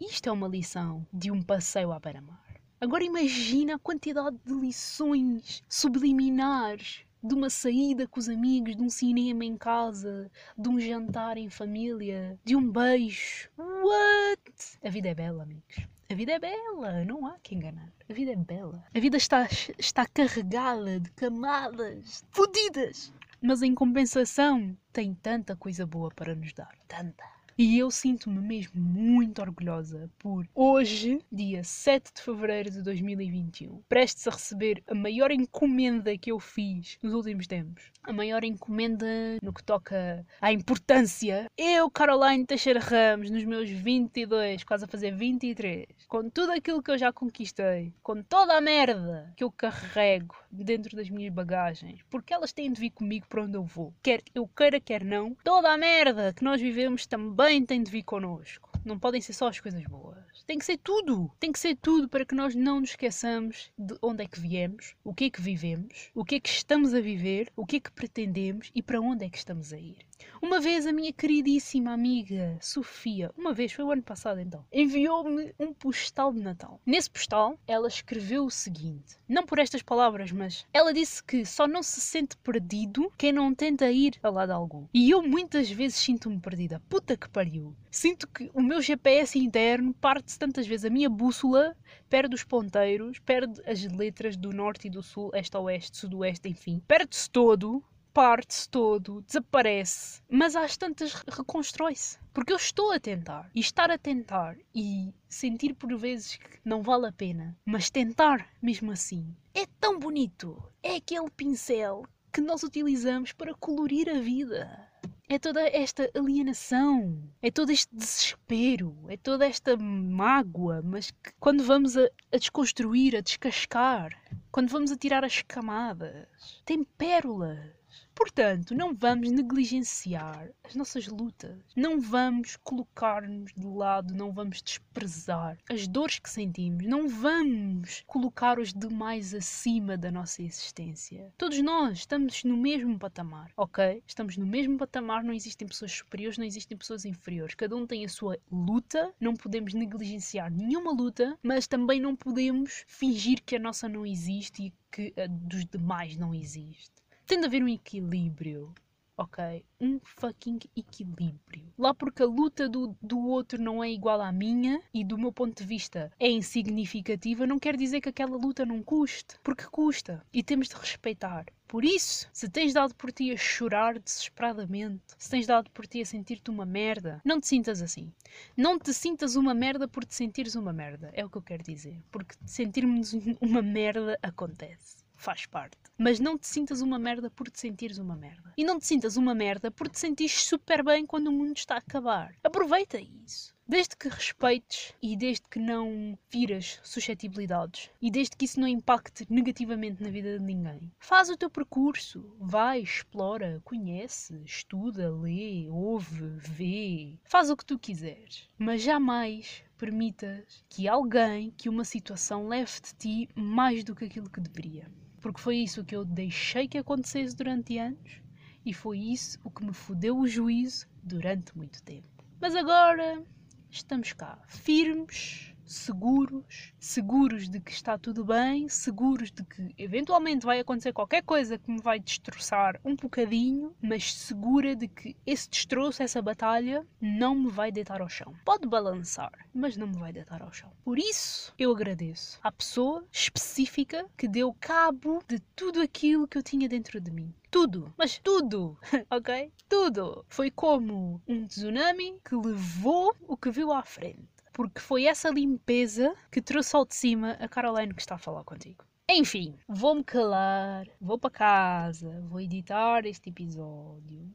Isto 0.00 0.28
é 0.28 0.32
uma 0.32 0.48
lição 0.48 1.06
de 1.12 1.30
um 1.30 1.42
passeio 1.42 1.92
à 1.92 1.98
beira-mar. 1.98 2.42
Agora 2.80 3.04
imagina 3.04 3.76
a 3.76 3.78
quantidade 3.78 4.36
de 4.44 4.52
lições 4.52 5.62
subliminares 5.68 7.04
de 7.22 7.34
uma 7.34 7.48
saída 7.48 8.08
com 8.08 8.18
os 8.18 8.28
amigos, 8.28 8.74
de 8.74 8.82
um 8.82 8.90
cinema 8.90 9.44
em 9.44 9.56
casa, 9.56 10.28
de 10.58 10.68
um 10.68 10.80
jantar 10.80 11.38
em 11.38 11.48
família, 11.48 12.36
de 12.44 12.56
um 12.56 12.70
beijo. 12.70 13.48
What? 13.56 14.78
A 14.84 14.90
vida 14.90 15.10
é 15.10 15.14
bela, 15.14 15.44
amigos. 15.44 15.86
A 16.10 16.14
vida 16.14 16.32
é 16.32 16.38
bela, 16.38 17.04
não 17.04 17.24
há 17.24 17.38
que 17.38 17.54
enganar. 17.54 17.92
A 18.10 18.12
vida 18.12 18.32
é 18.32 18.36
bela. 18.36 18.84
A 18.92 18.98
vida 18.98 19.16
está, 19.16 19.48
está 19.78 20.04
carregada 20.04 20.98
de 20.98 21.10
camadas 21.12 22.24
fodidas. 22.30 23.14
Mas 23.40 23.62
em 23.62 23.74
compensação, 23.74 24.76
tem 24.92 25.14
tanta 25.14 25.56
coisa 25.56 25.86
boa 25.86 26.10
para 26.14 26.34
nos 26.34 26.52
dar. 26.52 26.76
Tanta. 26.86 27.31
E 27.56 27.78
eu 27.78 27.90
sinto-me 27.90 28.40
mesmo 28.40 28.80
muito 28.80 29.42
orgulhosa 29.42 30.10
por 30.18 30.48
hoje, 30.54 31.18
dia 31.30 31.62
7 31.62 32.10
de 32.14 32.22
fevereiro 32.22 32.70
de 32.70 32.82
2021, 32.82 33.82
prestes 33.88 34.26
a 34.26 34.30
receber 34.30 34.82
a 34.86 34.94
maior 34.94 35.30
encomenda 35.30 36.16
que 36.16 36.32
eu 36.32 36.40
fiz 36.40 36.96
nos 37.02 37.12
últimos 37.12 37.46
tempos. 37.46 37.92
A 38.02 38.12
maior 38.12 38.42
encomenda 38.42 39.06
no 39.42 39.52
que 39.52 39.62
toca 39.62 40.26
à 40.40 40.50
importância. 40.50 41.46
Eu, 41.56 41.90
Caroline 41.90 42.46
Teixeira 42.46 42.80
Ramos, 42.80 43.30
nos 43.30 43.44
meus 43.44 43.68
22, 43.68 44.64
quase 44.64 44.86
a 44.86 44.88
fazer 44.88 45.14
23, 45.14 45.86
com 46.08 46.30
tudo 46.30 46.52
aquilo 46.52 46.82
que 46.82 46.90
eu 46.90 46.98
já 46.98 47.12
conquistei, 47.12 47.92
com 48.02 48.22
toda 48.22 48.56
a 48.56 48.60
merda 48.60 49.32
que 49.36 49.44
eu 49.44 49.52
carrego 49.52 50.34
dentro 50.50 50.96
das 50.96 51.10
minhas 51.10 51.32
bagagens, 51.32 52.00
porque 52.10 52.32
elas 52.32 52.52
têm 52.52 52.72
de 52.72 52.80
vir 52.80 52.90
comigo 52.90 53.26
para 53.28 53.42
onde 53.42 53.56
eu 53.56 53.64
vou. 53.64 53.94
Quer 54.02 54.22
eu 54.34 54.48
queira, 54.48 54.80
quer 54.80 55.04
não, 55.04 55.36
toda 55.44 55.70
a 55.70 55.78
merda 55.78 56.32
que 56.32 56.42
nós 56.42 56.60
vivemos 56.60 57.06
também 57.06 57.41
também 57.42 57.66
tem 57.66 57.82
de 57.82 57.90
vir 57.90 58.04
connosco. 58.04 58.70
Não 58.84 58.98
podem 58.98 59.20
ser 59.20 59.32
só 59.32 59.48
as 59.48 59.58
coisas 59.58 59.82
boas. 59.84 60.44
Tem 60.46 60.58
que 60.58 60.64
ser 60.64 60.76
tudo. 60.76 61.28
Tem 61.40 61.50
que 61.50 61.58
ser 61.58 61.74
tudo 61.74 62.08
para 62.08 62.24
que 62.24 62.36
nós 62.36 62.54
não 62.54 62.80
nos 62.80 62.90
esqueçamos 62.90 63.72
de 63.76 63.96
onde 64.00 64.22
é 64.22 64.28
que 64.28 64.38
viemos, 64.38 64.94
o 65.02 65.12
que 65.12 65.24
é 65.24 65.30
que 65.30 65.40
vivemos, 65.40 66.10
o 66.14 66.24
que 66.24 66.36
é 66.36 66.40
que 66.40 66.48
estamos 66.48 66.94
a 66.94 67.00
viver, 67.00 67.52
o 67.56 67.66
que 67.66 67.76
é 67.76 67.80
que 67.80 67.90
pretendemos 67.90 68.70
e 68.72 68.80
para 68.80 69.00
onde 69.00 69.24
é 69.24 69.28
que 69.28 69.38
estamos 69.38 69.72
a 69.72 69.78
ir. 69.78 69.98
Uma 70.40 70.60
vez 70.60 70.86
a 70.86 70.92
minha 70.92 71.12
queridíssima 71.12 71.92
amiga 71.92 72.58
Sofia, 72.60 73.30
uma 73.36 73.52
vez, 73.52 73.72
foi 73.72 73.84
o 73.84 73.90
ano 73.90 74.02
passado 74.02 74.40
então, 74.40 74.64
enviou-me 74.72 75.54
um 75.58 75.72
postal 75.72 76.32
de 76.32 76.40
Natal. 76.40 76.80
Nesse 76.84 77.10
postal, 77.10 77.58
ela 77.66 77.88
escreveu 77.88 78.44
o 78.44 78.50
seguinte: 78.50 79.16
não 79.28 79.46
por 79.46 79.58
estas 79.58 79.82
palavras, 79.82 80.32
mas 80.32 80.66
ela 80.72 80.92
disse 80.92 81.22
que 81.22 81.44
só 81.46 81.66
não 81.66 81.82
se 81.82 82.00
sente 82.00 82.36
perdido 82.36 83.12
quem 83.16 83.32
não 83.32 83.54
tenta 83.54 83.90
ir 83.90 84.18
a 84.22 84.30
lado 84.30 84.50
algum. 84.50 84.86
E 84.92 85.10
eu 85.10 85.22
muitas 85.22 85.70
vezes 85.70 85.98
sinto-me 85.98 86.40
perdida. 86.40 86.82
Puta 86.88 87.16
que 87.16 87.28
pariu. 87.28 87.74
Sinto 87.90 88.26
que 88.26 88.50
o 88.52 88.60
meu 88.60 88.80
GPS 88.82 89.38
interno 89.38 89.94
parte-se 89.94 90.38
tantas 90.38 90.66
vezes. 90.66 90.84
A 90.84 90.90
minha 90.90 91.08
bússola 91.08 91.76
perde 92.08 92.34
os 92.34 92.44
ponteiros, 92.44 93.18
perde 93.18 93.60
as 93.66 93.82
letras 93.84 94.36
do 94.36 94.52
norte 94.52 94.86
e 94.86 94.90
do 94.90 95.02
sul, 95.02 95.30
este 95.34 95.56
oeste, 95.56 95.96
sudoeste, 95.96 96.48
enfim. 96.48 96.82
Perde-se 96.86 97.30
todo 97.30 97.82
parte-se 98.12 98.68
todo, 98.68 99.22
desaparece, 99.22 100.22
mas 100.30 100.54
às 100.54 100.76
tantas 100.76 101.14
reconstrói-se. 101.14 102.18
Porque 102.32 102.52
eu 102.52 102.56
estou 102.56 102.92
a 102.92 103.00
tentar. 103.00 103.50
E 103.54 103.60
estar 103.60 103.90
a 103.90 103.98
tentar 103.98 104.56
e 104.74 105.14
sentir 105.28 105.74
por 105.74 105.96
vezes 105.96 106.36
que 106.36 106.58
não 106.64 106.82
vale 106.82 107.06
a 107.06 107.12
pena, 107.12 107.56
mas 107.64 107.90
tentar 107.90 108.48
mesmo 108.60 108.92
assim, 108.92 109.34
é 109.54 109.66
tão 109.80 109.98
bonito. 109.98 110.62
É 110.82 110.96
aquele 110.96 111.30
pincel 111.30 112.04
que 112.32 112.40
nós 112.40 112.62
utilizamos 112.62 113.32
para 113.32 113.54
colorir 113.54 114.08
a 114.08 114.18
vida. 114.18 114.88
É 115.28 115.38
toda 115.38 115.62
esta 115.62 116.10
alienação, 116.14 117.18
é 117.40 117.50
todo 117.50 117.70
este 117.70 117.94
desespero, 117.94 118.94
é 119.08 119.16
toda 119.16 119.46
esta 119.46 119.76
mágoa, 119.76 120.82
mas 120.82 121.10
que 121.10 121.32
quando 121.40 121.64
vamos 121.64 121.96
a, 121.96 122.06
a 122.30 122.36
desconstruir, 122.36 123.16
a 123.16 123.20
descascar, 123.20 124.10
quando 124.50 124.68
vamos 124.68 124.90
a 124.90 124.96
tirar 124.96 125.24
as 125.24 125.40
camadas, 125.40 126.26
tem 126.66 126.84
pérolas 126.84 127.81
Portanto, 128.14 128.74
não 128.74 128.94
vamos 128.94 129.30
negligenciar 129.30 130.50
as 130.62 130.74
nossas 130.74 131.06
lutas, 131.06 131.58
não 131.74 132.00
vamos 132.00 132.56
colocar-nos 132.56 133.52
de 133.54 133.66
lado, 133.66 134.14
não 134.14 134.32
vamos 134.32 134.62
desprezar 134.62 135.58
as 135.68 135.86
dores 135.88 136.18
que 136.18 136.30
sentimos, 136.30 136.86
não 136.86 137.08
vamos 137.08 138.02
colocar 138.06 138.58
os 138.58 138.72
demais 138.72 139.34
acima 139.34 139.96
da 139.96 140.10
nossa 140.10 140.42
existência. 140.42 141.32
Todos 141.36 141.58
nós 141.62 141.98
estamos 141.98 142.44
no 142.44 142.56
mesmo 142.56 142.98
patamar, 142.98 143.50
ok? 143.56 144.02
Estamos 144.06 144.36
no 144.36 144.46
mesmo 144.46 144.76
patamar, 144.78 145.24
não 145.24 145.32
existem 145.32 145.66
pessoas 145.66 145.92
superiores, 145.92 146.38
não 146.38 146.44
existem 146.44 146.76
pessoas 146.76 147.04
inferiores. 147.04 147.54
Cada 147.54 147.74
um 147.74 147.86
tem 147.86 148.04
a 148.04 148.08
sua 148.08 148.38
luta, 148.50 149.12
não 149.20 149.34
podemos 149.34 149.74
negligenciar 149.74 150.50
nenhuma 150.50 150.92
luta, 150.92 151.38
mas 151.42 151.66
também 151.66 152.00
não 152.00 152.14
podemos 152.14 152.84
fingir 152.86 153.42
que 153.42 153.56
a 153.56 153.58
nossa 153.58 153.88
não 153.88 154.06
existe 154.06 154.66
e 154.66 154.72
que 154.90 155.12
a 155.18 155.26
dos 155.26 155.64
demais 155.64 156.16
não 156.16 156.34
existe 156.34 157.01
tem 157.32 157.40
de 157.40 157.46
haver 157.46 157.62
um 157.62 157.68
equilíbrio. 157.68 158.74
Ok? 159.16 159.64
Um 159.80 159.98
fucking 160.02 160.58
equilíbrio. 160.76 161.72
Lá 161.78 161.94
porque 161.94 162.22
a 162.22 162.26
luta 162.26 162.68
do, 162.68 162.94
do 163.00 163.18
outro 163.20 163.58
não 163.58 163.82
é 163.82 163.90
igual 163.90 164.20
à 164.20 164.30
minha 164.30 164.82
e 164.92 165.02
do 165.02 165.16
meu 165.16 165.32
ponto 165.32 165.56
de 165.56 165.66
vista 165.66 166.12
é 166.20 166.28
insignificativa, 166.28 167.46
não 167.46 167.58
quer 167.58 167.74
dizer 167.74 168.02
que 168.02 168.10
aquela 168.10 168.36
luta 168.36 168.66
não 168.66 168.82
custe. 168.82 169.38
Porque 169.42 169.64
custa. 169.64 170.22
E 170.30 170.42
temos 170.42 170.68
de 170.68 170.74
respeitar. 170.74 171.46
Por 171.66 171.86
isso, 171.86 172.28
se 172.34 172.50
tens 172.50 172.74
dado 172.74 172.94
por 172.96 173.10
ti 173.10 173.32
a 173.32 173.36
chorar 173.38 173.98
desesperadamente, 173.98 175.02
se 175.16 175.30
tens 175.30 175.46
dado 175.46 175.70
por 175.70 175.86
ti 175.86 176.02
a 176.02 176.04
sentir-te 176.04 176.50
uma 176.50 176.66
merda, 176.66 177.18
não 177.24 177.40
te 177.40 177.48
sintas 177.48 177.80
assim. 177.80 178.12
Não 178.54 178.78
te 178.78 178.92
sintas 178.92 179.36
uma 179.36 179.54
merda 179.54 179.88
por 179.88 180.04
te 180.04 180.14
sentires 180.14 180.54
uma 180.54 180.72
merda. 180.74 181.10
É 181.14 181.24
o 181.24 181.30
que 181.30 181.38
eu 181.38 181.42
quero 181.42 181.62
dizer. 181.62 181.98
Porque 182.10 182.34
sentirmos 182.44 183.14
uma 183.40 183.62
merda 183.62 184.18
acontece 184.22 185.01
faz 185.22 185.46
parte. 185.46 185.78
Mas 185.96 186.18
não 186.18 186.36
te 186.36 186.48
sintas 186.48 186.80
uma 186.80 186.98
merda 186.98 187.30
por 187.30 187.48
te 187.48 187.60
sentires 187.60 187.96
uma 187.96 188.16
merda. 188.16 188.52
E 188.56 188.64
não 188.64 188.78
te 188.78 188.86
sintas 188.86 189.16
uma 189.16 189.34
merda 189.34 189.70
por 189.70 189.88
te 189.88 189.98
sentires 189.98 190.44
super 190.44 190.82
bem 190.82 191.06
quando 191.06 191.28
o 191.28 191.32
mundo 191.32 191.56
está 191.56 191.76
a 191.76 191.78
acabar. 191.78 192.34
Aproveita 192.42 193.00
isso. 193.00 193.54
Desde 193.68 193.96
que 193.96 194.08
respeites 194.08 194.92
e 195.00 195.16
desde 195.16 195.48
que 195.48 195.60
não 195.60 196.18
viras 196.28 196.80
suscetibilidades 196.82 197.88
e 198.02 198.10
desde 198.10 198.36
que 198.36 198.44
isso 198.44 198.58
não 198.58 198.66
impacte 198.66 199.24
negativamente 199.30 200.02
na 200.02 200.10
vida 200.10 200.36
de 200.36 200.44
ninguém, 200.44 200.90
faz 200.98 201.30
o 201.30 201.36
teu 201.36 201.48
percurso, 201.48 202.36
vai, 202.40 202.80
explora, 202.80 203.62
conhece, 203.64 204.42
estuda, 204.44 205.08
lê, 205.08 205.68
ouve, 205.70 206.30
vê, 206.38 207.16
faz 207.24 207.48
o 207.48 207.56
que 207.56 207.64
tu 207.64 207.78
quiseres, 207.78 208.50
mas 208.58 208.82
jamais 208.82 209.62
permitas 209.78 210.64
que 210.68 210.88
alguém, 210.88 211.52
que 211.52 211.68
uma 211.68 211.84
situação 211.84 212.48
leve 212.48 212.80
de 212.80 212.94
ti 212.94 213.28
mais 213.34 213.84
do 213.84 213.94
que 213.94 214.04
aquilo 214.04 214.28
que 214.28 214.40
deveria 214.40 214.90
porque 215.22 215.40
foi 215.40 215.56
isso 215.58 215.84
que 215.84 215.94
eu 215.94 216.04
deixei 216.04 216.66
que 216.68 216.76
acontecesse 216.76 217.34
durante 217.34 217.78
anos 217.78 218.20
e 218.66 218.74
foi 218.74 218.98
isso 218.98 219.38
o 219.44 219.50
que 219.50 219.64
me 219.64 219.72
fodeu 219.72 220.18
o 220.18 220.26
juízo 220.26 220.86
durante 221.02 221.56
muito 221.56 221.82
tempo. 221.82 222.06
Mas 222.40 222.56
agora 222.56 223.22
estamos 223.70 224.12
cá, 224.12 224.38
firmes, 224.46 225.51
seguros, 225.72 226.72
seguros 226.78 227.48
de 227.48 227.58
que 227.58 227.72
está 227.72 227.96
tudo 227.96 228.24
bem, 228.24 228.68
seguros 228.68 229.30
de 229.30 229.42
que 229.44 229.74
eventualmente 229.78 230.44
vai 230.44 230.60
acontecer 230.60 230.92
qualquer 230.92 231.22
coisa 231.22 231.58
que 231.58 231.70
me 231.70 231.80
vai 231.80 231.98
destroçar 231.98 232.78
um 232.84 232.94
bocadinho, 232.94 233.74
mas 233.80 234.12
segura 234.14 234.76
de 234.76 234.86
que 234.88 235.16
esse 235.26 235.48
destroço, 235.48 236.02
essa 236.02 236.20
batalha, 236.20 236.86
não 237.00 237.34
me 237.34 237.50
vai 237.50 237.72
deitar 237.72 238.00
ao 238.00 238.08
chão. 238.08 238.34
Pode 238.44 238.68
balançar, 238.68 239.32
mas 239.54 239.76
não 239.76 239.86
me 239.86 239.96
vai 239.96 240.12
deitar 240.12 240.42
ao 240.42 240.52
chão. 240.52 240.70
Por 240.84 240.98
isso, 240.98 241.54
eu 241.58 241.72
agradeço 241.72 242.38
à 242.42 242.52
pessoa 242.52 243.04
específica 243.10 244.06
que 244.16 244.28
deu 244.28 244.54
cabo 244.60 245.22
de 245.26 245.40
tudo 245.56 245.80
aquilo 245.80 246.28
que 246.28 246.36
eu 246.36 246.42
tinha 246.42 246.68
dentro 246.68 247.00
de 247.00 247.10
mim 247.10 247.34
tudo, 247.52 247.92
mas 247.98 248.18
tudo, 248.18 248.78
ok? 249.12 249.52
Tudo. 249.68 250.24
Foi 250.26 250.50
como 250.50 251.20
um 251.28 251.46
tsunami 251.46 252.18
que 252.24 252.34
levou 252.34 253.14
o 253.28 253.36
que 253.36 253.50
viu 253.50 253.70
à 253.70 253.82
frente 253.82 254.31
porque 254.52 254.80
foi 254.80 255.04
essa 255.06 255.30
limpeza 255.30 256.14
que 256.30 256.42
trouxe 256.42 256.76
ao 256.76 256.84
de 256.86 256.94
cima 256.94 257.32
a 257.40 257.48
Caroline 257.48 257.94
que 257.94 258.02
está 258.02 258.16
a 258.16 258.18
falar 258.18 258.44
contigo. 258.44 258.84
Enfim, 259.10 259.58
vou-me 259.68 260.04
calar, 260.04 260.86
vou 261.00 261.18
para 261.18 261.30
casa, 261.30 262.20
vou 262.28 262.40
editar 262.40 263.04
este 263.04 263.30
episódio. 263.30 264.32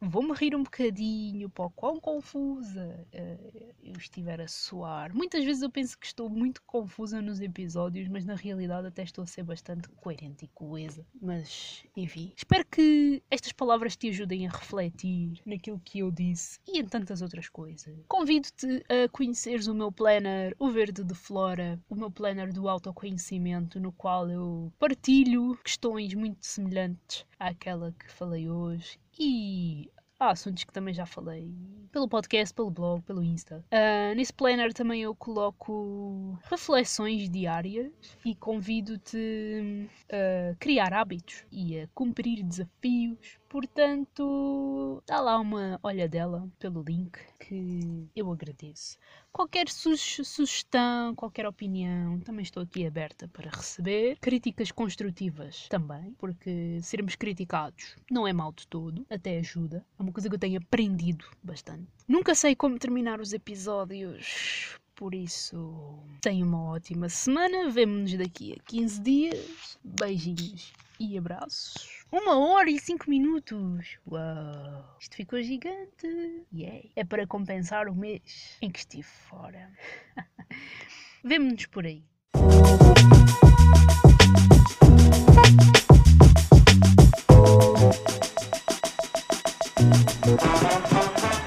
Vou-me 0.00 0.32
rir 0.32 0.54
um 0.54 0.62
bocadinho 0.62 1.50
para 1.50 1.66
o 1.66 1.70
quão 1.70 2.00
confusa 2.00 3.06
uh, 3.12 3.74
eu 3.82 3.92
estiver 3.96 4.40
a 4.40 4.48
soar. 4.48 5.14
Muitas 5.14 5.44
vezes 5.44 5.62
eu 5.62 5.70
penso 5.70 5.98
que 5.98 6.06
estou 6.06 6.30
muito 6.30 6.62
confusa 6.62 7.20
nos 7.20 7.40
episódios, 7.40 8.08
mas 8.08 8.24
na 8.24 8.34
realidade 8.34 8.86
até 8.86 9.02
estou 9.02 9.24
a 9.24 9.26
ser 9.26 9.42
bastante 9.42 9.88
coerente 9.90 10.44
e 10.44 10.48
coesa. 10.48 11.04
Mas, 11.20 11.84
enfim, 11.96 12.32
espero 12.36 12.64
que 12.66 13.22
estas 13.30 13.52
palavras 13.52 13.96
te 13.96 14.08
ajudem 14.08 14.46
a 14.46 14.50
refletir 14.50 15.40
naquilo 15.44 15.80
que 15.84 15.98
eu 15.98 16.10
disse 16.10 16.60
e 16.66 16.78
em 16.78 16.84
tantas 16.84 17.20
outras 17.20 17.48
coisas. 17.48 17.94
Convido-te 18.08 18.84
a 18.88 19.08
conheceres 19.08 19.66
o 19.66 19.74
meu 19.74 19.90
planner, 19.90 20.54
o 20.58 20.70
Verde 20.70 21.04
de 21.04 21.14
Flora, 21.14 21.78
o 21.88 21.94
meu 21.94 22.10
planner 22.10 22.52
do 22.52 22.68
autoconhecimento, 22.68 23.80
no 23.80 23.92
qual 23.92 24.30
eu 24.30 24.72
partilho 24.78 25.58
questões 25.64 26.14
muito 26.14 26.46
semelhantes 26.46 27.26
àquela 27.38 27.92
que 27.92 28.10
falei 28.10 28.48
hoje 28.48 28.98
e 29.18 29.90
há 30.18 30.30
assuntos 30.30 30.64
que 30.64 30.72
também 30.72 30.92
já 30.94 31.06
falei 31.06 31.52
pelo 31.90 32.08
podcast, 32.08 32.54
pelo 32.54 32.70
blog, 32.70 33.02
pelo 33.02 33.22
Insta. 33.22 33.64
Uh, 33.72 34.14
nesse 34.14 34.32
planner 34.32 34.72
também 34.72 35.02
eu 35.02 35.14
coloco 35.14 36.38
reflexões 36.44 37.28
diárias 37.30 37.90
e 38.24 38.34
convido-te 38.34 39.88
a 40.10 40.54
criar 40.56 40.92
hábitos 40.92 41.44
e 41.50 41.80
a 41.80 41.88
cumprir 41.94 42.42
desafios 42.42 43.38
Portanto, 43.48 45.02
dá 45.06 45.20
lá 45.20 45.38
uma 45.38 45.80
olhadela 45.82 46.46
pelo 46.58 46.82
link 46.82 47.18
que 47.40 48.06
eu 48.14 48.30
agradeço. 48.30 48.98
Qualquer 49.32 49.68
su 49.70 49.96
sugestão, 49.96 51.14
qualquer 51.14 51.46
opinião, 51.46 52.20
também 52.20 52.42
estou 52.42 52.62
aqui 52.62 52.86
aberta 52.86 53.26
para 53.28 53.50
receber. 53.50 54.18
Críticas 54.20 54.70
construtivas 54.70 55.66
também, 55.68 56.14
porque 56.18 56.78
sermos 56.82 57.16
criticados 57.16 57.96
não 58.10 58.26
é 58.26 58.32
mal 58.34 58.52
de 58.52 58.66
todo, 58.66 59.06
até 59.08 59.38
ajuda. 59.38 59.84
É 59.98 60.02
uma 60.02 60.12
coisa 60.12 60.28
que 60.28 60.34
eu 60.34 60.40
tenho 60.40 60.58
aprendido 60.58 61.24
bastante. 61.42 61.88
Nunca 62.06 62.34
sei 62.34 62.54
como 62.54 62.78
terminar 62.78 63.18
os 63.18 63.32
episódios, 63.32 64.78
por 64.94 65.14
isso, 65.14 65.96
tenha 66.20 66.44
uma 66.44 66.64
ótima 66.64 67.08
semana. 67.08 67.70
Vemo-nos 67.70 68.12
daqui 68.18 68.52
a 68.52 68.62
15 68.64 69.00
dias. 69.00 69.78
Beijinhos 69.84 70.72
e 70.98 71.16
abraços. 71.18 72.04
Uma 72.10 72.38
hora 72.38 72.70
e 72.70 72.78
cinco 72.78 73.08
minutos! 73.08 73.98
Uau! 74.06 74.96
Isto 75.00 75.16
ficou 75.16 75.42
gigante! 75.42 76.46
Yay! 76.52 76.90
É 76.96 77.04
para 77.04 77.26
compensar 77.26 77.88
o 77.88 77.94
mês 77.94 78.56
em 78.62 78.70
que 78.70 78.78
estive 78.78 79.02
fora. 79.02 79.70
Vemo-nos 81.24 81.66
por 81.66 81.86
aí. 81.86 82.04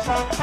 Thank 0.04 0.41